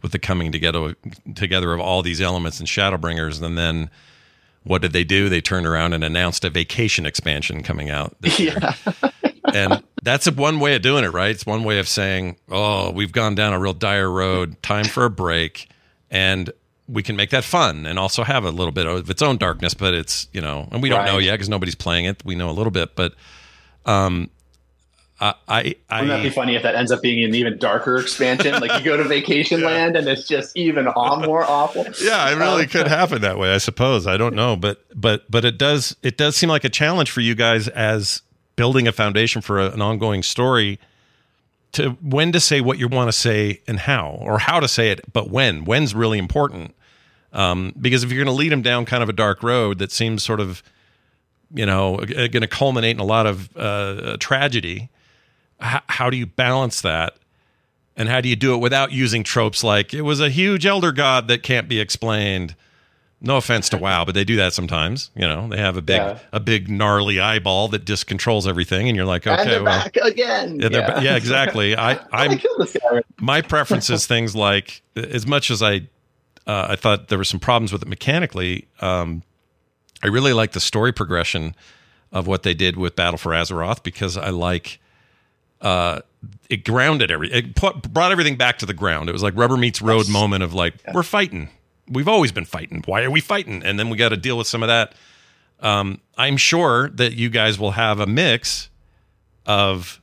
with 0.00 0.12
the 0.12 0.18
coming 0.18 0.50
together 0.50 0.96
together 1.34 1.74
of 1.74 1.80
all 1.80 2.00
these 2.00 2.22
elements 2.22 2.58
and 2.58 2.66
Shadowbringers, 2.66 3.42
and 3.42 3.58
then 3.58 3.90
what 4.62 4.80
did 4.80 4.94
they 4.94 5.04
do? 5.04 5.28
They 5.28 5.42
turned 5.42 5.66
around 5.66 5.92
and 5.92 6.02
announced 6.02 6.42
a 6.46 6.48
vacation 6.48 7.04
expansion 7.04 7.62
coming 7.62 7.90
out. 7.90 8.16
yeah 8.38 8.74
and 9.54 9.82
that's 10.02 10.26
a 10.26 10.32
one 10.32 10.60
way 10.60 10.74
of 10.76 10.82
doing 10.82 11.04
it, 11.04 11.12
right? 11.12 11.30
It's 11.30 11.46
one 11.46 11.64
way 11.64 11.78
of 11.78 11.88
saying, 11.88 12.36
"Oh, 12.50 12.90
we've 12.90 13.12
gone 13.12 13.34
down 13.34 13.52
a 13.52 13.58
real 13.58 13.72
dire 13.74 14.10
road. 14.10 14.62
Time 14.62 14.84
for 14.84 15.04
a 15.04 15.10
break," 15.10 15.68
and 16.10 16.50
we 16.88 17.02
can 17.02 17.14
make 17.16 17.30
that 17.30 17.44
fun 17.44 17.86
and 17.86 17.98
also 17.98 18.24
have 18.24 18.44
a 18.44 18.50
little 18.50 18.72
bit 18.72 18.84
of 18.86 19.08
its 19.10 19.22
own 19.22 19.36
darkness. 19.36 19.74
But 19.74 19.94
it's 19.94 20.28
you 20.32 20.40
know, 20.40 20.68
and 20.72 20.82
we 20.82 20.88
don't 20.88 21.04
know 21.06 21.18
yet 21.18 21.32
because 21.34 21.48
nobody's 21.48 21.74
playing 21.76 22.04
it. 22.06 22.24
We 22.24 22.34
know 22.34 22.50
a 22.50 22.52
little 22.52 22.72
bit, 22.72 22.96
but 22.96 23.14
um, 23.86 24.30
I 25.20 25.34
I, 25.48 26.00
Wouldn't 26.00 26.08
that 26.08 26.22
be 26.22 26.30
funny 26.30 26.56
if 26.56 26.62
that 26.62 26.74
ends 26.74 26.90
up 26.90 27.02
being 27.02 27.22
an 27.22 27.34
even 27.34 27.58
darker 27.58 27.98
expansion? 27.98 28.58
Like 28.58 28.78
you 28.78 28.84
go 28.84 28.96
to 28.96 29.04
vacation 29.08 29.60
land 29.60 29.94
and 29.96 30.08
it's 30.08 30.26
just 30.26 30.56
even 30.56 30.86
more 30.86 31.44
awful. 31.44 31.84
yeah, 32.02 32.30
it 32.30 32.36
really 32.38 32.62
Um, 32.62 32.68
could 32.70 32.88
happen 32.88 33.20
that 33.20 33.38
way. 33.38 33.52
I 33.54 33.58
suppose. 33.58 34.06
I 34.06 34.16
don't 34.16 34.34
know, 34.34 34.56
but 34.56 34.82
but 34.98 35.30
but 35.30 35.44
it 35.44 35.58
does 35.58 35.94
it 36.02 36.16
does 36.16 36.36
seem 36.36 36.48
like 36.48 36.64
a 36.64 36.70
challenge 36.70 37.10
for 37.10 37.20
you 37.20 37.34
guys 37.34 37.68
as 37.68 38.22
building 38.60 38.86
a 38.86 38.92
foundation 38.92 39.40
for 39.40 39.58
a, 39.58 39.70
an 39.70 39.80
ongoing 39.80 40.22
story 40.22 40.78
to 41.72 41.92
when 42.02 42.30
to 42.30 42.38
say 42.38 42.60
what 42.60 42.78
you 42.78 42.88
want 42.88 43.08
to 43.08 43.12
say 43.12 43.62
and 43.66 43.78
how, 43.78 44.18
or 44.20 44.38
how 44.38 44.60
to 44.60 44.68
say 44.68 44.90
it, 44.90 45.00
but 45.14 45.30
when. 45.30 45.64
When's 45.64 45.94
really 45.94 46.18
important. 46.18 46.74
Um, 47.32 47.72
because 47.80 48.04
if 48.04 48.12
you're 48.12 48.22
going 48.22 48.34
to 48.34 48.38
lead 48.38 48.52
them 48.52 48.60
down 48.60 48.84
kind 48.84 49.02
of 49.02 49.08
a 49.08 49.14
dark 49.14 49.42
road 49.42 49.78
that 49.78 49.90
seems 49.90 50.22
sort 50.22 50.40
of, 50.40 50.62
you 51.54 51.64
know, 51.64 51.96
going 51.96 52.42
to 52.42 52.46
culminate 52.46 52.96
in 52.96 53.00
a 53.00 53.04
lot 53.04 53.24
of 53.24 53.48
uh, 53.56 54.18
tragedy, 54.20 54.90
h- 55.62 55.80
how 55.86 56.10
do 56.10 56.18
you 56.18 56.26
balance 56.26 56.82
that? 56.82 57.16
And 57.96 58.10
how 58.10 58.20
do 58.20 58.28
you 58.28 58.36
do 58.36 58.52
it 58.52 58.58
without 58.58 58.92
using 58.92 59.24
tropes 59.24 59.64
like 59.64 59.94
it 59.94 60.02
was 60.02 60.20
a 60.20 60.28
huge 60.28 60.66
elder 60.66 60.92
god 60.92 61.28
that 61.28 61.42
can't 61.42 61.66
be 61.66 61.80
explained? 61.80 62.54
No 63.22 63.36
offense 63.36 63.68
to 63.68 63.76
WoW, 63.76 64.04
but 64.06 64.14
they 64.14 64.24
do 64.24 64.36
that 64.36 64.54
sometimes. 64.54 65.10
You 65.14 65.28
know, 65.28 65.46
they 65.48 65.58
have 65.58 65.76
a 65.76 65.82
big, 65.82 65.96
Yeah. 65.98 66.18
a 66.32 66.40
big 66.40 66.70
gnarly 66.70 67.20
eyeball 67.20 67.68
that 67.68 67.84
just 67.84 68.06
controls 68.06 68.48
everything, 68.48 68.88
and 68.88 68.96
you're 68.96 69.04
like, 69.04 69.26
and 69.26 69.38
okay, 69.40 69.50
they're 69.50 69.62
well, 69.62 69.82
back 69.84 69.96
again. 69.96 70.58
yeah, 70.58 70.68
ba- 70.68 71.00
yeah, 71.02 71.16
exactly. 71.16 71.76
I, 71.76 71.98
I'm 72.12 72.38
killed 72.38 72.60
this 72.60 72.74
guy. 72.82 73.02
my 73.20 73.42
preference 73.42 73.90
is 73.90 74.06
things 74.06 74.34
like 74.34 74.80
as 74.96 75.26
much 75.26 75.50
as 75.50 75.62
I 75.62 75.82
uh, 76.46 76.68
I 76.70 76.76
thought 76.76 77.08
there 77.08 77.18
were 77.18 77.24
some 77.24 77.40
problems 77.40 77.72
with 77.74 77.82
it 77.82 77.88
mechanically. 77.88 78.66
Um, 78.80 79.22
I 80.02 80.06
really 80.06 80.32
like 80.32 80.52
the 80.52 80.60
story 80.60 80.92
progression 80.92 81.54
of 82.12 82.26
what 82.26 82.42
they 82.42 82.54
did 82.54 82.76
with 82.78 82.96
Battle 82.96 83.18
for 83.18 83.32
Azeroth 83.32 83.82
because 83.82 84.16
I 84.16 84.30
like 84.30 84.80
uh, 85.60 86.00
it 86.48 86.64
grounded 86.64 87.10
every 87.10 87.30
it 87.30 87.54
put, 87.54 87.92
brought 87.92 88.12
everything 88.12 88.36
back 88.36 88.56
to 88.58 88.66
the 88.66 88.72
ground. 88.74 89.10
It 89.10 89.12
was 89.12 89.22
like 89.22 89.36
rubber 89.36 89.58
meets 89.58 89.82
road 89.82 90.08
moment 90.08 90.42
of 90.42 90.54
like 90.54 90.74
we're 90.94 91.02
fighting. 91.02 91.50
We've 91.90 92.08
always 92.08 92.32
been 92.32 92.44
fighting. 92.44 92.82
Why 92.86 93.02
are 93.02 93.10
we 93.10 93.20
fighting? 93.20 93.62
And 93.64 93.78
then 93.78 93.90
we 93.90 93.96
got 93.96 94.10
to 94.10 94.16
deal 94.16 94.38
with 94.38 94.46
some 94.46 94.62
of 94.62 94.68
that. 94.68 94.94
Um, 95.60 96.00
I'm 96.16 96.36
sure 96.36 96.88
that 96.90 97.12
you 97.14 97.28
guys 97.28 97.58
will 97.58 97.72
have 97.72 98.00
a 98.00 98.06
mix 98.06 98.70
of 99.46 100.00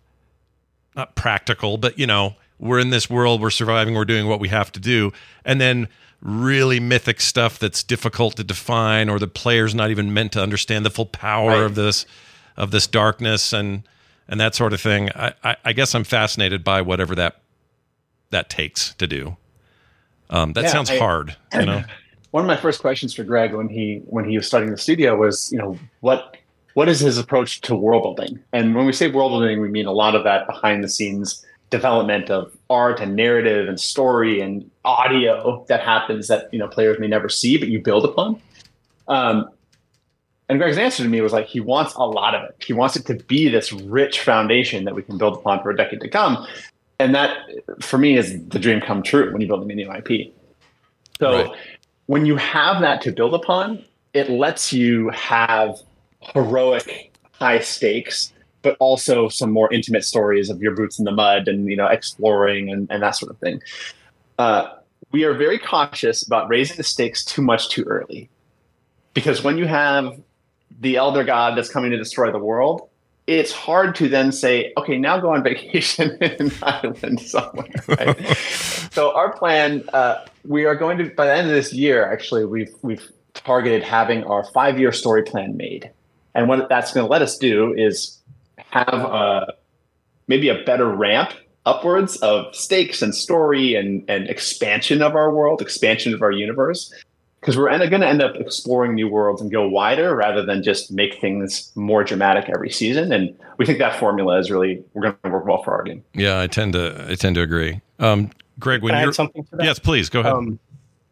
not 0.95 1.15
practical, 1.15 1.77
but 1.77 1.97
you 1.97 2.05
know, 2.07 2.35
we're 2.59 2.79
in 2.79 2.89
this 2.89 3.09
world, 3.09 3.41
we're 3.41 3.49
surviving, 3.49 3.93
we're 3.95 4.05
doing 4.05 4.27
what 4.27 4.39
we 4.39 4.49
have 4.49 4.71
to 4.73 4.79
do, 4.79 5.11
and 5.45 5.61
then 5.61 5.87
really 6.21 6.79
mythic 6.79 7.21
stuff 7.21 7.59
that's 7.59 7.83
difficult 7.83 8.35
to 8.35 8.43
define, 8.43 9.07
or 9.09 9.19
the 9.19 9.27
player's 9.27 9.75
not 9.75 9.91
even 9.91 10.13
meant 10.13 10.31
to 10.31 10.41
understand 10.41 10.85
the 10.85 10.89
full 10.89 11.05
power 11.05 11.49
Right. 11.51 11.61
of 11.63 11.75
this 11.75 12.05
of 12.55 12.71
this 12.71 12.87
darkness 12.87 13.53
and 13.53 13.83
and 14.27 14.39
that 14.39 14.55
sort 14.55 14.73
of 14.73 14.81
thing. 14.81 15.09
I, 15.15 15.33
I, 15.43 15.55
I 15.65 15.73
guess 15.73 15.93
I'm 15.95 16.03
fascinated 16.03 16.63
by 16.63 16.81
whatever 16.81 17.13
that 17.15 17.39
that 18.31 18.49
takes 18.49 18.93
to 18.95 19.05
do. 19.07 19.37
Um, 20.29 20.53
that 20.53 20.63
Yeah, 20.65 20.69
sounds 20.69 20.89
I- 20.89 20.97
hard, 20.97 21.35
you 21.53 21.65
know. 21.65 21.83
One 22.31 22.43
of 22.43 22.47
my 22.47 22.57
first 22.57 22.81
questions 22.81 23.13
for 23.13 23.23
Greg 23.23 23.53
when 23.53 23.69
he 23.69 24.01
when 24.05 24.25
he 24.29 24.35
was 24.37 24.45
starting 24.45 24.69
the 24.69 24.77
studio 24.77 25.15
was, 25.15 25.49
you 25.51 25.57
know, 25.57 25.79
what 26.01 26.35
what 26.73 26.89
is 26.89 26.99
his 26.99 27.17
approach 27.17 27.61
to 27.61 27.75
world 27.75 28.03
building? 28.03 28.39
And 28.53 28.75
when 28.75 28.85
we 28.85 28.91
say 28.93 29.09
world 29.09 29.31
building, 29.31 29.61
we 29.61 29.69
mean 29.69 29.85
a 29.87 29.91
lot 29.93 30.13
of 30.13 30.23
that 30.25 30.45
behind 30.45 30.83
the 30.83 30.89
scenes 30.89 31.43
development 31.69 32.29
of 32.29 32.55
art 32.69 32.99
and 32.99 33.15
narrative 33.15 33.67
and 33.67 33.79
story 33.79 34.39
and 34.41 34.69
audio 34.85 35.65
that 35.69 35.81
happens 35.81 36.27
that 36.27 36.47
you 36.53 36.59
know 36.59 36.67
players 36.67 36.99
may 36.99 37.07
never 37.07 37.29
see, 37.29 37.57
but 37.57 37.69
you 37.69 37.79
build 37.81 38.03
upon. 38.05 38.41
Um, 39.07 39.49
And 40.49 40.59
Greg's 40.59 40.77
answer 40.77 41.03
to 41.03 41.09
me 41.09 41.19
was 41.21 41.33
like, 41.33 41.45
he 41.47 41.59
wants 41.59 41.93
a 41.95 42.03
lot 42.05 42.33
of 42.35 42.43
it. 42.49 42.63
He 42.65 42.71
wants 42.73 42.95
it 42.95 43.05
to 43.07 43.15
be 43.15 43.49
this 43.49 43.73
rich 43.73 44.21
foundation 44.21 44.85
that 44.85 44.95
we 44.95 45.01
can 45.03 45.17
build 45.17 45.35
upon 45.35 45.61
for 45.61 45.71
a 45.71 45.75
decade 45.75 45.99
to 46.01 46.09
come. 46.09 46.45
And 46.99 47.13
that, 47.13 47.37
for 47.79 47.97
me, 47.97 48.17
is 48.17 48.43
the 48.47 48.59
dream 48.59 48.81
come 48.81 49.03
true 49.03 49.31
when 49.31 49.41
you 49.41 49.47
build 49.47 49.69
a 49.69 49.73
new 49.73 49.91
IP. 49.91 50.33
So 51.19 51.31
right. 51.31 51.55
when 52.07 52.25
you 52.25 52.35
have 52.37 52.81
that 52.81 53.01
to 53.01 53.11
build 53.11 53.33
upon, 53.33 53.83
it 54.13 54.29
lets 54.29 54.73
you 54.73 55.09
have 55.09 55.77
heroic 56.21 57.13
high 57.33 57.59
stakes, 57.59 58.33
but 58.61 58.75
also 58.79 59.29
some 59.29 59.51
more 59.51 59.71
intimate 59.71 60.03
stories 60.03 60.49
of 60.49 60.61
your 60.61 60.73
boots 60.73 60.97
in 60.97 61.05
the 61.05 61.11
mud 61.11 61.47
and 61.47 61.67
you 61.67 61.75
know 61.75 61.87
exploring 61.87 62.69
and, 62.71 62.87
and 62.89 63.03
that 63.03 63.15
sort 63.15 63.31
of 63.31 63.37
thing. 63.37 63.61
Uh, 64.37 64.73
we 65.11 65.23
are 65.23 65.33
very 65.33 65.57
cautious 65.57 66.25
about 66.25 66.49
raising 66.49 66.77
the 66.77 66.83
stakes 66.83 67.23
too 67.23 67.41
much 67.41 67.69
too 67.69 67.83
early, 67.83 68.29
because 69.13 69.43
when 69.43 69.57
you 69.57 69.65
have 69.67 70.19
the 70.79 70.95
elder 70.95 71.23
god 71.23 71.57
that's 71.57 71.69
coming 71.69 71.91
to 71.91 71.97
destroy 71.97 72.31
the 72.31 72.39
world, 72.39 72.89
it's 73.27 73.51
hard 73.51 73.93
to 73.95 74.07
then 74.07 74.31
say, 74.31 74.71
okay, 74.77 74.97
now 74.97 75.19
go 75.19 75.33
on 75.33 75.43
vacation 75.43 76.17
in 76.21 76.47
an 76.47 76.51
island 76.63 77.19
somewhere. 77.19 77.67
Right? 77.87 78.37
so 78.91 79.13
our 79.13 79.33
plan, 79.37 79.83
uh, 79.93 80.25
we 80.45 80.65
are 80.65 80.75
going 80.75 80.97
to 80.97 81.09
by 81.11 81.25
the 81.25 81.33
end 81.33 81.47
of 81.47 81.53
this 81.53 81.73
year. 81.73 82.09
Actually, 82.09 82.45
we've 82.45 82.73
we've 82.81 83.11
targeted 83.33 83.83
having 83.83 84.23
our 84.23 84.45
five 84.45 84.79
year 84.79 84.93
story 84.93 85.23
plan 85.23 85.57
made, 85.57 85.91
and 86.33 86.47
what 86.47 86.69
that's 86.69 86.93
going 86.93 87.05
to 87.05 87.11
let 87.11 87.21
us 87.21 87.37
do 87.37 87.73
is 87.73 88.17
have 88.57 88.93
a, 88.93 89.53
maybe 90.27 90.49
a 90.49 90.63
better 90.63 90.87
ramp 90.87 91.33
upwards 91.65 92.15
of 92.17 92.55
stakes 92.55 93.01
and 93.01 93.13
story 93.13 93.75
and 93.75 94.09
and 94.09 94.29
expansion 94.29 95.01
of 95.01 95.15
our 95.15 95.33
world, 95.33 95.61
expansion 95.61 96.13
of 96.13 96.21
our 96.21 96.31
universe, 96.31 96.93
because 97.39 97.57
we're 97.57 97.69
going 97.69 98.01
to 98.01 98.07
end 98.07 98.21
up 98.21 98.35
exploring 98.35 98.95
new 98.95 99.07
worlds 99.07 99.41
and 99.41 99.51
go 99.51 99.67
wider 99.67 100.15
rather 100.15 100.43
than 100.43 100.63
just 100.63 100.91
make 100.91 101.19
things 101.21 101.71
more 101.75 102.03
dramatic 102.03 102.49
every 102.49 102.69
season. 102.69 103.11
And 103.11 103.37
we 103.57 103.65
think 103.65 103.77
that 103.79 103.97
formula 103.97 104.39
is 104.39 104.49
really 104.49 104.83
we're 104.93 105.03
going 105.03 105.15
to 105.23 105.29
work 105.29 105.45
well 105.45 105.63
for 105.63 105.73
our 105.73 105.83
game. 105.83 106.03
Yeah, 106.13 106.39
I 106.39 106.47
tend 106.47 106.73
to 106.73 107.05
I 107.09 107.15
tend 107.15 107.35
to 107.35 107.41
agree. 107.41 107.81
Um, 107.99 108.31
Greg, 108.59 108.81
when 108.81 108.99
you're 109.01 109.13
something 109.13 109.43
to 109.45 109.55
that? 109.57 109.65
yes, 109.65 109.79
please 109.79 110.09
go 110.09 110.21
ahead. 110.21 110.33
Um, 110.33 110.59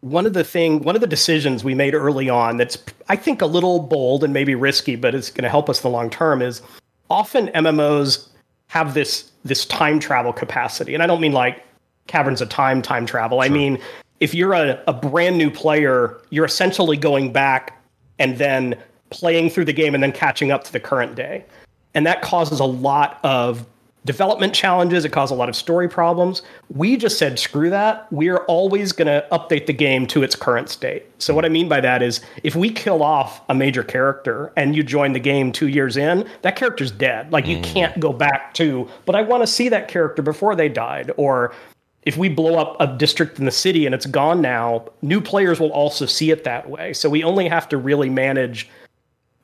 one 0.02 0.26
of 0.26 0.34
the 0.34 0.44
thing, 0.44 0.82
one 0.82 0.96
of 0.96 1.02
the 1.02 1.08
decisions 1.08 1.64
we 1.64 1.74
made 1.74 1.96
early 1.96 2.30
on 2.30 2.58
that's 2.58 2.78
I 3.10 3.16
think 3.16 3.42
a 3.42 3.48
little 3.48 3.80
bold 3.80 4.24
and 4.24 4.34
maybe 4.34 4.56
risky, 4.56 4.96
but 4.96 5.16
it's 5.16 5.30
going 5.30 5.44
to 5.44 5.50
help 5.50 5.70
us 5.70 5.82
the 5.82 5.90
long 5.90 6.10
term 6.10 6.42
is 6.42 6.62
often 7.10 7.48
MMOs 7.50 8.28
have 8.68 8.94
this 8.94 9.32
this 9.44 9.66
time 9.66 10.00
travel 10.00 10.34
capacity, 10.34 10.94
and 10.94 11.04
I 11.04 11.08
don't 11.08 11.22
mean 11.22 11.32
like 11.32 11.64
Caverns 12.08 12.42
of 12.42 12.50
Time 12.50 12.82
time 12.82 13.06
travel. 13.06 13.40
Sure. 13.40 13.46
I 13.46 13.50
mean 13.50 13.80
if 14.26 14.34
you're 14.34 14.54
a, 14.54 14.82
a 14.88 14.94
brand 14.94 15.38
new 15.38 15.52
player, 15.52 16.20
you're 16.32 16.46
essentially 16.46 16.98
going 16.98 17.32
back 17.32 17.80
and 18.18 18.40
then 18.40 18.76
playing 19.12 19.52
through 19.52 19.66
the 19.66 19.72
game 19.72 19.94
and 19.94 20.02
then 20.02 20.12
catching 20.12 20.52
up 20.52 20.64
to 20.64 20.74
the 20.74 20.80
current 20.80 21.14
day. 21.14 21.46
And 21.94 22.08
that 22.08 22.24
causes 22.24 22.60
a 22.60 22.66
lot 22.66 23.20
of 23.24 23.68
development 24.04 24.56
challenges. 24.56 25.06
It 25.06 25.12
causes 25.12 25.32
a 25.32 25.36
lot 25.36 25.48
of 25.48 25.56
story 25.56 25.88
problems. 25.88 26.42
We 26.74 26.98
just 26.98 27.20
said, 27.20 27.38
screw 27.38 27.70
that. 27.70 28.12
We're 28.12 28.40
always 28.46 28.92
going 28.94 29.06
to 29.06 29.28
update 29.32 29.68
the 29.68 29.74
game 29.74 30.08
to 30.08 30.24
its 30.24 30.36
current 30.36 30.70
state. 30.70 31.06
So, 31.20 31.36
what 31.36 31.46
I 31.46 31.50
mean 31.50 31.70
by 31.70 31.80
that 31.82 32.02
is 32.02 32.22
if 32.42 32.56
we 32.56 32.72
kill 32.72 33.04
off 33.04 33.44
a 33.48 33.54
major 33.54 33.84
character 33.84 34.52
and 34.58 34.76
you 34.76 34.82
join 34.82 35.14
the 35.14 35.20
game 35.20 35.52
two 35.52 35.68
years 35.68 35.98
in, 35.98 36.28
that 36.42 36.56
character's 36.56 36.90
dead. 36.90 37.32
Like, 37.32 37.46
you 37.46 37.58
mm. 37.58 37.64
can't 37.64 38.00
go 38.00 38.12
back 38.12 38.56
to, 38.56 38.90
but 39.06 39.16
I 39.16 39.22
want 39.22 39.44
to 39.44 39.48
see 39.48 39.70
that 39.70 39.88
character 39.88 40.24
before 40.24 40.56
they 40.56 40.68
died. 40.68 41.12
Or 41.16 41.54
if 42.06 42.18
we 42.18 42.30
blow 42.30 42.58
up 42.58 42.78
a 42.80 42.88
district 42.88 43.40
in 43.40 43.46
the 43.46 43.52
city 43.52 43.86
and 43.86 43.96
it's 43.96 44.06
gone 44.06 44.42
now, 44.42 44.86
new 45.02 45.20
players 45.20 45.60
will 45.60 45.72
also 45.72 46.06
see 46.06 46.32
it 46.32 46.44
that 46.44 46.70
way. 46.70 46.94
So 46.94 47.10
we 47.10 47.24
only 47.24 47.48
have 47.48 47.68
to 47.70 47.78
really 47.78 48.10
manage 48.10 48.70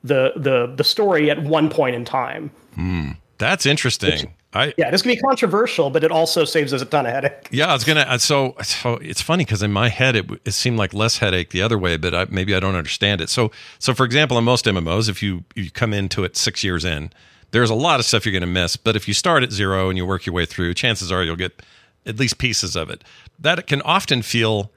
the 0.04 0.32
the 0.36 0.72
the 0.74 0.84
story 0.84 1.30
at 1.30 1.42
one 1.42 1.68
point 1.68 1.96
in 1.96 2.04
time. 2.04 2.50
Mm, 2.76 3.16
that's 3.38 3.66
interesting. 3.66 4.12
Which, 4.12 4.28
I, 4.54 4.74
yeah, 4.76 4.90
this 4.90 5.00
can 5.00 5.12
be 5.12 5.16
controversial, 5.16 5.88
but 5.88 6.04
it 6.04 6.10
also 6.10 6.44
saves 6.44 6.74
us 6.74 6.82
a 6.82 6.84
ton 6.84 7.06
of 7.06 7.12
headache. 7.12 7.48
Yeah, 7.50 7.68
I 7.68 7.72
was 7.72 7.84
gonna. 7.84 8.00
Uh, 8.00 8.18
so, 8.18 8.54
so 8.62 8.94
it's 8.96 9.22
funny 9.22 9.44
because 9.44 9.62
in 9.62 9.72
my 9.72 9.88
head 9.88 10.14
it, 10.14 10.26
it 10.44 10.52
seemed 10.52 10.76
like 10.76 10.92
less 10.92 11.18
headache 11.18 11.50
the 11.50 11.62
other 11.62 11.78
way, 11.78 11.96
but 11.96 12.14
I, 12.14 12.26
maybe 12.28 12.54
I 12.54 12.60
don't 12.60 12.74
understand 12.74 13.20
it. 13.20 13.30
So, 13.30 13.50
so 13.78 13.94
for 13.94 14.04
example, 14.04 14.36
in 14.36 14.44
most 14.44 14.66
MMOs, 14.66 15.08
if 15.08 15.22
you 15.22 15.44
you 15.54 15.70
come 15.70 15.94
into 15.94 16.22
it 16.22 16.36
six 16.36 16.62
years 16.62 16.84
in, 16.84 17.10
there's 17.52 17.70
a 17.70 17.74
lot 17.74 17.98
of 17.98 18.06
stuff 18.06 18.26
you're 18.26 18.38
to 18.38 18.46
miss. 18.46 18.76
But 18.76 18.94
if 18.94 19.08
you 19.08 19.14
start 19.14 19.42
at 19.42 19.52
zero 19.52 19.88
and 19.88 19.96
you 19.96 20.04
work 20.04 20.26
your 20.26 20.34
way 20.34 20.44
through, 20.44 20.74
chances 20.74 21.10
are 21.10 21.24
you'll 21.24 21.36
get 21.36 21.62
at 22.06 22.18
least 22.18 22.38
pieces 22.38 22.76
of 22.76 22.90
it. 22.90 23.04
That 23.38 23.66
can 23.66 23.82
often 23.82 24.22
feel, 24.22 24.70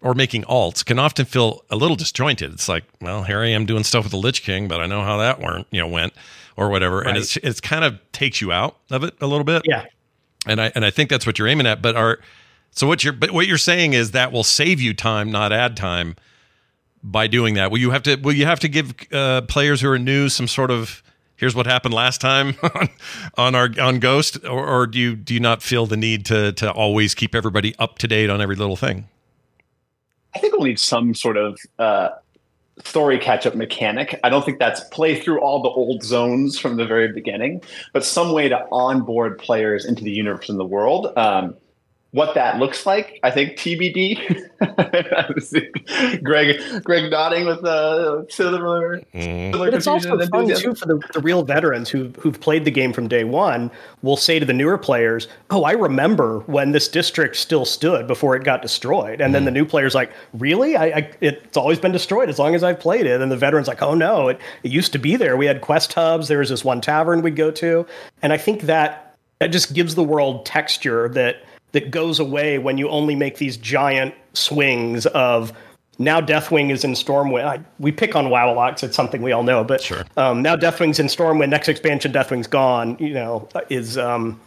or 0.00 0.14
making 0.14 0.42
alts 0.44 0.84
can 0.84 0.98
often 0.98 1.24
feel 1.24 1.64
a 1.70 1.76
little 1.76 1.96
disjointed. 1.96 2.52
It's 2.52 2.68
like, 2.68 2.84
well, 3.00 3.24
here 3.24 3.40
I 3.40 3.48
am 3.48 3.66
doing 3.66 3.84
stuff 3.84 4.04
with 4.04 4.12
the 4.12 4.18
Lich 4.18 4.42
King, 4.42 4.68
but 4.68 4.80
I 4.80 4.86
know 4.86 5.02
how 5.02 5.18
that 5.18 5.40
weren't, 5.40 5.66
you 5.70 5.80
know, 5.80 5.88
went 5.88 6.12
or 6.56 6.68
whatever, 6.68 6.98
right. 6.98 7.08
and 7.08 7.16
it's 7.16 7.36
it's 7.38 7.60
kind 7.60 7.84
of 7.84 8.00
takes 8.10 8.40
you 8.40 8.50
out 8.50 8.76
of 8.90 9.04
it 9.04 9.14
a 9.20 9.26
little 9.26 9.44
bit. 9.44 9.62
Yeah, 9.64 9.84
and 10.46 10.60
I 10.60 10.72
and 10.74 10.84
I 10.84 10.90
think 10.90 11.08
that's 11.08 11.24
what 11.26 11.38
you're 11.38 11.48
aiming 11.48 11.66
at. 11.66 11.80
But 11.80 11.94
are 11.94 12.18
so 12.72 12.86
what 12.86 13.04
you're 13.04 13.12
but 13.12 13.30
what 13.30 13.46
you're 13.46 13.58
saying 13.58 13.92
is 13.92 14.10
that 14.10 14.32
will 14.32 14.44
save 14.44 14.80
you 14.80 14.92
time, 14.92 15.30
not 15.30 15.52
add 15.52 15.76
time 15.76 16.16
by 17.02 17.28
doing 17.28 17.54
that. 17.54 17.70
Will 17.70 17.78
you 17.78 17.90
have 17.90 18.02
to 18.02 18.16
will 18.16 18.32
you 18.32 18.44
have 18.44 18.60
to 18.60 18.68
give 18.68 18.92
uh, 19.12 19.42
players 19.42 19.80
who 19.80 19.88
are 19.88 19.98
new 19.98 20.28
some 20.28 20.48
sort 20.48 20.72
of 20.72 21.02
here's 21.38 21.54
what 21.54 21.64
happened 21.66 21.94
last 21.94 22.20
time 22.20 22.54
on, 22.62 22.88
on 23.38 23.54
our 23.54 23.70
on 23.80 23.98
Ghost, 24.00 24.44
or, 24.44 24.66
or, 24.66 24.86
do 24.86 24.98
you 24.98 25.16
do 25.16 25.32
you 25.32 25.40
not 25.40 25.62
feel 25.62 25.86
the 25.86 25.96
need 25.96 26.26
to 26.26 26.52
to 26.52 26.70
always 26.70 27.14
keep 27.14 27.34
everybody 27.34 27.74
up 27.78 27.98
to 28.00 28.08
date 28.08 28.28
on 28.28 28.42
every 28.42 28.56
little 28.56 28.76
thing? 28.76 29.08
I 30.34 30.40
think 30.40 30.52
we'll 30.52 30.66
need 30.66 30.78
some 30.78 31.14
sort 31.14 31.38
of 31.38 31.58
uh, 31.78 32.10
story 32.84 33.18
catch 33.18 33.46
up 33.46 33.54
mechanic. 33.54 34.18
I 34.22 34.28
don't 34.28 34.44
think 34.44 34.58
that's 34.58 34.80
play 34.90 35.18
through 35.18 35.40
all 35.40 35.62
the 35.62 35.70
old 35.70 36.02
zones 36.02 36.58
from 36.58 36.76
the 36.76 36.84
very 36.84 37.12
beginning, 37.12 37.62
but 37.92 38.04
some 38.04 38.32
way 38.32 38.48
to 38.48 38.66
onboard 38.70 39.38
players 39.38 39.84
into 39.84 40.04
the 40.04 40.10
universe 40.10 40.48
and 40.48 40.60
the 40.60 40.66
world. 40.66 41.12
Um, 41.16 41.56
what 42.12 42.34
that 42.34 42.58
looks 42.58 42.86
like, 42.86 43.20
I 43.22 43.30
think 43.30 43.58
TBD. 43.58 44.48
Greg, 46.24 46.82
Greg 46.82 47.10
nodding 47.10 47.44
with 47.44 47.58
a 47.58 48.26
similar. 48.30 49.02
Mm. 49.14 49.52
But 49.52 49.74
it's 49.74 49.86
also 49.86 50.18
fun 50.28 50.48
too 50.56 50.74
for 50.74 50.86
the, 50.86 50.98
the 51.12 51.20
real 51.20 51.42
veterans 51.42 51.90
who 51.90 52.08
who've 52.18 52.40
played 52.40 52.64
the 52.64 52.70
game 52.70 52.94
from 52.94 53.08
day 53.08 53.24
one. 53.24 53.70
Will 54.00 54.16
say 54.16 54.38
to 54.38 54.46
the 54.46 54.54
newer 54.54 54.78
players, 54.78 55.28
"Oh, 55.50 55.64
I 55.64 55.72
remember 55.72 56.40
when 56.46 56.72
this 56.72 56.88
district 56.88 57.36
still 57.36 57.66
stood 57.66 58.06
before 58.06 58.34
it 58.36 58.42
got 58.42 58.62
destroyed." 58.62 59.20
And 59.20 59.30
mm. 59.30 59.34
then 59.34 59.44
the 59.44 59.50
new 59.50 59.66
players 59.66 59.94
like, 59.94 60.10
"Really? 60.32 60.76
I, 60.76 60.86
I, 60.86 61.10
it's 61.20 61.58
always 61.58 61.78
been 61.78 61.92
destroyed 61.92 62.30
as 62.30 62.38
long 62.38 62.54
as 62.54 62.64
I've 62.64 62.80
played 62.80 63.04
it." 63.04 63.20
And 63.20 63.30
the 63.30 63.36
veterans 63.36 63.68
like, 63.68 63.82
"Oh 63.82 63.94
no, 63.94 64.28
it, 64.28 64.40
it 64.62 64.72
used 64.72 64.92
to 64.92 64.98
be 64.98 65.16
there. 65.16 65.36
We 65.36 65.44
had 65.44 65.60
quest 65.60 65.92
hubs. 65.92 66.28
There 66.28 66.38
was 66.38 66.48
this 66.48 66.64
one 66.64 66.80
tavern 66.80 67.20
we'd 67.20 67.36
go 67.36 67.50
to." 67.50 67.86
And 68.22 68.32
I 68.32 68.38
think 68.38 68.62
that 68.62 69.14
that 69.40 69.48
just 69.48 69.74
gives 69.74 69.94
the 69.94 70.02
world 70.02 70.46
texture 70.46 71.08
that 71.10 71.42
that 71.72 71.90
goes 71.90 72.18
away 72.18 72.58
when 72.58 72.78
you 72.78 72.88
only 72.88 73.14
make 73.14 73.38
these 73.38 73.56
giant 73.56 74.14
swings 74.32 75.06
of 75.06 75.52
now 75.98 76.20
Deathwing 76.20 76.70
is 76.70 76.84
in 76.84 76.92
Stormwind. 76.92 77.44
I, 77.44 77.60
we 77.78 77.90
pick 77.90 78.14
on 78.14 78.30
WoW 78.30 78.52
a 78.52 78.54
lot 78.54 78.82
it's 78.82 78.94
something 78.94 79.20
we 79.20 79.32
all 79.32 79.42
know, 79.42 79.64
but 79.64 79.82
sure. 79.82 80.04
um, 80.16 80.42
now 80.42 80.56
Deathwing's 80.56 80.98
in 80.98 81.06
Stormwind. 81.06 81.48
Next 81.48 81.68
expansion, 81.68 82.12
Deathwing's 82.12 82.46
gone. 82.46 82.96
You 83.00 83.14
know, 83.14 83.48
is 83.68 83.98
um, 83.98 84.40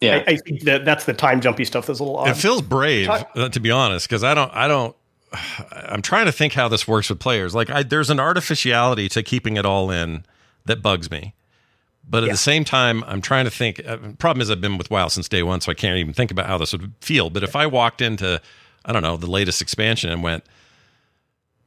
yeah. 0.00 0.22
I, 0.26 0.32
I, 0.32 0.36
think 0.36 0.62
that 0.62 0.84
that's 0.84 1.04
the 1.04 1.14
time 1.14 1.40
jumpy 1.40 1.64
stuff 1.64 1.86
that's 1.86 1.98
a 1.98 2.04
little 2.04 2.18
odd. 2.18 2.28
It 2.28 2.36
feels 2.36 2.62
brave, 2.62 3.08
uh, 3.08 3.48
to 3.48 3.60
be 3.60 3.70
honest, 3.70 4.08
because 4.08 4.22
I 4.22 4.34
don't, 4.34 4.52
I 4.54 4.68
don't. 4.68 4.94
I'm 5.72 6.00
trying 6.00 6.26
to 6.26 6.32
think 6.32 6.54
how 6.54 6.68
this 6.68 6.86
works 6.88 7.10
with 7.10 7.18
players. 7.18 7.54
Like, 7.54 7.68
I, 7.68 7.82
there's 7.82 8.08
an 8.08 8.18
artificiality 8.20 9.08
to 9.10 9.22
keeping 9.22 9.56
it 9.56 9.66
all 9.66 9.90
in 9.90 10.24
that 10.64 10.80
bugs 10.80 11.10
me. 11.10 11.34
But 12.10 12.24
at 12.24 12.28
yeah. 12.28 12.32
the 12.32 12.38
same 12.38 12.64
time, 12.64 13.04
I'm 13.06 13.20
trying 13.20 13.44
to 13.44 13.50
think. 13.50 13.86
Uh, 13.86 13.98
problem 14.18 14.40
is, 14.40 14.50
I've 14.50 14.60
been 14.60 14.78
with 14.78 14.90
WoW 14.90 15.08
since 15.08 15.28
day 15.28 15.42
one, 15.42 15.60
so 15.60 15.70
I 15.70 15.74
can't 15.74 15.98
even 15.98 16.14
think 16.14 16.30
about 16.30 16.46
how 16.46 16.56
this 16.56 16.72
would 16.72 16.92
feel. 17.00 17.28
But 17.30 17.42
if 17.42 17.54
I 17.54 17.66
walked 17.66 18.00
into, 18.00 18.40
I 18.84 18.92
don't 18.92 19.02
know, 19.02 19.16
the 19.16 19.30
latest 19.30 19.60
expansion 19.60 20.10
and 20.10 20.22
went, 20.22 20.44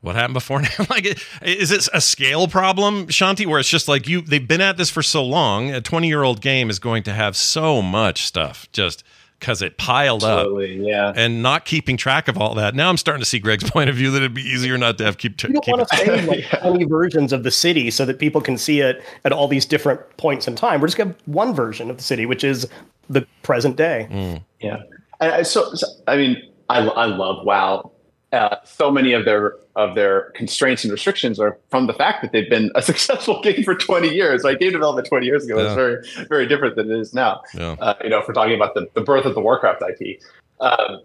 "What 0.01 0.15
happened 0.15 0.33
before 0.33 0.61
now?" 0.61 0.69
like, 0.89 1.05
is 1.43 1.71
it 1.71 1.87
a 1.93 2.01
scale 2.01 2.47
problem, 2.47 3.07
Shanti, 3.07 3.45
where 3.45 3.59
it's 3.59 3.69
just 3.69 3.87
like 3.87 4.07
you? 4.07 4.21
They've 4.21 4.47
been 4.47 4.61
at 4.61 4.77
this 4.77 4.89
for 4.89 5.03
so 5.03 5.23
long. 5.23 5.69
A 5.71 5.81
20 5.81 6.07
year 6.07 6.23
old 6.23 6.41
game 6.41 6.69
is 6.69 6.79
going 6.79 7.03
to 7.03 7.13
have 7.13 7.35
so 7.37 7.81
much 7.81 8.25
stuff. 8.25 8.67
Just 8.71 9.03
because 9.41 9.61
it 9.61 9.77
piled 9.77 10.23
Absolutely, 10.23 10.79
up. 10.79 10.87
Yeah. 10.87 11.23
And 11.23 11.41
not 11.41 11.65
keeping 11.65 11.97
track 11.97 12.27
of 12.27 12.37
all 12.37 12.53
that. 12.55 12.75
Now 12.75 12.89
I'm 12.89 12.95
starting 12.95 13.21
to 13.21 13.25
see 13.25 13.39
Greg's 13.39 13.69
point 13.69 13.89
of 13.89 13.95
view 13.95 14.11
that 14.11 14.17
it'd 14.17 14.33
be 14.33 14.43
easier 14.43 14.77
not 14.77 14.97
to 14.99 15.03
have 15.03 15.17
keep. 15.17 15.35
T- 15.35 15.47
you 15.47 15.55
don't 15.55 15.67
want 15.67 15.89
to 15.89 15.97
say 15.97 16.25
like 16.25 16.49
20 16.61 16.85
versions 16.85 17.33
of 17.33 17.43
the 17.43 17.51
city 17.51 17.91
so 17.91 18.05
that 18.05 18.19
people 18.19 18.39
can 18.39 18.57
see 18.57 18.79
it 18.79 19.03
at 19.25 19.33
all 19.33 19.47
these 19.49 19.65
different 19.65 19.99
points 20.15 20.47
in 20.47 20.55
time. 20.55 20.79
We're 20.79 20.87
just 20.87 20.97
going 20.97 21.09
to 21.09 21.17
have 21.17 21.27
one 21.27 21.53
version 21.53 21.89
of 21.89 21.97
the 21.97 22.03
city, 22.03 22.25
which 22.25 22.43
is 22.43 22.67
the 23.09 23.27
present 23.41 23.75
day. 23.75 24.07
Mm. 24.09 24.43
Yeah. 24.61 24.83
I, 25.19 25.41
so, 25.41 25.73
so, 25.73 25.87
I 26.07 26.15
mean, 26.15 26.41
I, 26.69 26.79
I 26.79 27.05
love 27.05 27.45
WoW 27.45 27.91
uh, 28.31 28.55
so 28.63 28.89
many 28.91 29.13
of 29.13 29.25
their 29.25 29.55
of 29.75 29.95
their 29.95 30.31
constraints 30.31 30.83
and 30.83 30.91
restrictions 30.91 31.39
are 31.39 31.57
from 31.69 31.87
the 31.87 31.93
fact 31.93 32.21
that 32.21 32.31
they've 32.31 32.49
been 32.49 32.71
a 32.75 32.81
successful 32.91 33.41
game 33.41 33.63
for 33.63 33.75
20 33.75 34.09
years. 34.09 34.43
Like 34.43 34.59
game 34.59 34.71
development 34.71 35.07
20 35.07 35.25
years 35.25 35.45
ago 35.45 35.57
yeah. 35.57 35.63
was 35.65 35.73
very 35.73 36.27
very 36.27 36.47
different 36.47 36.75
than 36.75 36.91
it 36.91 36.97
is 36.97 37.13
now. 37.13 37.41
Yeah. 37.53 37.75
Uh, 37.79 37.95
you 38.03 38.09
know, 38.09 38.19
if 38.19 38.27
we're 38.27 38.33
talking 38.33 38.55
about 38.55 38.73
the, 38.73 38.87
the 38.93 39.01
birth 39.01 39.25
of 39.25 39.35
the 39.35 39.41
Warcraft 39.41 39.81
IP. 39.81 40.21
Um, 40.59 41.01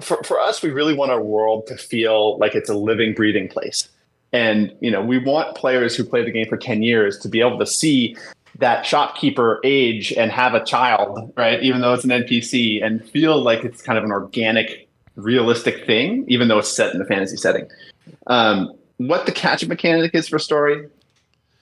for, 0.00 0.22
for 0.22 0.40
us, 0.40 0.62
we 0.62 0.70
really 0.70 0.94
want 0.94 1.10
our 1.10 1.22
world 1.22 1.66
to 1.66 1.76
feel 1.76 2.38
like 2.38 2.54
it's 2.54 2.70
a 2.70 2.74
living, 2.74 3.14
breathing 3.14 3.48
place. 3.48 3.88
And 4.32 4.74
you 4.80 4.90
know, 4.90 5.02
we 5.02 5.18
want 5.18 5.56
players 5.56 5.94
who 5.94 6.04
play 6.04 6.24
the 6.24 6.30
game 6.30 6.48
for 6.48 6.56
10 6.56 6.82
years 6.82 7.18
to 7.18 7.28
be 7.28 7.40
able 7.40 7.58
to 7.58 7.66
see 7.66 8.16
that 8.58 8.84
shopkeeper 8.86 9.60
age 9.64 10.12
and 10.12 10.30
have 10.30 10.54
a 10.54 10.64
child, 10.64 11.32
right? 11.36 11.62
Even 11.62 11.80
though 11.80 11.92
it's 11.92 12.04
an 12.04 12.10
NPC 12.10 12.84
and 12.84 13.04
feel 13.04 13.40
like 13.40 13.64
it's 13.64 13.82
kind 13.82 13.98
of 13.98 14.04
an 14.04 14.12
organic, 14.12 14.88
realistic 15.16 15.86
thing, 15.86 16.24
even 16.28 16.48
though 16.48 16.58
it's 16.58 16.72
set 16.72 16.94
in 16.94 17.00
a 17.00 17.04
fantasy 17.04 17.36
setting. 17.36 17.68
Um, 18.26 18.72
what 18.96 19.26
the 19.26 19.32
catch 19.32 19.66
mechanic 19.66 20.14
is 20.14 20.28
for 20.28 20.38
story, 20.38 20.88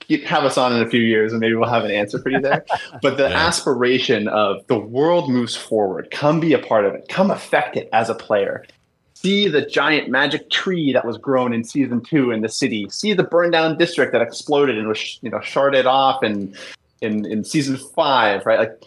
you 0.09 0.19
have 0.27 0.45
us 0.45 0.59
on 0.59 0.75
in 0.75 0.83
a 0.83 0.91
few 0.91 1.01
years 1.01 1.33
and 1.33 1.41
maybe 1.41 1.55
we'll 1.55 1.69
have 1.69 1.85
an 1.85 1.91
answer 1.91 2.19
for 2.19 2.31
you 2.31 2.41
there. 2.41 2.65
but 3.03 3.17
the 3.17 3.29
yeah. 3.29 3.47
aspiration 3.47 4.29
of 4.29 4.67
the 4.67 4.79
world 4.79 5.31
moves 5.31 5.57
forward, 5.57 6.11
come 6.11 6.41
be 6.41 6.53
a 6.53 6.59
part 6.59 6.85
of 6.85 6.95
it, 6.95 7.09
come 7.09 7.31
affect 7.31 7.77
it 7.77 7.89
as 7.93 8.11
a 8.11 8.15
player. 8.15 8.67
See 9.15 9.49
the 9.49 9.65
giant 9.65 10.09
magic 10.09 10.51
tree 10.51 10.93
that 10.95 11.05
was 11.05 11.19
grown 11.19 11.53
in 11.53 11.63
season 11.63 12.01
two 12.01 12.31
in 12.31 12.41
the 12.41 12.49
city. 12.49 12.89
See 12.89 13.13
the 13.13 13.23
burned 13.23 13.53
down 13.53 13.77
district 13.77 14.13
that 14.13 14.23
exploded 14.23 14.79
and 14.79 14.89
was, 14.89 15.19
you 15.23 15.31
know, 15.31 15.39
sharded 15.39 15.85
off 15.85 16.23
and 16.23 16.57
in 17.03 17.27
in 17.27 17.45
season 17.45 17.77
five, 17.77 18.47
right? 18.47 18.59
Like 18.59 18.83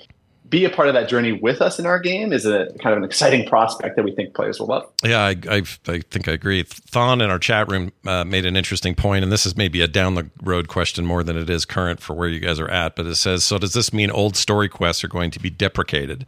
be 0.53 0.65
a 0.65 0.69
part 0.69 0.87
of 0.87 0.93
that 0.93 1.09
journey 1.09 1.31
with 1.31 1.63
us 1.63 1.79
in 1.79 1.87
our 1.87 1.97
game 1.97 2.31
is 2.31 2.45
a 2.45 2.67
kind 2.77 2.93
of 2.93 2.99
an 2.99 3.03
exciting 3.03 3.43
prospect 3.43 3.95
that 3.95 4.03
we 4.03 4.11
think 4.11 4.35
players 4.35 4.59
will 4.59 4.67
love. 4.67 4.87
Yeah, 5.03 5.21
I, 5.21 5.35
I, 5.49 5.63
I 5.87 5.99
think 6.11 6.27
I 6.27 6.33
agree. 6.33 6.61
Thon 6.61 7.21
in 7.21 7.31
our 7.31 7.39
chat 7.39 7.71
room 7.71 7.91
uh, 8.05 8.23
made 8.23 8.45
an 8.45 8.55
interesting 8.55 8.93
point, 8.93 9.23
and 9.23 9.31
this 9.31 9.47
is 9.47 9.57
maybe 9.57 9.81
a 9.81 9.87
down 9.87 10.13
the 10.13 10.29
road 10.43 10.67
question 10.67 11.07
more 11.07 11.23
than 11.23 11.35
it 11.37 11.49
is 11.49 11.65
current 11.65 11.99
for 11.99 12.13
where 12.13 12.29
you 12.29 12.39
guys 12.39 12.59
are 12.59 12.69
at. 12.69 12.95
But 12.95 13.07
it 13.07 13.15
says, 13.15 13.43
so 13.43 13.57
does 13.57 13.73
this 13.73 13.91
mean 13.91 14.11
old 14.11 14.35
story 14.35 14.69
quests 14.69 15.03
are 15.03 15.07
going 15.07 15.31
to 15.31 15.39
be 15.39 15.49
deprecated? 15.49 16.27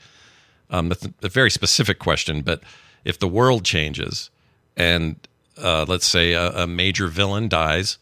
Um, 0.72 0.90
that's 0.90 1.08
a 1.22 1.30
very 1.30 1.52
specific 1.52 2.00
question, 2.00 2.42
but 2.42 2.64
if 3.04 3.20
the 3.20 3.28
world 3.28 3.64
changes 3.64 4.32
and 4.76 5.16
uh, 5.62 5.86
let's 5.88 6.08
say 6.08 6.34
a, 6.34 6.64
a 6.64 6.68
major 6.68 7.06
villain 7.06 7.48
dies, 7.48 8.00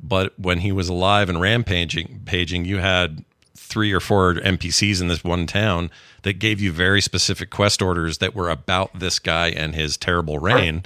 but 0.00 0.38
when 0.38 0.60
he 0.60 0.70
was 0.70 0.88
alive 0.88 1.28
and 1.28 1.40
rampaging, 1.40 2.22
paging, 2.26 2.64
you 2.64 2.78
had 2.78 3.24
three 3.56 3.92
or 3.92 4.00
four 4.00 4.34
NPCs 4.34 5.00
in 5.00 5.08
this 5.08 5.22
one 5.22 5.46
town 5.46 5.90
that 6.22 6.34
gave 6.34 6.60
you 6.60 6.72
very 6.72 7.00
specific 7.00 7.50
quest 7.50 7.80
orders 7.80 8.18
that 8.18 8.34
were 8.34 8.50
about 8.50 8.98
this 8.98 9.18
guy 9.18 9.48
and 9.48 9.74
his 9.74 9.96
terrible 9.96 10.38
reign. 10.38 10.82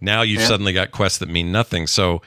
Now 0.00 0.22
you've 0.22 0.40
yeah. 0.40 0.48
suddenly 0.48 0.72
got 0.72 0.90
quests 0.90 1.18
that 1.18 1.28
mean 1.28 1.52
nothing. 1.52 1.86
So 1.86 2.22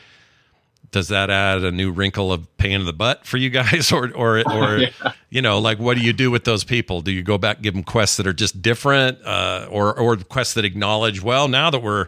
does 0.91 1.07
that 1.07 1.29
add 1.29 1.63
a 1.63 1.71
new 1.71 1.91
wrinkle 1.91 2.31
of 2.31 2.57
pain 2.57 2.81
in 2.81 2.85
the 2.85 2.93
butt 2.93 3.25
for 3.25 3.37
you 3.37 3.49
guys 3.49 3.91
or 3.93 4.11
or 4.13 4.39
or 4.49 4.77
yeah. 4.77 4.89
you 5.29 5.41
know 5.41 5.59
like 5.59 5.79
what 5.79 5.97
do 5.97 6.03
you 6.03 6.13
do 6.13 6.29
with 6.29 6.43
those 6.43 6.63
people 6.63 7.01
do 7.01 7.11
you 7.11 7.23
go 7.23 7.37
back 7.37 7.61
give 7.61 7.73
them 7.73 7.83
quests 7.83 8.17
that 8.17 8.27
are 8.27 8.33
just 8.33 8.61
different 8.61 9.17
uh, 9.25 9.67
or 9.69 9.97
or 9.97 10.17
quests 10.17 10.53
that 10.53 10.65
acknowledge 10.65 11.21
well 11.21 11.47
now 11.47 11.69
that 11.69 11.81
we're 11.81 12.07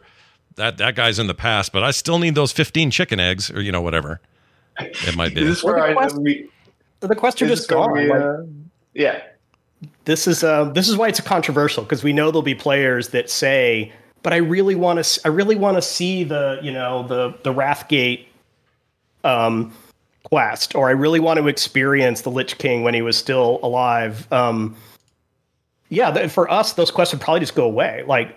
that 0.55 0.77
that 0.77 0.95
guy's 0.95 1.17
in 1.17 1.27
the 1.27 1.33
past 1.33 1.71
but 1.71 1.83
i 1.83 1.91
still 1.91 2.19
need 2.19 2.35
those 2.35 2.51
15 2.51 2.91
chicken 2.91 3.19
eggs 3.19 3.49
or 3.49 3.61
you 3.61 3.71
know 3.71 3.81
whatever 3.81 4.19
it 4.79 5.15
might 5.15 5.33
be 5.33 5.43
this 5.43 5.63
where 5.63 5.79
I, 5.79 6.07
we, 6.17 6.49
the 7.07 7.15
quest 7.15 7.41
are 7.41 7.47
just 7.47 7.69
gone 7.69 7.91
we, 7.91 8.11
uh, 8.11 8.37
like, 8.37 8.47
yeah 8.93 9.21
this 10.05 10.27
is 10.27 10.43
uh, 10.43 10.65
this 10.65 10.87
is 10.87 10.95
why 10.95 11.07
it's 11.07 11.19
controversial 11.19 11.83
because 11.83 12.03
we 12.03 12.13
know 12.13 12.31
there'll 12.31 12.41
be 12.41 12.55
players 12.55 13.09
that 13.09 13.29
say 13.29 13.91
but 14.21 14.33
i 14.33 14.37
really 14.37 14.75
want 14.75 15.03
to 15.03 15.21
i 15.25 15.27
really 15.27 15.55
want 15.55 15.77
to 15.77 15.81
see 15.81 16.23
the 16.23 16.59
you 16.61 16.71
know 16.71 17.05
the 17.07 17.33
the 17.43 17.53
wrathgate 17.53 18.25
um, 19.23 19.73
quest, 20.23 20.75
or 20.75 20.87
I 20.87 20.91
really 20.91 21.19
want 21.19 21.39
to 21.39 21.47
experience 21.47 22.21
the 22.21 22.31
Lich 22.31 22.57
King 22.57 22.83
when 22.83 22.93
he 22.93 23.01
was 23.01 23.17
still 23.17 23.59
alive. 23.63 24.31
Um, 24.31 24.75
yeah, 25.89 26.27
for 26.27 26.49
us, 26.49 26.73
those 26.73 26.91
quests 26.91 27.13
would 27.13 27.21
probably 27.21 27.41
just 27.41 27.55
go 27.55 27.65
away. 27.65 28.03
Like 28.07 28.35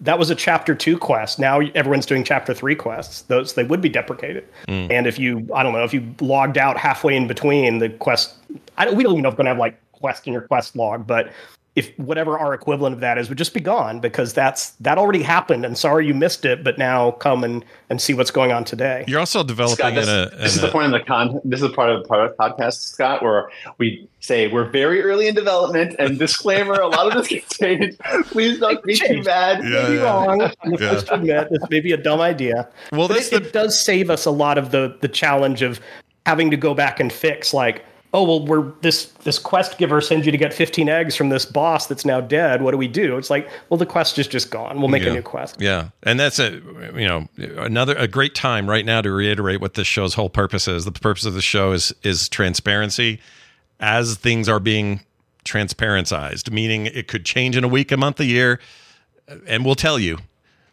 that 0.00 0.18
was 0.18 0.30
a 0.30 0.34
chapter 0.34 0.74
two 0.74 0.98
quest. 0.98 1.38
Now 1.38 1.60
everyone's 1.74 2.06
doing 2.06 2.24
chapter 2.24 2.54
three 2.54 2.74
quests. 2.74 3.22
Those 3.22 3.54
they 3.54 3.64
would 3.64 3.80
be 3.80 3.88
deprecated. 3.88 4.46
Mm. 4.68 4.90
And 4.90 5.06
if 5.06 5.18
you, 5.18 5.48
I 5.54 5.62
don't 5.62 5.72
know, 5.72 5.84
if 5.84 5.92
you 5.92 6.14
logged 6.20 6.58
out 6.58 6.76
halfway 6.76 7.16
in 7.16 7.26
between 7.26 7.78
the 7.78 7.88
quest, 7.88 8.36
I 8.76 8.84
don't, 8.84 8.96
we 8.96 9.02
don't 9.02 9.12
even 9.12 9.22
know 9.22 9.28
if 9.28 9.34
we're 9.34 9.38
gonna 9.38 9.50
have 9.50 9.58
like 9.58 9.80
quest 9.92 10.26
in 10.26 10.32
your 10.32 10.42
quest 10.42 10.76
log, 10.76 11.06
but 11.06 11.32
if 11.78 11.96
whatever 11.96 12.36
our 12.36 12.54
equivalent 12.54 12.92
of 12.92 12.98
that 12.98 13.18
is 13.18 13.28
would 13.28 13.38
just 13.38 13.54
be 13.54 13.60
gone 13.60 14.00
because 14.00 14.32
that's 14.32 14.70
that 14.80 14.98
already 14.98 15.22
happened 15.22 15.64
and 15.64 15.78
sorry 15.78 16.04
you 16.04 16.12
missed 16.12 16.44
it 16.44 16.64
but 16.64 16.76
now 16.76 17.12
come 17.12 17.44
and 17.44 17.64
and 17.88 18.00
see 18.00 18.14
what's 18.14 18.32
going 18.32 18.50
on 18.50 18.64
today. 18.64 19.04
You're 19.06 19.20
also 19.20 19.44
developing 19.44 19.76
Scott, 19.76 19.94
this, 19.94 20.08
in 20.08 20.12
a 20.12 20.22
in 20.22 20.42
this 20.42 20.56
is 20.56 20.62
a, 20.64 20.66
the 20.66 20.72
point 20.72 20.86
in 20.86 20.90
the 20.90 21.00
con 21.00 21.40
this 21.44 21.62
is 21.62 21.70
part 21.70 21.90
of 21.90 22.02
the 22.02 22.08
part 22.08 22.28
of 22.28 22.36
the 22.36 22.36
podcast 22.36 22.80
scott 22.80 23.22
where 23.22 23.48
we 23.78 24.08
say 24.18 24.48
we're 24.48 24.68
very 24.68 25.00
early 25.00 25.28
in 25.28 25.36
development 25.36 25.94
and 26.00 26.18
disclaimer 26.18 26.74
a 26.74 26.88
lot 26.88 27.06
of 27.06 27.14
this 27.14 27.28
gets 27.28 27.56
changed 27.56 27.96
please 28.24 28.58
don't 28.58 28.82
be 28.82 28.96
too 28.96 29.22
bad. 29.22 29.62
Yeah, 29.62 29.82
maybe 29.82 29.94
yeah. 29.94 30.02
wrong. 30.02 30.42
I'm 30.42 30.70
the 30.72 30.78
first 30.78 31.06
to 31.06 31.14
admit 31.14 31.48
this 31.50 31.70
may 31.70 31.78
be 31.78 31.92
a 31.92 31.96
dumb 31.96 32.20
idea. 32.20 32.68
Well 32.90 33.06
this 33.06 33.32
it, 33.32 33.42
the... 33.42 33.48
it 33.48 33.52
does 33.52 33.80
save 33.80 34.10
us 34.10 34.24
a 34.24 34.32
lot 34.32 34.58
of 34.58 34.72
the 34.72 34.98
the 35.00 35.08
challenge 35.08 35.62
of 35.62 35.80
having 36.26 36.50
to 36.50 36.56
go 36.56 36.74
back 36.74 36.98
and 36.98 37.12
fix 37.12 37.54
like 37.54 37.84
oh 38.14 38.22
well 38.22 38.44
we're 38.44 38.72
this 38.80 39.06
this 39.24 39.38
quest 39.38 39.78
giver 39.78 40.00
sends 40.00 40.24
you 40.24 40.32
to 40.32 40.38
get 40.38 40.54
15 40.54 40.88
eggs 40.88 41.14
from 41.14 41.28
this 41.28 41.44
boss 41.44 41.86
that's 41.86 42.04
now 42.04 42.20
dead. 42.20 42.62
What 42.62 42.72
do 42.72 42.78
we 42.78 42.88
do? 42.88 43.16
It's 43.16 43.30
like 43.30 43.48
well 43.68 43.78
the 43.78 43.86
quest 43.86 44.18
is 44.18 44.26
just 44.26 44.50
gone. 44.50 44.78
We'll 44.78 44.88
make 44.88 45.02
yeah. 45.02 45.10
a 45.10 45.14
new 45.14 45.22
quest. 45.22 45.56
Yeah. 45.60 45.90
And 46.02 46.18
that's 46.18 46.38
a 46.38 46.60
you 46.94 47.06
know 47.06 47.28
another 47.36 47.94
a 47.96 48.08
great 48.08 48.34
time 48.34 48.68
right 48.68 48.84
now 48.84 49.00
to 49.00 49.10
reiterate 49.10 49.60
what 49.60 49.74
this 49.74 49.86
show's 49.86 50.14
whole 50.14 50.30
purpose 50.30 50.68
is. 50.68 50.84
The 50.84 50.92
purpose 50.92 51.24
of 51.24 51.34
the 51.34 51.42
show 51.42 51.72
is 51.72 51.92
is 52.02 52.28
transparency. 52.28 53.20
As 53.80 54.16
things 54.16 54.48
are 54.48 54.58
being 54.58 55.00
transparentized 55.44 56.50
meaning 56.50 56.86
it 56.86 57.08
could 57.08 57.24
change 57.24 57.56
in 57.56 57.64
a 57.64 57.68
week 57.68 57.90
a 57.90 57.96
month 57.96 58.20
a 58.20 58.24
year 58.24 58.60
and 59.46 59.64
we'll 59.64 59.74
tell 59.74 59.98
you. 59.98 60.18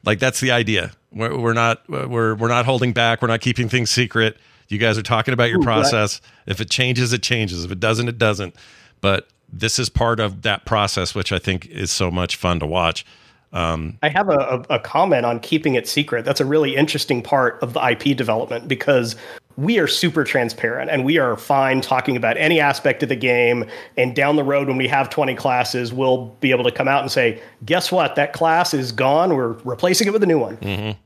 Like 0.04 0.20
that's 0.20 0.40
the 0.40 0.52
idea. 0.52 0.92
We're, 1.12 1.38
we're 1.38 1.54
not 1.54 1.88
we're 1.90 2.36
we're 2.36 2.48
not 2.48 2.66
holding 2.66 2.94
back. 2.94 3.22
We're 3.22 3.28
not 3.28 3.42
keeping 3.42 3.70
things 3.70 3.90
secret 3.90 4.38
you 4.68 4.78
guys 4.78 4.98
are 4.98 5.04
talking 5.04 5.34
about 5.34 5.50
your 5.50 5.62
process. 5.62 6.22
If 6.46 6.60
it 6.62 6.70
changes, 6.70 7.14
it 7.14 7.22
changes. 7.22 7.64
If 7.64 7.72
it 7.72 7.80
doesn't, 7.80 8.08
it 8.08 8.18
doesn't. 8.18 8.56
But 9.02 9.28
this 9.52 9.80
is 9.80 9.90
part 9.90 10.20
of 10.20 10.42
that 10.42 10.66
process, 10.66 11.14
which 11.14 11.32
I 11.32 11.40
think 11.40 11.68
is 11.68 11.92
so 11.92 12.10
much 12.10 12.36
fun 12.36 12.60
to 12.60 12.66
watch. 12.66 13.06
Um, 13.54 13.98
I 14.04 14.10
have 14.10 14.30
a, 14.30 14.66
a, 14.70 14.80
comment 14.80 15.26
on 15.26 15.40
keeping 15.40 15.76
it 15.76 15.88
secret. 15.88 16.26
That's 16.26 16.42
a 16.42 16.46
really 16.46 16.76
interesting 16.76 17.22
part 17.22 17.58
of 17.62 17.72
the 17.72 17.90
IP 17.90 18.18
development 18.18 18.68
because 18.68 19.16
we 19.56 19.80
are 19.80 19.88
super 19.88 20.26
transparent 20.26 20.92
and 20.92 21.06
we 21.06 21.18
are 21.20 21.38
fine 21.38 21.80
talking 21.80 22.18
about 22.18 22.36
any 22.36 22.60
aspect 22.60 23.02
of 23.04 23.08
the 23.08 23.16
game. 23.16 23.64
And 23.96 24.14
down 24.14 24.36
the 24.36 24.44
road, 24.44 24.68
when 24.68 24.76
we 24.76 24.90
have 24.90 25.10
20 25.10 25.36
classes, 25.36 25.94
we'll 25.94 26.28
be 26.42 26.52
able 26.52 26.66
to 26.66 26.72
come 26.72 26.90
out 26.90 27.02
and 27.02 27.10
say, 27.10 27.42
guess 27.64 27.94
what? 27.94 28.16
That 28.16 28.34
class 28.34 28.74
is 28.74 28.92
gone. 28.92 29.34
We're 29.34 29.54
replacing 29.64 30.08
it 30.08 30.12
with 30.12 30.24
a 30.24 30.28
new 30.28 30.40
one. 30.40 30.58
Mm-hmm. 30.58 31.00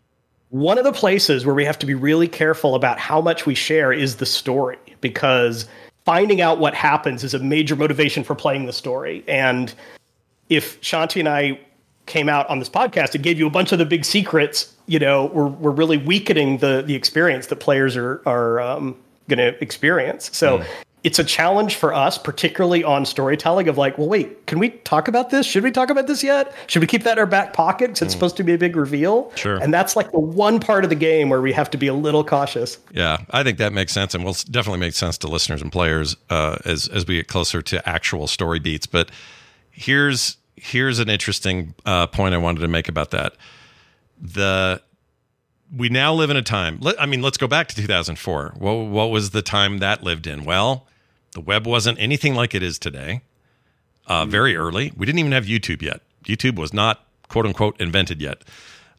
One 0.49 0.77
of 0.77 0.83
the 0.83 0.91
places 0.91 1.45
where 1.45 1.53
we 1.53 1.65
have 1.65 1.77
to 1.79 1.85
be 1.85 1.93
really 1.93 2.27
careful 2.27 2.75
about 2.75 2.97
how 2.99 3.21
much 3.21 3.45
we 3.45 3.53
share 3.53 3.93
is 3.93 4.15
the 4.15 4.25
story 4.25 4.79
because 4.99 5.67
finding 6.05 6.41
out 6.41 6.59
what 6.59 6.73
happens 6.73 7.23
is 7.23 7.33
a 7.33 7.39
major 7.39 7.75
motivation 7.75 8.23
for 8.23 8.33
playing 8.33 8.65
the 8.65 8.73
story. 8.73 9.23
And 9.27 9.73
if 10.49 10.81
Shanti 10.81 11.19
and 11.19 11.29
I 11.29 11.59
came 12.07 12.27
out 12.27 12.49
on 12.49 12.57
this 12.57 12.69
podcast 12.69 13.13
and 13.13 13.23
gave 13.23 13.37
you 13.37 13.45
a 13.45 13.51
bunch 13.51 13.71
of 13.71 13.77
the 13.77 13.85
big 13.85 14.03
secrets, 14.03 14.73
you 14.87 14.97
know, 14.97 15.27
we're, 15.27 15.47
we're 15.47 15.71
really 15.71 15.97
weakening 15.97 16.57
the 16.57 16.81
the 16.81 16.95
experience 16.95 17.47
that 17.47 17.57
players 17.57 17.95
are 17.95 18.21
are 18.25 18.59
um, 18.59 18.97
going 19.27 19.37
to 19.37 19.63
experience. 19.63 20.35
So 20.35 20.59
mm 20.59 20.65
it's 21.03 21.17
a 21.17 21.23
challenge 21.23 21.75
for 21.75 21.93
us, 21.93 22.17
particularly 22.17 22.83
on 22.83 23.05
storytelling, 23.05 23.69
of 23.69 23.77
like, 23.77 23.97
well, 23.97 24.09
wait, 24.09 24.45
can 24.47 24.59
we 24.59 24.69
talk 24.69 25.07
about 25.07 25.29
this? 25.29 25.45
Should 25.45 25.63
we 25.63 25.71
talk 25.71 25.89
about 25.89 26.07
this 26.07 26.23
yet? 26.23 26.53
Should 26.67 26.81
we 26.81 26.87
keep 26.87 27.03
that 27.03 27.13
in 27.13 27.19
our 27.19 27.25
back 27.25 27.53
pocket 27.53 27.87
because 27.87 28.01
it's 28.01 28.13
mm. 28.13 28.17
supposed 28.17 28.37
to 28.37 28.43
be 28.43 28.53
a 28.53 28.57
big 28.57 28.75
reveal? 28.75 29.31
Sure. 29.35 29.57
And 29.57 29.73
that's 29.73 29.95
like 29.95 30.11
the 30.11 30.19
one 30.19 30.59
part 30.59 30.83
of 30.83 30.89
the 30.89 30.97
game 30.97 31.29
where 31.29 31.41
we 31.41 31.53
have 31.53 31.69
to 31.71 31.77
be 31.77 31.87
a 31.87 31.93
little 31.93 32.23
cautious. 32.23 32.77
Yeah, 32.91 33.19
I 33.29 33.43
think 33.43 33.59
that 33.59 33.71
makes 33.71 33.93
sense, 33.93 34.13
and 34.13 34.25
will 34.25 34.35
definitely 34.51 34.79
make 34.79 34.93
sense 34.93 35.17
to 35.19 35.27
listeners 35.27 35.61
and 35.61 35.71
players 35.71 36.17
uh, 36.29 36.57
as 36.65 36.87
as 36.89 37.07
we 37.07 37.15
get 37.15 37.27
closer 37.27 37.61
to 37.61 37.87
actual 37.87 38.27
story 38.27 38.59
beats. 38.59 38.85
But 38.85 39.09
here's 39.71 40.37
here's 40.57 40.99
an 40.99 41.09
interesting 41.09 41.73
uh, 41.85 42.07
point 42.07 42.33
I 42.33 42.37
wanted 42.37 42.59
to 42.59 42.67
make 42.67 42.89
about 42.89 43.11
that. 43.11 43.33
The 44.21 44.81
we 45.75 45.89
now 45.89 46.13
live 46.13 46.29
in 46.29 46.37
a 46.37 46.41
time. 46.41 46.81
I 46.99 47.05
mean, 47.05 47.21
let's 47.21 47.37
go 47.37 47.47
back 47.47 47.67
to 47.69 47.75
2004. 47.75 48.55
What, 48.57 48.73
what 48.73 49.11
was 49.11 49.29
the 49.29 49.41
time 49.41 49.77
that 49.79 50.03
lived 50.03 50.27
in? 50.27 50.43
Well, 50.43 50.87
the 51.33 51.41
web 51.41 51.67
wasn't 51.67 51.99
anything 51.99 52.35
like 52.35 52.55
it 52.55 52.63
is 52.63 52.79
today. 52.79 53.21
Uh, 54.07 54.23
mm-hmm. 54.23 54.31
very 54.31 54.55
early. 54.55 54.91
We 54.97 55.05
didn't 55.05 55.19
even 55.19 55.31
have 55.31 55.45
YouTube 55.45 55.81
yet. 55.81 56.01
YouTube 56.23 56.57
was 56.57 56.73
not 56.73 57.05
quote 57.27 57.45
unquote 57.45 57.79
invented 57.79 58.21
yet. 58.21 58.43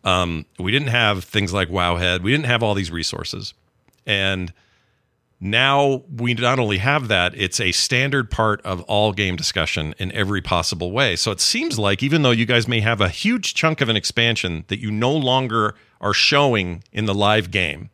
Um, 0.04 0.46
we 0.58 0.72
didn't 0.72 0.88
have 0.88 1.24
things 1.24 1.52
like 1.52 1.68
Wowhead. 1.68 2.22
We 2.22 2.30
didn't 2.30 2.46
have 2.46 2.62
all 2.62 2.74
these 2.74 2.90
resources. 2.90 3.52
And 4.06 4.52
now 5.40 6.04
we 6.14 6.34
not 6.34 6.58
only 6.58 6.78
have 6.78 7.08
that, 7.08 7.34
it's 7.34 7.60
a 7.60 7.72
standard 7.72 8.30
part 8.30 8.60
of 8.62 8.82
all 8.82 9.12
game 9.12 9.36
discussion 9.36 9.94
in 9.98 10.12
every 10.12 10.40
possible 10.40 10.92
way. 10.92 11.16
So 11.16 11.30
it 11.30 11.40
seems 11.40 11.78
like 11.78 12.02
even 12.02 12.22
though 12.22 12.30
you 12.30 12.46
guys 12.46 12.68
may 12.68 12.80
have 12.80 13.00
a 13.00 13.08
huge 13.08 13.54
chunk 13.54 13.80
of 13.80 13.88
an 13.88 13.96
expansion 13.96 14.64
that 14.68 14.80
you 14.80 14.90
no 14.90 15.12
longer 15.12 15.74
are 16.00 16.14
showing 16.14 16.82
in 16.92 17.04
the 17.06 17.14
live 17.14 17.50
game, 17.50 17.90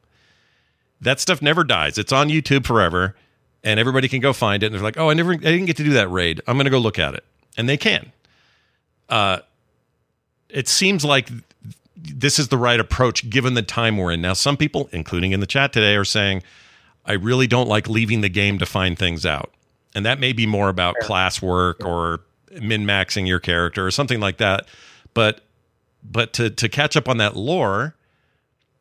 that 1.01 1.21
stuff 1.21 1.43
never 1.43 1.65
dies. 1.65 1.99
It's 1.99 2.13
on 2.13 2.29
YouTube 2.29 2.67
forever 2.67 3.17
and 3.67 3.81
everybody 3.81 4.09
can 4.09 4.21
go 4.21 4.33
find 4.33 4.63
it. 4.63 4.67
And 4.67 4.75
they're 4.75 4.83
like, 4.83 4.97
oh, 4.97 5.11
I 5.11 5.15
never, 5.15 5.33
I 5.33 5.37
didn't 5.37 5.67
get 5.67 5.77
to 5.79 5.85
do 5.85 5.93
that 5.95 6.09
raid. 6.09 6.41
I'm 6.47 6.57
going 6.57 6.67
to 6.67 6.71
go 6.71 6.79
look 6.79 7.01
at 7.01 7.15
it, 7.15 7.25
and 7.59 7.69
they 7.69 7.77
can. 7.77 8.13
Uh, 9.09 9.41
it 10.49 10.69
seems 10.69 11.05
like 11.05 11.29
this 11.97 12.39
is 12.39 12.49
the 12.49 12.57
right 12.57 12.79
approach 12.79 13.29
given 13.29 13.55
the 13.55 13.63
time 13.63 13.99
we're 13.99 14.13
in. 14.13 14.23
Now, 14.23 14.35
some 14.35 14.57
people, 14.57 14.89
including 14.93 15.33
in 15.33 15.41
the 15.41 15.47
chat 15.47 15.73
today, 15.73 15.97
are 15.97 16.05
saying, 16.05 16.45
I 17.05 17.15
really 17.15 17.49
don't 17.49 17.69
like 17.69 17.89
leaving 17.89 18.21
the 18.21 18.29
game 18.29 18.59
to 18.59 18.67
find 18.67 18.97
things 18.97 19.27
out. 19.27 19.53
And 19.97 20.07
that 20.07 20.21
may 20.21 20.33
be 20.33 20.47
more 20.47 20.69
about 20.69 20.95
class 21.01 21.43
work 21.43 21.85
or 21.85 22.21
min 22.53 22.85
maxing 22.85 23.27
your 23.27 23.41
character 23.41 23.85
or 23.85 23.91
something 23.91 24.21
like 24.21 24.37
that. 24.39 24.69
But 25.13 25.41
but 26.05 26.33
to 26.35 26.51
to 26.51 26.69
catch 26.69 26.97
up 26.97 27.09
on 27.09 27.17
that 27.17 27.35
lore, 27.35 27.95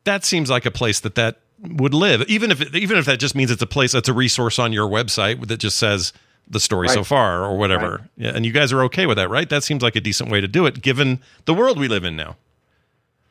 that 0.04 0.24
seems 0.24 0.48
like 0.48 0.66
a 0.66 0.70
place 0.70 1.00
that 1.00 1.16
that 1.16 1.40
would 1.60 1.94
live. 1.94 2.22
Even 2.28 2.50
if 2.50 2.60
it, 2.60 2.74
even 2.74 2.98
if 2.98 3.06
that 3.06 3.18
just 3.18 3.34
means 3.34 3.50
it's 3.50 3.62
a 3.62 3.66
place 3.66 3.92
that's 3.92 4.08
a 4.08 4.12
resource 4.12 4.58
on 4.58 4.72
your 4.72 4.88
website 4.88 5.46
that 5.48 5.58
just 5.58 5.78
says 5.78 6.12
the 6.48 6.60
story 6.60 6.86
right. 6.86 6.94
so 6.94 7.04
far 7.04 7.44
or 7.44 7.56
whatever. 7.56 7.90
Right. 7.90 8.00
Yeah, 8.16 8.32
and 8.34 8.46
you 8.46 8.52
guys 8.52 8.72
are 8.72 8.82
okay 8.84 9.06
with 9.06 9.16
that, 9.16 9.28
right? 9.30 9.48
That 9.48 9.64
seems 9.64 9.82
like 9.82 9.96
a 9.96 10.00
decent 10.00 10.30
way 10.30 10.40
to 10.40 10.48
do 10.48 10.66
it 10.66 10.82
given 10.82 11.20
the 11.44 11.54
world 11.54 11.78
we 11.78 11.88
live 11.88 12.04
in 12.04 12.16
now. 12.16 12.36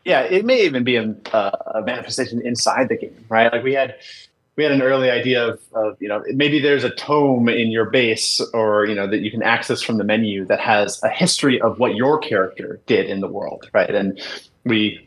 Yeah, 0.03 0.21
it 0.21 0.45
may 0.45 0.63
even 0.65 0.84
be 0.84 0.97
a, 0.97 1.15
a 1.34 1.82
manifestation 1.84 2.45
inside 2.45 2.89
the 2.89 2.97
game, 2.97 3.26
right? 3.30 3.51
Like 3.51 3.63
we 3.63 3.73
had 3.73 3.95
we 4.55 4.63
had 4.63 4.71
an 4.71 4.82
early 4.82 5.09
idea 5.09 5.47
of, 5.47 5.59
of, 5.73 6.01
you 6.01 6.07
know 6.07 6.23
maybe 6.34 6.59
there's 6.59 6.84
a 6.84 6.89
tome 6.91 7.49
in 7.49 7.71
your 7.71 7.86
base 7.86 8.41
or 8.53 8.86
you 8.86 8.95
know 8.95 9.07
that 9.07 9.19
you 9.19 9.32
can 9.32 9.43
access 9.43 9.82
from 9.82 9.97
the 9.97 10.03
menu 10.03 10.45
that 10.45 10.59
has 10.59 11.01
a 11.03 11.09
history 11.09 11.59
of 11.61 11.80
what 11.80 11.95
your 11.95 12.17
character 12.17 12.80
did 12.86 13.07
in 13.07 13.19
the 13.19 13.28
world 13.28 13.69
right 13.73 13.93
and 13.93 14.21
we 14.63 15.05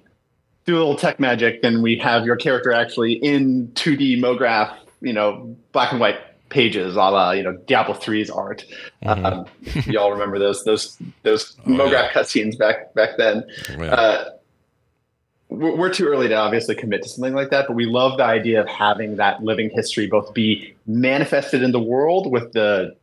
do 0.68 0.76
a 0.76 0.80
little 0.80 0.96
tech 0.96 1.18
magic 1.18 1.60
and 1.62 1.82
we 1.82 1.96
have 1.96 2.26
your 2.26 2.36
character 2.36 2.72
actually 2.72 3.14
in 3.14 3.68
2d 3.68 4.20
MoGraph 4.20 4.76
you 5.00 5.14
know 5.14 5.56
black 5.72 5.92
and 5.92 6.00
white 6.00 6.18
pages 6.50 6.94
a 6.94 6.98
la 6.98 7.30
you 7.30 7.42
know 7.42 7.56
Diablo 7.66 7.94
3's 7.94 8.28
art 8.28 8.66
mm-hmm. 9.02 9.24
um, 9.24 9.46
y'all 9.86 10.12
remember 10.12 10.38
those 10.38 10.64
those 10.64 10.98
those 11.22 11.56
oh, 11.66 11.70
MoGraph 11.70 11.90
yeah. 11.90 12.12
cutscenes 12.12 12.58
back 12.58 12.92
back 12.92 13.16
then 13.16 13.44
oh, 13.70 13.82
yeah. 13.82 13.94
uh, 13.94 14.30
we're 15.50 15.92
too 15.92 16.06
early 16.06 16.28
to 16.28 16.34
obviously 16.34 16.74
commit 16.74 17.02
to 17.02 17.08
something 17.08 17.32
like 17.32 17.48
that, 17.48 17.66
but 17.66 17.74
we 17.74 17.86
love 17.86 18.18
the 18.18 18.24
idea 18.24 18.60
of 18.60 18.68
having 18.68 19.16
that 19.16 19.42
living 19.42 19.70
history 19.70 20.06
both 20.06 20.34
be 20.34 20.74
manifested 20.86 21.62
in 21.62 21.72
the 21.72 21.80
world 21.80 22.30
with 22.30 22.52
the 22.52 22.94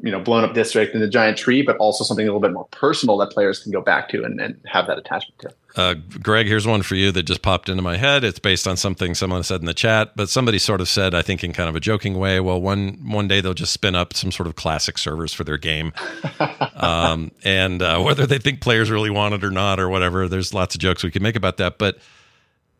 you 0.00 0.10
know 0.10 0.18
blown 0.18 0.44
up 0.44 0.54
district 0.54 0.94
and 0.94 1.02
the 1.02 1.08
giant 1.08 1.36
tree, 1.36 1.60
but 1.60 1.76
also 1.76 2.02
something 2.02 2.26
a 2.26 2.28
little 2.28 2.40
bit 2.40 2.54
more 2.54 2.66
personal 2.70 3.18
that 3.18 3.30
players 3.32 3.58
can 3.58 3.70
go 3.70 3.82
back 3.82 4.08
to 4.08 4.24
and, 4.24 4.40
and 4.40 4.58
have 4.64 4.86
that 4.86 4.96
attachment 4.96 5.38
to. 5.40 5.50
Uh, 5.76 5.94
Greg, 6.22 6.46
here's 6.46 6.66
one 6.66 6.82
for 6.82 6.94
you 6.94 7.10
that 7.10 7.24
just 7.24 7.42
popped 7.42 7.68
into 7.68 7.82
my 7.82 7.96
head. 7.96 8.22
It's 8.22 8.38
based 8.38 8.68
on 8.68 8.76
something 8.76 9.12
someone 9.14 9.42
said 9.42 9.60
in 9.60 9.66
the 9.66 9.74
chat, 9.74 10.12
but 10.14 10.28
somebody 10.28 10.58
sort 10.58 10.80
of 10.80 10.88
said, 10.88 11.14
I 11.14 11.22
think 11.22 11.42
in 11.42 11.52
kind 11.52 11.68
of 11.68 11.74
a 11.74 11.80
joking 11.80 12.14
way, 12.14 12.38
well, 12.38 12.60
one 12.60 13.10
one 13.10 13.26
day 13.26 13.40
they'll 13.40 13.54
just 13.54 13.72
spin 13.72 13.96
up 13.96 14.14
some 14.14 14.30
sort 14.30 14.46
of 14.46 14.54
classic 14.54 14.98
servers 14.98 15.32
for 15.34 15.42
their 15.42 15.58
game, 15.58 15.92
um, 16.76 17.32
and 17.42 17.82
uh, 17.82 18.00
whether 18.00 18.24
they 18.24 18.38
think 18.38 18.60
players 18.60 18.88
really 18.88 19.10
want 19.10 19.34
it 19.34 19.42
or 19.42 19.50
not 19.50 19.80
or 19.80 19.88
whatever, 19.88 20.28
there's 20.28 20.54
lots 20.54 20.76
of 20.76 20.80
jokes 20.80 21.02
we 21.02 21.10
could 21.10 21.22
make 21.22 21.36
about 21.36 21.56
that, 21.56 21.78
but. 21.78 21.98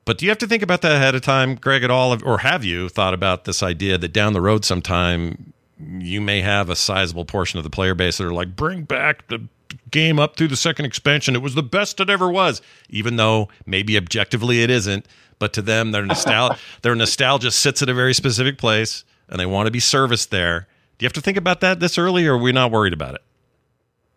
But 0.07 0.19
do 0.19 0.27
you 0.27 0.31
have 0.31 0.39
to 0.41 0.47
think 0.47 0.63
about 0.63 0.83
that 0.83 0.93
ahead 0.93 1.15
of 1.15 1.23
time, 1.23 1.55
Greg, 1.55 1.83
at 1.83 1.91
all? 1.91 2.23
Or 2.25 2.37
have 2.37 2.63
you 2.63 2.91
thought 2.91 3.15
about 3.15 3.47
this 3.47 3.63
idea 3.63 3.97
that 3.97 4.13
down 4.13 4.35
the 4.35 4.41
road 4.43 4.63
sometime 4.63 5.55
you 5.79 6.21
may 6.21 6.43
have 6.43 6.69
a 6.71 6.77
sizable 6.77 7.25
portion 7.25 7.59
of 7.59 7.65
the 7.65 7.71
player 7.71 7.95
base 7.95 8.19
that 8.19 8.27
are 8.27 8.33
like, 8.33 8.55
bring 8.55 8.83
back 8.83 9.27
the 9.29 9.49
game 9.95 10.19
up 10.19 10.37
through 10.37 10.49
the 10.49 10.57
second 10.57 10.85
expansion. 10.85 11.37
It 11.37 11.41
was 11.41 11.55
the 11.55 11.63
best 11.63 12.01
it 12.01 12.11
ever 12.11 12.29
was, 12.29 12.61
even 12.91 13.15
though 13.15 13.49
maybe 13.65 13.97
objectively 13.97 14.63
it 14.63 14.69
isn't. 14.69 15.07
But 15.39 15.53
to 15.55 15.63
them, 15.63 15.93
their 15.93 16.05
nostalgia, 16.05 16.59
their 16.83 16.95
nostalgia 16.95 17.51
sits 17.51 17.81
at 17.81 17.89
a 17.89 17.95
very 17.95 18.13
specific 18.13 18.59
place, 18.59 19.05
and 19.29 19.39
they 19.39 19.47
want 19.47 19.69
to 19.69 19.71
be 19.71 19.81
serviced 19.81 20.31
there. 20.31 20.67
Do 20.99 21.05
you 21.05 21.07
have 21.07 21.13
to 21.15 21.21
think 21.21 21.37
about 21.37 21.61
that 21.61 21.81
this 21.81 21.97
early, 21.97 22.27
or 22.27 22.35
are 22.35 22.39
we 22.39 22.53
not 22.53 22.73
worried 22.73 22.93
about 22.93 23.15
it? 23.15 23.23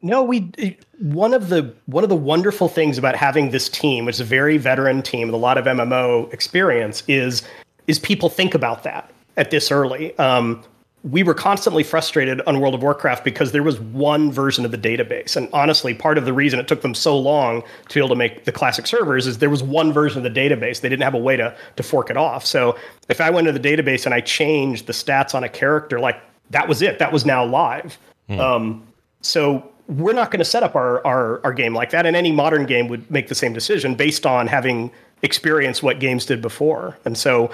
No, 0.02 0.24
we 0.24 0.52
one 1.00 1.34
of 1.34 1.50
the 1.50 1.74
one 1.86 2.04
of 2.04 2.10
the 2.10 2.16
wonderful 2.16 2.68
things 2.68 2.98
about 2.98 3.16
having 3.16 3.52
this 3.52 3.70
team, 3.70 4.06
which 4.06 4.16
is 4.16 4.20
a 4.22 4.26
very 4.26 4.58
veteran 4.58 5.02
team 5.02 5.28
with 5.28 5.36
a 5.36 5.40
lot 5.40 5.58
of 5.58 5.66
MMO 5.66 6.32
experience, 6.34 7.04
is 7.08 7.44
is 7.88 8.00
people 8.00 8.30
think 8.30 8.54
about 8.54 8.84
that 8.84 9.12
at 9.38 9.52
this 9.52 9.72
early. 9.72 10.18
Um, 10.18 10.64
we 11.04 11.24
were 11.24 11.34
constantly 11.34 11.84
frustrated 11.84 12.42
on 12.42 12.60
World 12.60 12.74
of 12.74 12.82
Warcraft 12.82 13.24
because 13.24 13.52
there 13.52 13.64
was 13.64 13.80
one 13.80 14.32
version 14.32 14.66
of 14.66 14.72
the 14.72 14.78
database. 14.78 15.36
And 15.36 15.48
honestly, 15.54 15.94
part 15.94 16.18
of 16.18 16.26
the 16.26 16.34
reason 16.34 16.60
it 16.60 16.68
took 16.68 16.82
them 16.82 16.96
so 16.96 17.18
long 17.18 17.62
to 17.62 17.94
be 17.94 18.00
able 18.00 18.10
to 18.10 18.16
make 18.16 18.46
the 18.46 18.52
classic 18.52 18.88
servers 18.88 19.28
is 19.28 19.38
there 19.38 19.50
was 19.50 19.62
one 19.62 19.94
version 19.94 20.26
of 20.26 20.34
the 20.34 20.40
database. 20.40 20.82
They 20.82 20.90
didn't 20.90 21.04
have 21.04 21.14
a 21.14 21.20
way 21.20 21.38
to, 21.38 21.56
to 21.76 21.84
fork 21.84 22.10
it 22.10 22.18
off. 22.18 22.46
So 22.46 22.78
if 23.10 23.22
I 23.22 23.30
went 23.30 23.46
to 23.46 23.54
the 23.54 23.60
database 23.60 24.06
and 24.06 24.14
I 24.14 24.22
changed 24.22 24.88
the 24.88 24.94
stats 24.94 25.36
on 25.36 25.44
a 25.44 25.50
character, 25.50 26.00
like 26.00 26.20
that 26.50 26.68
was 26.68 26.82
it. 26.82 27.00
That 27.00 27.12
was 27.12 27.26
now 27.26 27.46
live. 27.46 27.98
Hmm. 28.28 28.40
Um, 28.40 28.88
so 29.22 29.72
we're 29.88 30.14
not 30.14 30.32
going 30.32 30.40
to 30.40 30.46
set 30.46 30.64
up 30.64 30.76
our, 30.76 31.06
our, 31.06 31.44
our 31.46 31.54
game 31.54 31.74
like 31.74 31.92
that. 31.92 32.06
And 32.06 32.16
any 32.16 32.32
modern 32.32 32.66
game 32.66 32.88
would 32.88 33.10
make 33.10 33.28
the 33.28 33.36
same 33.36 33.54
decision 33.54 33.96
based 33.96 34.26
on 34.26 34.48
having 34.48 34.92
experienced 35.22 35.84
what 35.84 36.00
games 36.00 36.26
did 36.26 36.42
before. 36.42 36.98
And 37.06 37.18
so 37.18 37.52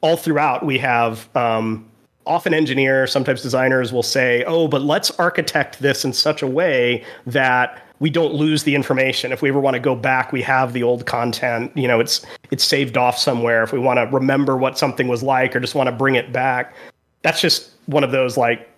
all 0.00 0.16
throughout, 0.16 0.64
we 0.64 0.78
have 0.78 1.28
um, 1.36 1.89
often 2.26 2.54
engineers, 2.54 3.12
sometimes 3.12 3.42
designers 3.42 3.92
will 3.92 4.02
say, 4.02 4.44
oh, 4.44 4.68
but 4.68 4.82
let's 4.82 5.10
architect 5.12 5.80
this 5.80 6.04
in 6.04 6.12
such 6.12 6.42
a 6.42 6.46
way 6.46 7.04
that 7.26 7.82
we 7.98 8.10
don't 8.10 8.34
lose 8.34 8.62
the 8.64 8.74
information. 8.74 9.30
If 9.30 9.42
we 9.42 9.50
ever 9.50 9.60
want 9.60 9.74
to 9.74 9.80
go 9.80 9.94
back, 9.94 10.32
we 10.32 10.42
have 10.42 10.72
the 10.72 10.82
old 10.82 11.06
content. 11.06 11.70
You 11.76 11.86
know, 11.86 12.00
it's 12.00 12.24
it's 12.50 12.64
saved 12.64 12.96
off 12.96 13.18
somewhere. 13.18 13.62
If 13.62 13.72
we 13.72 13.78
want 13.78 13.98
to 13.98 14.06
remember 14.06 14.56
what 14.56 14.78
something 14.78 15.06
was 15.06 15.22
like 15.22 15.54
or 15.54 15.60
just 15.60 15.74
want 15.74 15.88
to 15.88 15.92
bring 15.92 16.14
it 16.14 16.32
back, 16.32 16.74
that's 17.22 17.40
just 17.40 17.70
one 17.86 18.02
of 18.02 18.10
those 18.10 18.36
like 18.36 18.68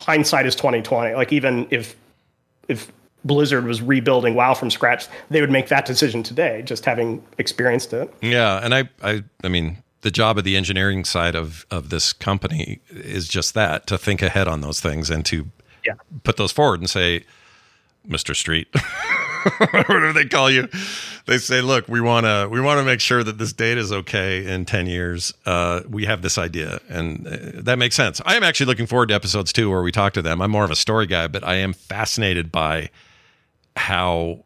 hindsight 0.00 0.46
is 0.46 0.54
twenty 0.54 0.82
twenty. 0.82 1.14
Like 1.14 1.32
even 1.32 1.66
if 1.70 1.96
if 2.68 2.92
Blizzard 3.24 3.64
was 3.64 3.82
rebuilding 3.82 4.34
WoW 4.34 4.54
from 4.54 4.70
scratch, 4.70 5.08
they 5.30 5.40
would 5.40 5.50
make 5.50 5.68
that 5.68 5.86
decision 5.86 6.22
today, 6.22 6.62
just 6.62 6.84
having 6.84 7.24
experienced 7.38 7.92
it. 7.92 8.12
Yeah, 8.20 8.60
and 8.62 8.74
I 8.74 8.88
I 9.02 9.24
I 9.42 9.48
mean 9.48 9.82
the 10.06 10.10
job 10.12 10.38
of 10.38 10.44
the 10.44 10.56
engineering 10.56 11.04
side 11.04 11.34
of 11.34 11.66
of 11.68 11.90
this 11.90 12.12
company 12.12 12.78
is 12.90 13.26
just 13.26 13.54
that 13.54 13.88
to 13.88 13.98
think 13.98 14.22
ahead 14.22 14.46
on 14.46 14.60
those 14.60 14.78
things 14.78 15.10
and 15.10 15.26
to 15.26 15.50
yeah. 15.84 15.94
put 16.22 16.36
those 16.36 16.52
forward 16.52 16.78
and 16.78 16.88
say, 16.88 17.24
Mr. 18.08 18.36
Street, 18.36 18.68
whatever 19.72 20.12
they 20.12 20.24
call 20.24 20.48
you, 20.48 20.68
they 21.26 21.38
say, 21.38 21.60
look, 21.60 21.88
we 21.88 22.00
want 22.00 22.24
to 22.24 22.48
we 22.48 22.60
want 22.60 22.78
to 22.78 22.84
make 22.84 23.00
sure 23.00 23.24
that 23.24 23.38
this 23.38 23.52
data 23.52 23.80
is 23.80 23.90
okay 23.90 24.46
in 24.46 24.64
ten 24.64 24.86
years. 24.86 25.34
Uh, 25.44 25.80
we 25.88 26.04
have 26.04 26.22
this 26.22 26.38
idea, 26.38 26.78
and 26.88 27.26
uh, 27.26 27.36
that 27.64 27.76
makes 27.76 27.96
sense. 27.96 28.20
I 28.24 28.36
am 28.36 28.44
actually 28.44 28.66
looking 28.66 28.86
forward 28.86 29.08
to 29.08 29.14
episodes 29.16 29.52
two 29.52 29.68
where 29.68 29.82
we 29.82 29.90
talk 29.90 30.12
to 30.12 30.22
them. 30.22 30.40
I'm 30.40 30.52
more 30.52 30.64
of 30.64 30.70
a 30.70 30.76
story 30.76 31.08
guy, 31.08 31.26
but 31.26 31.42
I 31.42 31.56
am 31.56 31.72
fascinated 31.72 32.52
by 32.52 32.90
how 33.74 34.44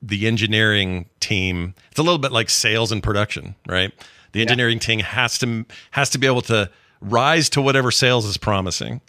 the 0.00 0.26
engineering 0.26 1.10
team. 1.20 1.74
It's 1.90 2.00
a 2.00 2.02
little 2.02 2.16
bit 2.16 2.32
like 2.32 2.48
sales 2.48 2.90
and 2.92 3.02
production, 3.02 3.56
right? 3.68 3.92
The 4.32 4.40
engineering 4.40 4.78
yeah. 4.78 4.86
team 4.86 5.00
has 5.00 5.38
to 5.38 5.64
has 5.92 6.10
to 6.10 6.18
be 6.18 6.26
able 6.26 6.42
to 6.42 6.70
rise 7.00 7.48
to 7.50 7.62
whatever 7.62 7.90
sales 7.90 8.24
is 8.24 8.36
promising, 8.36 9.00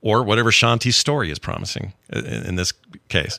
or 0.00 0.22
whatever 0.22 0.50
Shanti's 0.50 0.96
story 0.96 1.30
is 1.30 1.38
promising. 1.38 1.92
In, 2.10 2.24
in 2.24 2.56
this 2.56 2.72
case, 3.08 3.38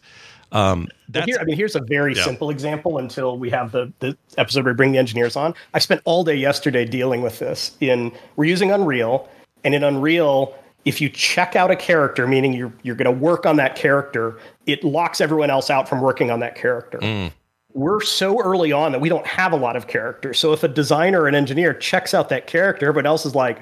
um, 0.52 0.88
that's, 1.10 1.26
here, 1.26 1.38
I 1.40 1.44
mean, 1.44 1.58
here's 1.58 1.76
a 1.76 1.82
very 1.82 2.16
yeah. 2.16 2.24
simple 2.24 2.50
example. 2.50 2.98
Until 2.98 3.38
we 3.38 3.50
have 3.50 3.72
the 3.72 3.92
the 4.00 4.18
episode 4.38 4.66
where 4.66 4.74
we 4.74 4.78
bring 4.78 4.92
the 4.92 4.98
engineers 4.98 5.36
on, 5.36 5.54
I 5.74 5.80
spent 5.80 6.02
all 6.06 6.24
day 6.24 6.36
yesterday 6.36 6.86
dealing 6.86 7.22
with 7.22 7.40
this. 7.40 7.76
In 7.82 8.12
we're 8.36 8.46
using 8.46 8.72
Unreal, 8.72 9.28
and 9.64 9.74
in 9.74 9.84
Unreal, 9.84 10.56
if 10.86 11.02
you 11.02 11.10
check 11.10 11.56
out 11.56 11.72
a 11.72 11.76
character, 11.76 12.28
meaning 12.28 12.54
you're 12.54 12.74
you're 12.84 12.96
going 12.96 13.14
to 13.14 13.20
work 13.20 13.46
on 13.46 13.56
that 13.56 13.76
character, 13.76 14.38
it 14.66 14.84
locks 14.84 15.22
everyone 15.22 15.50
else 15.50 15.70
out 15.70 15.90
from 15.90 16.02
working 16.02 16.30
on 16.30 16.40
that 16.42 16.56
character. 16.56 17.00
Mm 17.00 17.32
we're 17.76 18.02
so 18.02 18.42
early 18.42 18.72
on 18.72 18.94
that 18.94 19.02
we 19.02 19.10
don't 19.10 19.28
have 19.28 19.52
a 19.52 19.56
lot 19.58 19.76
of 19.76 19.88
characters. 19.88 20.40
So 20.40 20.54
if 20.54 20.64
a 20.64 20.68
designer 20.68 21.22
or 21.22 21.28
an 21.28 21.36
engineer 21.36 21.74
checks 21.74 22.14
out 22.14 22.30
that 22.30 22.48
character, 22.48 22.88
everyone 22.88 23.06
else 23.06 23.26
is 23.26 23.36
like, 23.36 23.62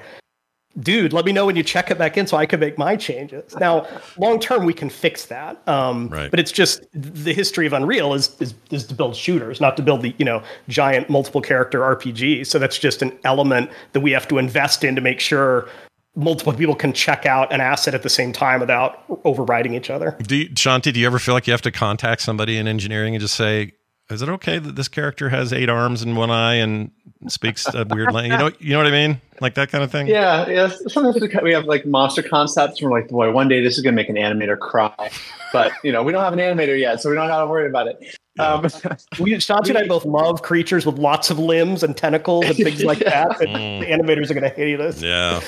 dude, 0.78 1.12
let 1.12 1.24
me 1.24 1.32
know 1.32 1.46
when 1.46 1.56
you 1.56 1.64
check 1.64 1.90
it 1.90 1.98
back 1.98 2.16
in 2.16 2.28
so 2.28 2.36
I 2.36 2.46
can 2.46 2.60
make 2.60 2.78
my 2.78 2.94
changes. 2.94 3.56
Now, 3.56 3.86
long 4.16 4.38
term, 4.38 4.64
we 4.64 4.72
can 4.72 4.88
fix 4.88 5.26
that. 5.26 5.66
Um, 5.68 6.08
right. 6.08 6.30
But 6.30 6.38
it's 6.38 6.52
just 6.52 6.86
the 6.92 7.34
history 7.34 7.66
of 7.66 7.72
Unreal 7.72 8.14
is, 8.14 8.40
is, 8.40 8.54
is 8.70 8.86
to 8.86 8.94
build 8.94 9.16
shooters, 9.16 9.60
not 9.60 9.76
to 9.78 9.82
build 9.82 10.02
the 10.02 10.14
you 10.18 10.24
know 10.24 10.42
giant 10.68 11.10
multiple 11.10 11.40
character 11.40 11.80
RPG. 11.80 12.46
So 12.46 12.60
that's 12.60 12.78
just 12.78 13.02
an 13.02 13.18
element 13.24 13.68
that 13.94 14.00
we 14.00 14.12
have 14.12 14.28
to 14.28 14.38
invest 14.38 14.84
in 14.84 14.94
to 14.94 15.00
make 15.00 15.18
sure 15.18 15.68
multiple 16.14 16.52
people 16.52 16.76
can 16.76 16.92
check 16.92 17.26
out 17.26 17.52
an 17.52 17.60
asset 17.60 17.94
at 17.94 18.04
the 18.04 18.08
same 18.08 18.32
time 18.32 18.60
without 18.60 19.02
overriding 19.24 19.74
each 19.74 19.90
other. 19.90 20.16
Do 20.22 20.36
you, 20.36 20.48
Shanti, 20.50 20.92
do 20.92 21.00
you 21.00 21.06
ever 21.06 21.18
feel 21.18 21.34
like 21.34 21.48
you 21.48 21.52
have 21.52 21.62
to 21.62 21.72
contact 21.72 22.22
somebody 22.22 22.56
in 22.56 22.68
engineering 22.68 23.16
and 23.16 23.20
just 23.20 23.34
say, 23.34 23.72
is 24.10 24.20
it 24.20 24.28
okay 24.28 24.58
that 24.58 24.76
this 24.76 24.88
character 24.88 25.30
has 25.30 25.52
eight 25.52 25.70
arms 25.70 26.02
and 26.02 26.16
one 26.16 26.30
eye 26.30 26.54
and 26.54 26.90
speaks 27.28 27.66
a 27.72 27.86
weird 27.88 28.12
language? 28.12 28.32
You 28.32 28.38
know, 28.38 28.56
you 28.58 28.70
know 28.72 28.78
what 28.78 28.86
I 28.86 28.90
mean? 28.90 29.20
Like 29.40 29.54
that 29.54 29.70
kind 29.70 29.82
of 29.82 29.90
thing. 29.90 30.08
Yeah, 30.08 30.46
yeah. 30.46 30.70
Sometimes 30.88 31.16
we 31.42 31.52
have 31.52 31.64
like 31.64 31.86
monster 31.86 32.22
concepts. 32.22 32.80
And 32.80 32.90
we're 32.90 33.00
like, 33.00 33.08
boy, 33.08 33.32
one 33.32 33.48
day 33.48 33.62
this 33.62 33.78
is 33.78 33.82
gonna 33.82 33.96
make 33.96 34.10
an 34.10 34.16
animator 34.16 34.58
cry, 34.58 35.10
but 35.52 35.72
you 35.82 35.90
know, 35.90 36.02
we 36.02 36.12
don't 36.12 36.22
have 36.22 36.34
an 36.34 36.38
animator 36.38 36.78
yet, 36.78 37.00
so 37.00 37.08
we 37.08 37.16
don't 37.16 37.30
have 37.30 37.44
to 37.44 37.46
worry 37.46 37.66
about 37.66 37.88
it. 37.88 37.98
Yeah. 38.36 38.52
Um, 38.52 38.62
we, 39.20 39.32
Shanti 39.34 39.70
and 39.70 39.78
I 39.78 39.86
both 39.86 40.04
love 40.04 40.42
creatures 40.42 40.84
with 40.84 40.98
lots 40.98 41.30
of 41.30 41.38
limbs 41.38 41.82
and 41.82 41.96
tentacles 41.96 42.44
and 42.44 42.56
things 42.56 42.84
like 42.84 42.98
that. 43.00 43.30
mm. 43.30 43.80
The 43.80 43.86
animators 43.86 44.30
are 44.30 44.34
gonna 44.34 44.50
hate 44.50 44.80
us. 44.80 45.00
Yeah, 45.00 45.40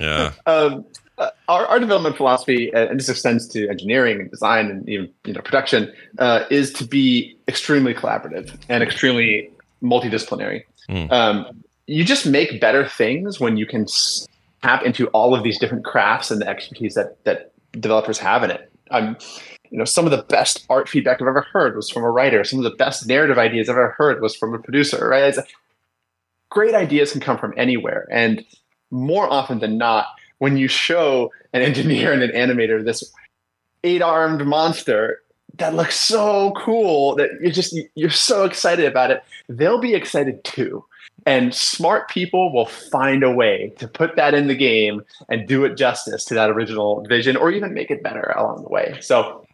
yeah. 0.00 0.32
Um, 0.46 0.86
our, 1.48 1.66
our 1.66 1.80
development 1.80 2.16
philosophy, 2.16 2.72
uh, 2.74 2.86
and 2.86 2.98
this 2.98 3.08
extends 3.08 3.48
to 3.48 3.68
engineering 3.68 4.20
and 4.20 4.30
design 4.30 4.70
and 4.70 4.88
even 4.88 5.10
you 5.24 5.32
know 5.32 5.40
production, 5.40 5.92
uh, 6.18 6.44
is 6.50 6.72
to 6.74 6.86
be 6.86 7.36
extremely 7.48 7.94
collaborative 7.94 8.56
and 8.68 8.82
extremely 8.82 9.50
multidisciplinary. 9.82 10.62
Mm. 10.88 11.10
Um, 11.12 11.64
you 11.86 12.04
just 12.04 12.26
make 12.26 12.60
better 12.60 12.86
things 12.86 13.40
when 13.40 13.56
you 13.56 13.66
can 13.66 13.86
tap 14.62 14.82
into 14.82 15.06
all 15.08 15.34
of 15.34 15.42
these 15.42 15.58
different 15.58 15.84
crafts 15.84 16.30
and 16.30 16.40
the 16.40 16.48
expertise 16.48 16.94
that 16.94 17.22
that 17.24 17.52
developers 17.72 18.18
have 18.18 18.42
in 18.42 18.50
it. 18.50 18.70
Um, 18.90 19.16
you 19.70 19.78
know, 19.78 19.84
some 19.84 20.06
of 20.06 20.10
the 20.10 20.22
best 20.22 20.64
art 20.70 20.88
feedback 20.88 21.20
I've 21.20 21.28
ever 21.28 21.46
heard 21.52 21.76
was 21.76 21.90
from 21.90 22.02
a 22.02 22.10
writer. 22.10 22.42
Some 22.42 22.58
of 22.58 22.64
the 22.64 22.76
best 22.76 23.06
narrative 23.06 23.36
ideas 23.36 23.68
I've 23.68 23.76
ever 23.76 23.94
heard 23.98 24.22
was 24.22 24.34
from 24.34 24.54
a 24.54 24.58
producer. 24.58 25.08
Right? 25.08 25.36
Great 26.50 26.74
ideas 26.74 27.12
can 27.12 27.20
come 27.20 27.36
from 27.36 27.52
anywhere, 27.56 28.06
and 28.10 28.44
more 28.90 29.30
often 29.30 29.58
than 29.58 29.76
not, 29.76 30.06
when 30.38 30.56
you 30.56 30.68
show 30.68 31.32
an 31.52 31.62
engineer 31.62 32.12
and 32.12 32.22
an 32.22 32.30
animator 32.30 32.84
this 32.84 33.12
eight-armed 33.84 34.46
monster 34.46 35.20
that 35.56 35.74
looks 35.74 35.98
so 35.98 36.52
cool 36.56 37.16
that 37.16 37.30
you're 37.40 37.50
just 37.50 37.76
you're 37.94 38.10
so 38.10 38.44
excited 38.44 38.86
about 38.86 39.10
it, 39.10 39.22
they'll 39.48 39.80
be 39.80 39.94
excited 39.94 40.42
too. 40.44 40.84
And 41.26 41.54
smart 41.54 42.08
people 42.08 42.52
will 42.52 42.66
find 42.66 43.22
a 43.22 43.30
way 43.30 43.72
to 43.78 43.88
put 43.88 44.16
that 44.16 44.34
in 44.34 44.46
the 44.46 44.54
game 44.54 45.02
and 45.28 45.48
do 45.48 45.64
it 45.64 45.76
justice 45.76 46.24
to 46.26 46.34
that 46.34 46.48
original 46.48 47.04
vision 47.08 47.36
or 47.36 47.50
even 47.50 47.74
make 47.74 47.90
it 47.90 48.02
better 48.02 48.32
along 48.36 48.62
the 48.62 48.68
way. 48.68 48.96
So, 49.00 49.44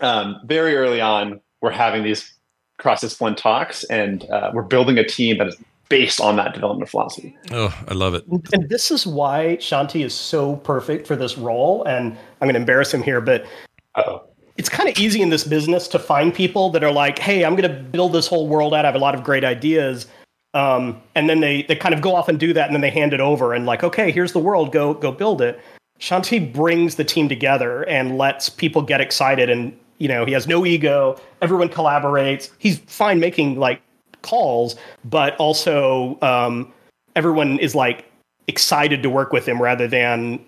um, 0.00 0.40
very 0.44 0.76
early 0.76 1.00
on, 1.00 1.40
we're 1.60 1.70
having 1.70 2.02
these 2.02 2.32
cross 2.78 3.02
discipline 3.02 3.34
talks 3.34 3.84
and 3.84 4.28
uh, 4.30 4.50
we're 4.54 4.62
building 4.62 4.98
a 4.98 5.06
team 5.06 5.38
that 5.38 5.48
is 5.48 5.56
based 5.90 6.20
on 6.20 6.36
that 6.36 6.54
development 6.54 6.88
philosophy. 6.88 7.36
Oh, 7.50 7.76
I 7.88 7.94
love 7.94 8.14
it. 8.14 8.24
And 8.54 8.70
this 8.70 8.90
is 8.90 9.06
why 9.06 9.58
Shanti 9.60 10.02
is 10.02 10.14
so 10.14 10.56
perfect 10.56 11.06
for 11.06 11.16
this 11.16 11.36
role. 11.36 11.84
And 11.84 12.12
I'm 12.40 12.46
going 12.46 12.54
to 12.54 12.60
embarrass 12.60 12.94
him 12.94 13.02
here, 13.02 13.20
but 13.20 13.44
Uh-oh. 13.96 14.22
it's 14.56 14.70
kind 14.70 14.88
of 14.88 14.96
easy 14.98 15.20
in 15.20 15.28
this 15.28 15.44
business 15.44 15.88
to 15.88 15.98
find 15.98 16.32
people 16.32 16.70
that 16.70 16.82
are 16.82 16.92
like, 16.92 17.18
hey, 17.18 17.44
I'm 17.44 17.56
going 17.56 17.70
to 17.70 17.82
build 17.82 18.12
this 18.12 18.28
whole 18.28 18.48
world 18.48 18.72
out. 18.72 18.86
I 18.86 18.88
have 18.88 18.94
a 18.94 19.00
lot 19.00 19.14
of 19.14 19.24
great 19.24 19.44
ideas. 19.44 20.06
Um, 20.54 21.00
and 21.14 21.28
then 21.28 21.40
they 21.40 21.62
they 21.64 21.76
kind 21.76 21.94
of 21.94 22.00
go 22.00 22.14
off 22.14 22.28
and 22.28 22.38
do 22.38 22.52
that, 22.54 22.66
and 22.66 22.74
then 22.74 22.80
they 22.80 22.90
hand 22.90 23.12
it 23.12 23.20
over 23.20 23.54
and 23.54 23.66
like, 23.66 23.84
okay, 23.84 24.10
here's 24.10 24.32
the 24.32 24.40
world, 24.40 24.72
go 24.72 24.94
go 24.94 25.12
build 25.12 25.40
it. 25.40 25.60
Shanti 26.00 26.52
brings 26.52 26.96
the 26.96 27.04
team 27.04 27.28
together 27.28 27.88
and 27.88 28.18
lets 28.18 28.48
people 28.48 28.82
get 28.82 29.00
excited, 29.00 29.48
and 29.48 29.78
you 29.98 30.08
know 30.08 30.24
he 30.24 30.32
has 30.32 30.48
no 30.48 30.66
ego. 30.66 31.20
Everyone 31.40 31.68
collaborates. 31.68 32.50
He's 32.58 32.78
fine 32.78 33.20
making 33.20 33.60
like 33.60 33.80
calls, 34.22 34.76
but 35.04 35.36
also 35.36 36.18
um, 36.22 36.72
everyone 37.16 37.58
is 37.58 37.74
like 37.74 38.04
excited 38.46 39.02
to 39.02 39.10
work 39.10 39.32
with 39.32 39.46
him 39.46 39.60
rather 39.60 39.86
than 39.86 40.44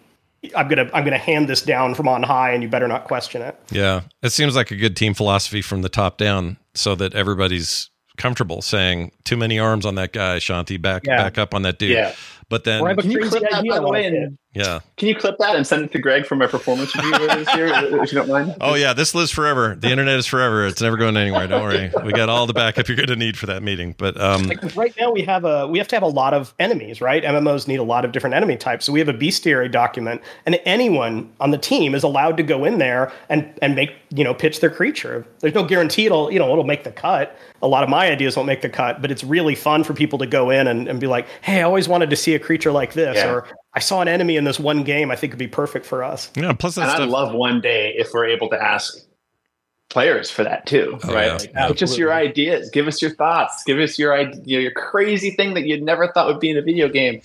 I'm 0.56 0.68
gonna 0.68 0.90
I'm 0.92 1.04
gonna 1.04 1.18
hand 1.18 1.48
this 1.48 1.62
down 1.62 1.94
from 1.94 2.08
on 2.08 2.22
high, 2.22 2.50
and 2.50 2.62
you 2.62 2.68
better 2.68 2.88
not 2.88 3.04
question 3.04 3.42
it. 3.42 3.56
Yeah, 3.70 4.02
it 4.22 4.30
seems 4.30 4.56
like 4.56 4.70
a 4.70 4.76
good 4.76 4.96
team 4.96 5.14
philosophy 5.14 5.62
from 5.62 5.82
the 5.82 5.88
top 5.88 6.18
down, 6.18 6.56
so 6.74 6.94
that 6.96 7.14
everybody's 7.14 7.90
comfortable 8.16 8.60
saying 8.60 9.12
too 9.24 9.36
many 9.36 9.58
arms 9.58 9.86
on 9.86 9.94
that 9.94 10.12
guy, 10.12 10.38
Shanti. 10.38 10.80
Back 10.80 11.06
yeah. 11.06 11.16
back 11.16 11.38
up 11.38 11.54
on 11.54 11.62
that 11.62 11.78
dude. 11.78 11.92
Yeah. 11.92 12.14
But 12.48 12.64
then 12.64 12.96
can 12.96 13.10
you 13.10 13.20
clip 13.28 13.42
that 13.50 13.64
by 13.64 13.78
the 13.78 13.88
way? 13.88 14.04
And, 14.06 14.36
yeah. 14.54 14.80
Can 14.98 15.08
you 15.08 15.14
clip 15.14 15.38
that 15.38 15.56
and 15.56 15.66
send 15.66 15.84
it 15.84 15.92
to 15.92 15.98
Greg 15.98 16.26
for 16.26 16.36
my 16.36 16.46
performance 16.46 16.94
review 16.94 17.26
this 17.26 17.54
year, 17.54 17.68
if 18.02 18.12
you 18.12 18.18
don't 18.18 18.28
mind? 18.28 18.54
Oh 18.60 18.74
yeah, 18.74 18.92
this 18.92 19.14
lives 19.14 19.30
forever. 19.30 19.74
The 19.74 19.90
internet 19.90 20.18
is 20.18 20.26
forever. 20.26 20.66
It's 20.66 20.82
never 20.82 20.98
going 20.98 21.16
anywhere. 21.16 21.46
Don't 21.46 21.62
worry. 21.62 21.90
We 22.04 22.12
got 22.12 22.28
all 22.28 22.46
the 22.46 22.52
backup 22.52 22.86
you're 22.86 22.96
going 22.96 23.08
to 23.08 23.16
need 23.16 23.38
for 23.38 23.46
that 23.46 23.62
meeting. 23.62 23.94
But 23.96 24.20
um, 24.20 24.48
like 24.48 24.76
right 24.76 24.94
now 25.00 25.10
we 25.10 25.22
have 25.22 25.46
a 25.46 25.66
we 25.66 25.78
have 25.78 25.88
to 25.88 25.96
have 25.96 26.02
a 26.02 26.08
lot 26.08 26.34
of 26.34 26.52
enemies, 26.58 27.00
right? 27.00 27.22
MMOs 27.22 27.66
need 27.66 27.76
a 27.76 27.82
lot 27.82 28.04
of 28.04 28.12
different 28.12 28.34
enemy 28.34 28.58
types. 28.58 28.84
So 28.84 28.92
we 28.92 28.98
have 28.98 29.08
a 29.08 29.14
bestiary 29.14 29.72
document, 29.72 30.20
and 30.44 30.60
anyone 30.66 31.32
on 31.40 31.50
the 31.50 31.58
team 31.58 31.94
is 31.94 32.02
allowed 32.02 32.36
to 32.36 32.42
go 32.42 32.66
in 32.66 32.76
there 32.76 33.10
and 33.30 33.50
and 33.62 33.74
make 33.74 33.92
you 34.10 34.22
know 34.22 34.34
pitch 34.34 34.60
their 34.60 34.70
creature. 34.70 35.26
There's 35.40 35.54
no 35.54 35.64
guarantee 35.64 36.04
it'll 36.04 36.30
you 36.30 36.38
know 36.38 36.52
it'll 36.52 36.64
make 36.64 36.84
the 36.84 36.92
cut. 36.92 37.38
A 37.62 37.68
lot 37.68 37.84
of 37.84 37.88
my 37.88 38.10
ideas 38.10 38.36
won't 38.36 38.48
make 38.48 38.60
the 38.60 38.68
cut, 38.68 39.00
but 39.00 39.10
it's 39.10 39.24
really 39.24 39.54
fun 39.54 39.82
for 39.82 39.94
people 39.94 40.18
to 40.18 40.26
go 40.26 40.50
in 40.50 40.66
and, 40.66 40.88
and 40.88 41.00
be 41.00 41.06
like, 41.06 41.28
hey, 41.42 41.60
I 41.60 41.62
always 41.62 41.88
wanted 41.88 42.10
to 42.10 42.16
see 42.16 42.34
a 42.34 42.38
creature 42.38 42.72
like 42.72 42.92
this 42.92 43.16
yeah. 43.16 43.30
or 43.30 43.46
I 43.74 43.80
saw 43.80 44.02
an 44.02 44.08
enemy 44.08 44.36
in 44.36 44.44
this 44.44 44.60
one 44.60 44.82
game. 44.82 45.10
I 45.10 45.16
think 45.16 45.32
would 45.32 45.38
be 45.38 45.48
perfect 45.48 45.86
for 45.86 46.04
us. 46.04 46.30
Yeah. 46.34 46.52
Plus, 46.52 46.76
and 46.76 46.88
stuff- 46.88 47.00
I'd 47.00 47.08
love 47.08 47.32
one 47.32 47.60
day 47.60 47.94
if 47.96 48.12
we're 48.12 48.26
able 48.26 48.48
to 48.50 48.62
ask 48.62 48.98
players 49.88 50.30
for 50.30 50.42
that 50.42 50.66
too, 50.66 50.98
oh, 51.04 51.14
right? 51.14 51.26
Yeah. 51.26 51.60
Like, 51.60 51.70
oh, 51.70 51.74
just 51.74 51.98
your 51.98 52.12
ideas. 52.12 52.70
Give 52.70 52.88
us 52.88 53.02
your 53.02 53.10
thoughts. 53.10 53.62
Give 53.64 53.78
us 53.78 53.98
your 53.98 54.14
idea, 54.14 54.40
you 54.44 54.56
know, 54.56 54.62
your 54.62 54.72
crazy 54.72 55.32
thing 55.32 55.54
that 55.54 55.66
you'd 55.66 55.82
never 55.82 56.08
thought 56.08 56.26
would 56.26 56.40
be 56.40 56.50
in 56.50 56.56
a 56.56 56.62
video 56.62 56.88
game. 56.88 57.20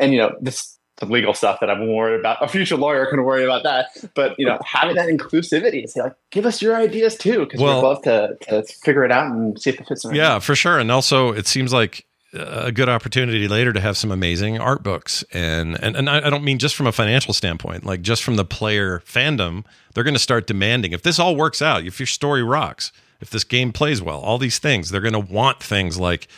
And 0.00 0.12
you 0.12 0.18
know, 0.18 0.36
this 0.40 0.78
the 0.98 1.06
legal 1.06 1.32
stuff 1.32 1.60
that 1.60 1.70
I'm 1.70 1.92
worried 1.92 2.18
about. 2.18 2.42
A 2.42 2.48
future 2.48 2.76
lawyer 2.76 3.06
can 3.06 3.22
worry 3.22 3.44
about 3.44 3.62
that, 3.62 3.86
but 4.14 4.34
you 4.38 4.44
know, 4.44 4.58
having 4.64 4.96
that 4.96 5.08
inclusivity, 5.08 5.88
say 5.88 6.00
like, 6.02 6.14
give 6.30 6.44
us 6.44 6.60
your 6.60 6.74
ideas 6.74 7.16
too, 7.16 7.40
because 7.40 7.60
well, 7.60 7.80
we'd 7.80 7.88
love 7.88 8.02
to 8.02 8.36
to 8.48 8.64
figure 8.64 9.04
it 9.04 9.12
out 9.12 9.30
and 9.30 9.60
see 9.60 9.70
if 9.70 9.80
it 9.80 9.86
fits. 9.86 10.04
In 10.04 10.14
yeah, 10.14 10.40
for 10.40 10.56
sure. 10.56 10.78
And 10.78 10.90
also, 10.90 11.32
it 11.32 11.46
seems 11.46 11.72
like 11.72 12.04
a 12.38 12.72
good 12.72 12.88
opportunity 12.88 13.48
later 13.48 13.72
to 13.72 13.80
have 13.80 13.96
some 13.96 14.10
amazing 14.10 14.58
art 14.58 14.82
books. 14.82 15.24
And 15.32 15.82
and, 15.82 15.96
and 15.96 16.08
I, 16.08 16.30
don't 16.30 16.44
mean 16.44 16.58
just 16.58 16.76
from 16.76 16.86
a 16.86 16.92
financial 16.92 17.34
standpoint 17.34 17.84
like 17.84 18.02
just 18.02 18.22
from 18.22 18.36
the 18.36 18.44
player 18.44 19.00
fandom 19.00 19.64
they're 19.94 20.04
going 20.04 20.14
to 20.14 20.20
start 20.20 20.46
demanding 20.46 20.92
if 20.92 21.02
this 21.02 21.18
all 21.18 21.36
works 21.36 21.60
out 21.60 21.84
if 21.84 21.98
your 21.98 22.06
story 22.06 22.42
rocks 22.42 22.92
if 23.20 23.30
this 23.30 23.44
game 23.44 23.72
plays 23.72 24.00
well 24.00 24.20
all 24.20 24.38
these 24.38 24.58
things 24.58 24.90
they're 24.90 25.00
going 25.00 25.12
to 25.12 25.18
want 25.18 25.62
things 25.62 25.98
like 25.98 26.28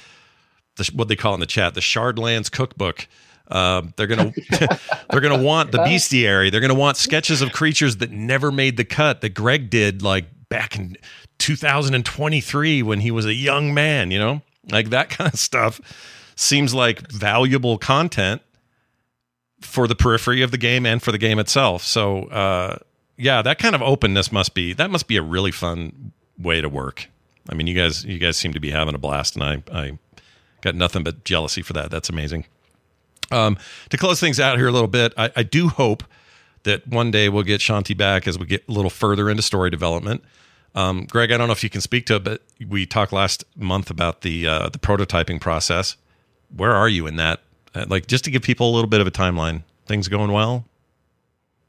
the, 0.76 0.90
what 0.94 1.08
they 1.08 1.16
call 1.16 1.34
in 1.34 1.40
the 1.40 1.46
chat 1.46 1.74
the 1.74 1.80
shardlands 1.80 2.50
cookbook. 2.50 3.06
Uh, 3.48 3.82
they're 3.96 4.06
gonna 4.06 4.32
they're 5.10 5.20
gonna 5.20 5.42
want 5.42 5.72
the 5.72 5.78
bestiary. 5.78 6.52
They're 6.52 6.60
gonna 6.60 6.72
want 6.72 6.96
sketches 6.96 7.42
of 7.42 7.50
creatures 7.50 7.96
that 7.96 8.12
never 8.12 8.52
made 8.52 8.76
the 8.76 8.84
cut 8.84 9.22
that 9.22 9.34
greg 9.34 9.70
did 9.70 10.02
like 10.02 10.26
back 10.48 10.76
in 10.76 10.96
2023 11.38 12.82
when 12.82 13.00
he 13.00 13.10
was 13.10 13.24
a 13.24 13.32
young 13.34 13.72
man 13.72 14.10
you 14.10 14.18
know 14.18 14.42
like 14.70 14.90
that 14.90 15.10
kind 15.10 15.32
of 15.32 15.38
stuff 15.38 15.80
seems 16.36 16.74
like 16.74 17.10
valuable 17.10 17.78
content 17.78 18.42
for 19.60 19.86
the 19.86 19.94
periphery 19.94 20.42
of 20.42 20.50
the 20.50 20.58
game 20.58 20.86
and 20.86 21.02
for 21.02 21.12
the 21.12 21.18
game 21.18 21.38
itself. 21.38 21.82
So, 21.82 22.24
uh, 22.24 22.78
yeah, 23.16 23.42
that 23.42 23.58
kind 23.58 23.74
of 23.74 23.82
openness 23.82 24.32
must 24.32 24.54
be 24.54 24.72
that 24.72 24.90
must 24.90 25.06
be 25.06 25.16
a 25.16 25.22
really 25.22 25.50
fun 25.50 26.12
way 26.38 26.60
to 26.60 26.68
work. 26.68 27.08
I 27.48 27.54
mean, 27.54 27.66
you 27.66 27.74
guys 27.74 28.04
you 28.04 28.18
guys 28.18 28.36
seem 28.36 28.52
to 28.54 28.60
be 28.60 28.70
having 28.70 28.94
a 28.94 28.98
blast, 28.98 29.36
and 29.36 29.44
I 29.44 29.62
I 29.72 29.98
got 30.62 30.74
nothing 30.74 31.02
but 31.02 31.24
jealousy 31.24 31.62
for 31.62 31.72
that. 31.74 31.90
That's 31.90 32.08
amazing. 32.08 32.46
Um, 33.30 33.58
to 33.90 33.96
close 33.96 34.18
things 34.18 34.40
out 34.40 34.58
here 34.58 34.68
a 34.68 34.72
little 34.72 34.88
bit, 34.88 35.12
I, 35.16 35.30
I 35.36 35.42
do 35.42 35.68
hope 35.68 36.02
that 36.64 36.86
one 36.86 37.10
day 37.10 37.28
we'll 37.28 37.44
get 37.44 37.60
Shanti 37.60 37.96
back 37.96 38.26
as 38.26 38.38
we 38.38 38.46
get 38.46 38.68
a 38.68 38.72
little 38.72 38.90
further 38.90 39.30
into 39.30 39.42
story 39.42 39.70
development. 39.70 40.22
Um, 40.74 41.06
Greg, 41.06 41.32
I 41.32 41.36
don't 41.36 41.48
know 41.48 41.52
if 41.52 41.64
you 41.64 41.70
can 41.70 41.80
speak 41.80 42.06
to 42.06 42.16
it, 42.16 42.24
but 42.24 42.42
we 42.68 42.86
talked 42.86 43.12
last 43.12 43.44
month 43.56 43.90
about 43.90 44.20
the 44.22 44.46
uh, 44.46 44.68
the 44.68 44.78
prototyping 44.78 45.40
process. 45.40 45.96
Where 46.56 46.72
are 46.72 46.88
you 46.88 47.06
in 47.06 47.16
that? 47.16 47.40
Uh, 47.74 47.86
like, 47.88 48.06
just 48.06 48.24
to 48.24 48.30
give 48.30 48.42
people 48.42 48.70
a 48.70 48.72
little 48.72 48.90
bit 48.90 49.00
of 49.00 49.06
a 49.06 49.10
timeline. 49.10 49.62
Things 49.86 50.08
going 50.08 50.32
well? 50.32 50.64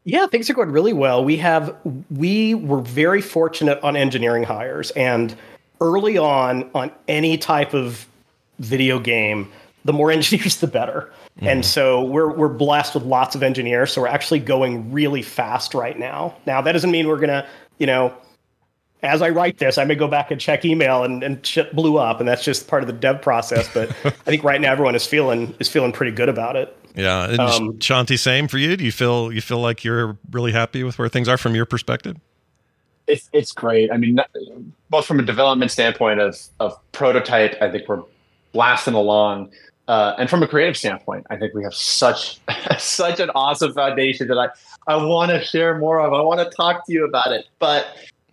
Yeah, 0.03 0.25
things 0.27 0.49
are 0.49 0.53
going 0.53 0.71
really 0.71 0.93
well. 0.93 1.23
We 1.23 1.37
have 1.37 1.75
we 2.09 2.55
were 2.55 2.81
very 2.81 3.21
fortunate 3.21 3.79
on 3.83 3.95
engineering 3.95 4.43
hires, 4.43 4.91
and 4.91 5.35
early 5.79 6.17
on 6.17 6.69
on 6.73 6.91
any 7.07 7.37
type 7.37 7.73
of 7.73 8.07
video 8.59 8.99
game, 8.99 9.51
the 9.85 9.93
more 9.93 10.11
engineers, 10.11 10.57
the 10.57 10.67
better. 10.67 11.11
Mm-hmm. 11.37 11.47
And 11.47 11.65
so 11.65 12.03
we're 12.03 12.31
we're 12.31 12.49
blessed 12.49 12.95
with 12.95 13.03
lots 13.03 13.35
of 13.35 13.43
engineers. 13.43 13.93
So 13.93 14.01
we're 14.01 14.07
actually 14.07 14.39
going 14.39 14.91
really 14.91 15.21
fast 15.21 15.73
right 15.73 15.97
now. 15.97 16.35
Now 16.45 16.61
that 16.61 16.71
doesn't 16.71 16.91
mean 16.91 17.07
we're 17.07 17.19
gonna, 17.19 17.47
you 17.77 17.87
know, 17.87 18.13
as 19.03 19.21
I 19.21 19.29
write 19.29 19.57
this, 19.57 19.77
I 19.77 19.85
may 19.85 19.95
go 19.95 20.07
back 20.07 20.31
and 20.31 20.39
check 20.39 20.63
email 20.63 21.03
and, 21.03 21.23
and 21.23 21.43
shit 21.45 21.75
blew 21.75 21.97
up, 21.97 22.19
and 22.19 22.29
that's 22.29 22.43
just 22.43 22.67
part 22.67 22.83
of 22.83 22.87
the 22.87 22.93
dev 22.93 23.21
process. 23.21 23.71
But 23.73 23.89
I 24.05 24.09
think 24.09 24.43
right 24.43 24.61
now 24.61 24.71
everyone 24.71 24.95
is 24.95 25.07
feeling 25.07 25.55
is 25.59 25.67
feeling 25.67 25.91
pretty 25.91 26.11
good 26.11 26.29
about 26.29 26.55
it. 26.55 26.75
Yeah, 26.95 27.29
and 27.29 27.39
um, 27.39 27.73
Shanti, 27.79 28.19
same 28.19 28.47
for 28.47 28.57
you. 28.57 28.75
Do 28.75 28.83
you 28.83 28.91
feel 28.91 29.31
you 29.31 29.41
feel 29.41 29.59
like 29.59 29.83
you're 29.83 30.17
really 30.31 30.51
happy 30.51 30.83
with 30.83 30.99
where 30.99 31.09
things 31.09 31.27
are 31.27 31.37
from 31.37 31.55
your 31.55 31.65
perspective? 31.65 32.17
It's 33.07 33.29
it's 33.33 33.51
great. 33.51 33.91
I 33.91 33.97
mean, 33.97 34.19
both 34.89 35.05
from 35.05 35.19
a 35.19 35.23
development 35.23 35.71
standpoint 35.71 36.19
of 36.19 36.39
of 36.59 36.77
prototype, 36.91 37.55
I 37.61 37.71
think 37.71 37.87
we're 37.87 38.03
blasting 38.51 38.93
along. 38.93 39.51
Uh, 39.87 40.15
and 40.17 40.29
from 40.29 40.43
a 40.43 40.47
creative 40.47 40.77
standpoint, 40.77 41.25
I 41.29 41.37
think 41.37 41.53
we 41.53 41.63
have 41.63 41.73
such 41.73 42.39
such 42.77 43.19
an 43.19 43.31
awesome 43.31 43.73
foundation 43.73 44.27
that 44.27 44.37
I, 44.37 44.49
I 44.87 45.03
want 45.03 45.31
to 45.31 45.43
share 45.43 45.77
more 45.77 45.99
of. 45.99 46.13
I 46.13 46.21
want 46.21 46.39
to 46.39 46.55
talk 46.55 46.85
to 46.85 46.93
you 46.93 47.05
about 47.05 47.31
it, 47.31 47.47
but 47.57 47.87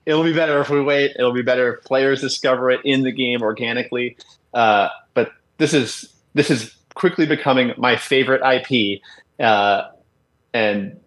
it'll 0.08 0.24
be 0.24 0.32
better 0.32 0.58
if 0.60 0.70
we 0.70 0.80
wait. 0.80 1.12
It'll 1.18 1.34
be 1.34 1.42
better 1.42 1.74
if 1.74 1.84
players 1.84 2.22
discover 2.22 2.70
it 2.70 2.80
in 2.82 3.02
the 3.02 3.12
game 3.12 3.42
organically. 3.42 4.16
Uh, 4.54 4.88
but 5.12 5.32
this 5.58 5.74
is 5.74 6.14
this 6.32 6.50
is 6.50 6.74
quickly 6.94 7.26
becoming 7.26 7.74
my 7.76 7.96
favorite 7.96 8.40
IP, 8.42 9.02
uh, 9.38 9.88
and 10.54 10.98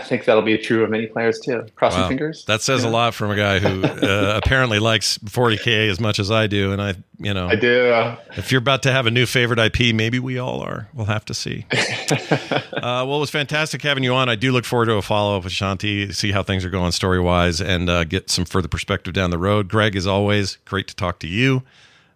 I 0.00 0.04
think 0.04 0.24
that'll 0.24 0.42
be 0.42 0.56
true 0.58 0.84
of 0.84 0.90
many 0.90 1.06
players 1.06 1.40
too. 1.40 1.66
Crossing 1.74 2.00
Wow. 2.02 2.08
fingers. 2.08 2.44
That 2.46 2.62
says 2.62 2.84
a 2.84 2.88
lot 2.88 3.14
from 3.14 3.30
a 3.30 3.36
guy 3.36 3.58
who 3.58 3.82
uh, 4.06 4.40
apparently 4.42 4.78
likes 4.78 5.18
40k 5.18 5.88
as 5.90 5.98
much 6.00 6.18
as 6.18 6.30
I 6.30 6.46
do, 6.46 6.72
and 6.72 6.80
I, 6.80 6.94
you 7.18 7.34
know, 7.34 7.48
I 7.48 7.56
do. 7.56 7.92
if 8.36 8.52
you're 8.52 8.60
about 8.60 8.82
to 8.84 8.92
have 8.92 9.06
a 9.06 9.10
new 9.10 9.26
favorite 9.26 9.58
IP, 9.58 9.94
maybe 9.94 10.18
we 10.18 10.38
all 10.38 10.60
are. 10.60 10.88
We'll 10.94 11.06
have 11.06 11.24
to 11.26 11.34
see. 11.34 11.66
uh, 11.72 12.60
well, 13.06 13.16
it 13.16 13.20
was 13.20 13.30
fantastic 13.30 13.82
having 13.82 14.04
you 14.04 14.14
on. 14.14 14.28
I 14.28 14.34
do 14.36 14.52
look 14.52 14.64
forward 14.64 14.86
to 14.86 14.94
a 14.94 15.02
follow 15.02 15.36
up 15.36 15.44
with 15.44 15.52
Shanti, 15.52 16.14
see 16.14 16.32
how 16.32 16.42
things 16.42 16.64
are 16.64 16.70
going 16.70 16.92
story 16.92 17.20
wise, 17.20 17.60
and 17.60 17.88
uh, 17.90 18.04
get 18.04 18.30
some 18.30 18.44
further 18.44 18.68
perspective 18.68 19.12
down 19.14 19.30
the 19.30 19.38
road. 19.38 19.68
Greg, 19.68 19.96
as 19.96 20.06
always, 20.06 20.56
great 20.64 20.88
to 20.88 20.94
talk 20.96 21.18
to 21.20 21.26
you. 21.26 21.62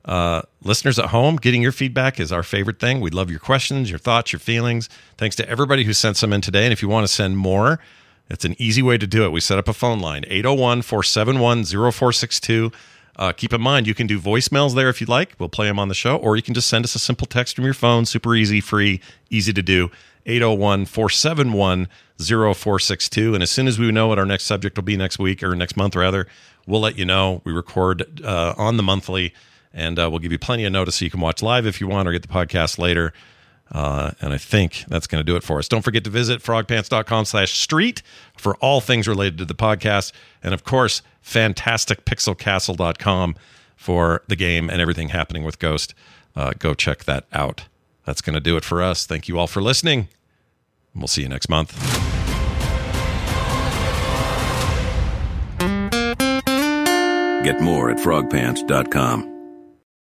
Uh, 0.04 0.42
listeners 0.62 0.98
at 0.98 1.06
home, 1.06 1.36
getting 1.36 1.62
your 1.62 1.72
feedback 1.72 2.18
is 2.18 2.32
our 2.32 2.42
favorite 2.42 2.80
thing. 2.80 3.00
We 3.00 3.10
love 3.10 3.30
your 3.30 3.38
questions, 3.38 3.88
your 3.88 3.98
thoughts, 3.98 4.32
your 4.32 4.40
feelings. 4.40 4.88
Thanks 5.16 5.36
to 5.36 5.48
everybody 5.48 5.84
who 5.84 5.92
sent 5.92 6.16
some 6.16 6.32
in 6.32 6.40
today. 6.40 6.64
And 6.64 6.72
if 6.72 6.82
you 6.82 6.88
want 6.88 7.06
to 7.06 7.12
send 7.12 7.38
more, 7.38 7.78
it's 8.28 8.44
an 8.44 8.56
easy 8.58 8.82
way 8.82 8.98
to 8.98 9.06
do 9.06 9.24
it. 9.24 9.30
We 9.30 9.40
set 9.40 9.58
up 9.58 9.68
a 9.68 9.72
phone 9.72 10.00
line 10.00 10.24
801 10.26 10.82
471 10.82 11.64
0462. 11.64 12.72
Uh, 13.14 13.32
keep 13.32 13.52
in 13.52 13.60
mind, 13.60 13.86
you 13.86 13.94
can 13.94 14.06
do 14.06 14.18
voicemails 14.18 14.74
there 14.74 14.88
if 14.88 15.00
you'd 15.00 15.08
like. 15.08 15.34
We'll 15.38 15.50
play 15.50 15.66
them 15.66 15.78
on 15.78 15.88
the 15.88 15.94
show, 15.94 16.16
or 16.16 16.34
you 16.34 16.42
can 16.42 16.54
just 16.54 16.68
send 16.68 16.84
us 16.84 16.94
a 16.94 16.98
simple 16.98 17.26
text 17.26 17.56
from 17.56 17.64
your 17.64 17.74
phone. 17.74 18.06
Super 18.06 18.34
easy, 18.34 18.60
free, 18.60 19.00
easy 19.30 19.52
to 19.52 19.62
do. 19.62 19.90
801 20.24 20.86
471 20.86 21.88
0462. 22.18 23.34
And 23.34 23.42
as 23.42 23.50
soon 23.50 23.68
as 23.68 23.78
we 23.78 23.90
know 23.90 24.06
what 24.06 24.18
our 24.18 24.24
next 24.24 24.44
subject 24.44 24.76
will 24.76 24.84
be 24.84 24.96
next 24.96 25.18
week 25.18 25.42
or 25.42 25.54
next 25.54 25.76
month, 25.76 25.94
rather, 25.94 26.26
we'll 26.66 26.80
let 26.80 26.96
you 26.96 27.04
know. 27.04 27.42
We 27.44 27.52
record 27.52 28.22
uh, 28.24 28.54
on 28.56 28.76
the 28.76 28.82
monthly, 28.82 29.34
and 29.74 29.98
uh, 29.98 30.08
we'll 30.10 30.18
give 30.18 30.32
you 30.32 30.38
plenty 30.38 30.64
of 30.64 30.72
notice 30.72 30.96
so 30.96 31.04
you 31.04 31.10
can 31.10 31.20
watch 31.20 31.42
live 31.42 31.66
if 31.66 31.80
you 31.80 31.88
want 31.88 32.08
or 32.08 32.12
get 32.12 32.22
the 32.22 32.28
podcast 32.28 32.78
later. 32.78 33.12
Uh, 33.70 34.10
and 34.20 34.34
I 34.34 34.38
think 34.38 34.84
that's 34.88 35.06
going 35.06 35.20
to 35.20 35.24
do 35.24 35.36
it 35.36 35.42
for 35.42 35.58
us. 35.58 35.66
Don't 35.66 35.80
forget 35.82 36.04
to 36.04 36.10
visit 36.10 36.42
frogpants.com 36.42 37.24
slash 37.24 37.58
street 37.58 38.02
for 38.36 38.54
all 38.56 38.82
things 38.82 39.08
related 39.08 39.38
to 39.38 39.46
the 39.46 39.54
podcast. 39.54 40.12
And 40.42 40.52
of 40.52 40.64
course, 40.64 41.00
fantasticpixelcastle.com 41.24 43.36
for 43.76 44.22
the 44.28 44.36
game 44.36 44.68
and 44.68 44.80
everything 44.80 45.08
happening 45.08 45.44
with 45.44 45.58
Ghost. 45.58 45.94
Uh, 46.36 46.52
go 46.58 46.74
check 46.74 47.04
that 47.04 47.24
out. 47.32 47.64
That's 48.04 48.20
going 48.20 48.34
to 48.34 48.40
do 48.40 48.56
it 48.56 48.64
for 48.64 48.82
us. 48.82 49.06
Thank 49.06 49.28
you 49.28 49.38
all 49.38 49.46
for 49.46 49.62
listening. 49.62 50.08
We'll 50.94 51.08
see 51.08 51.22
you 51.22 51.28
next 51.28 51.48
month. 51.48 51.72
Get 57.42 57.60
more 57.60 57.90
at 57.90 57.98
frogpants.com. 57.98 59.41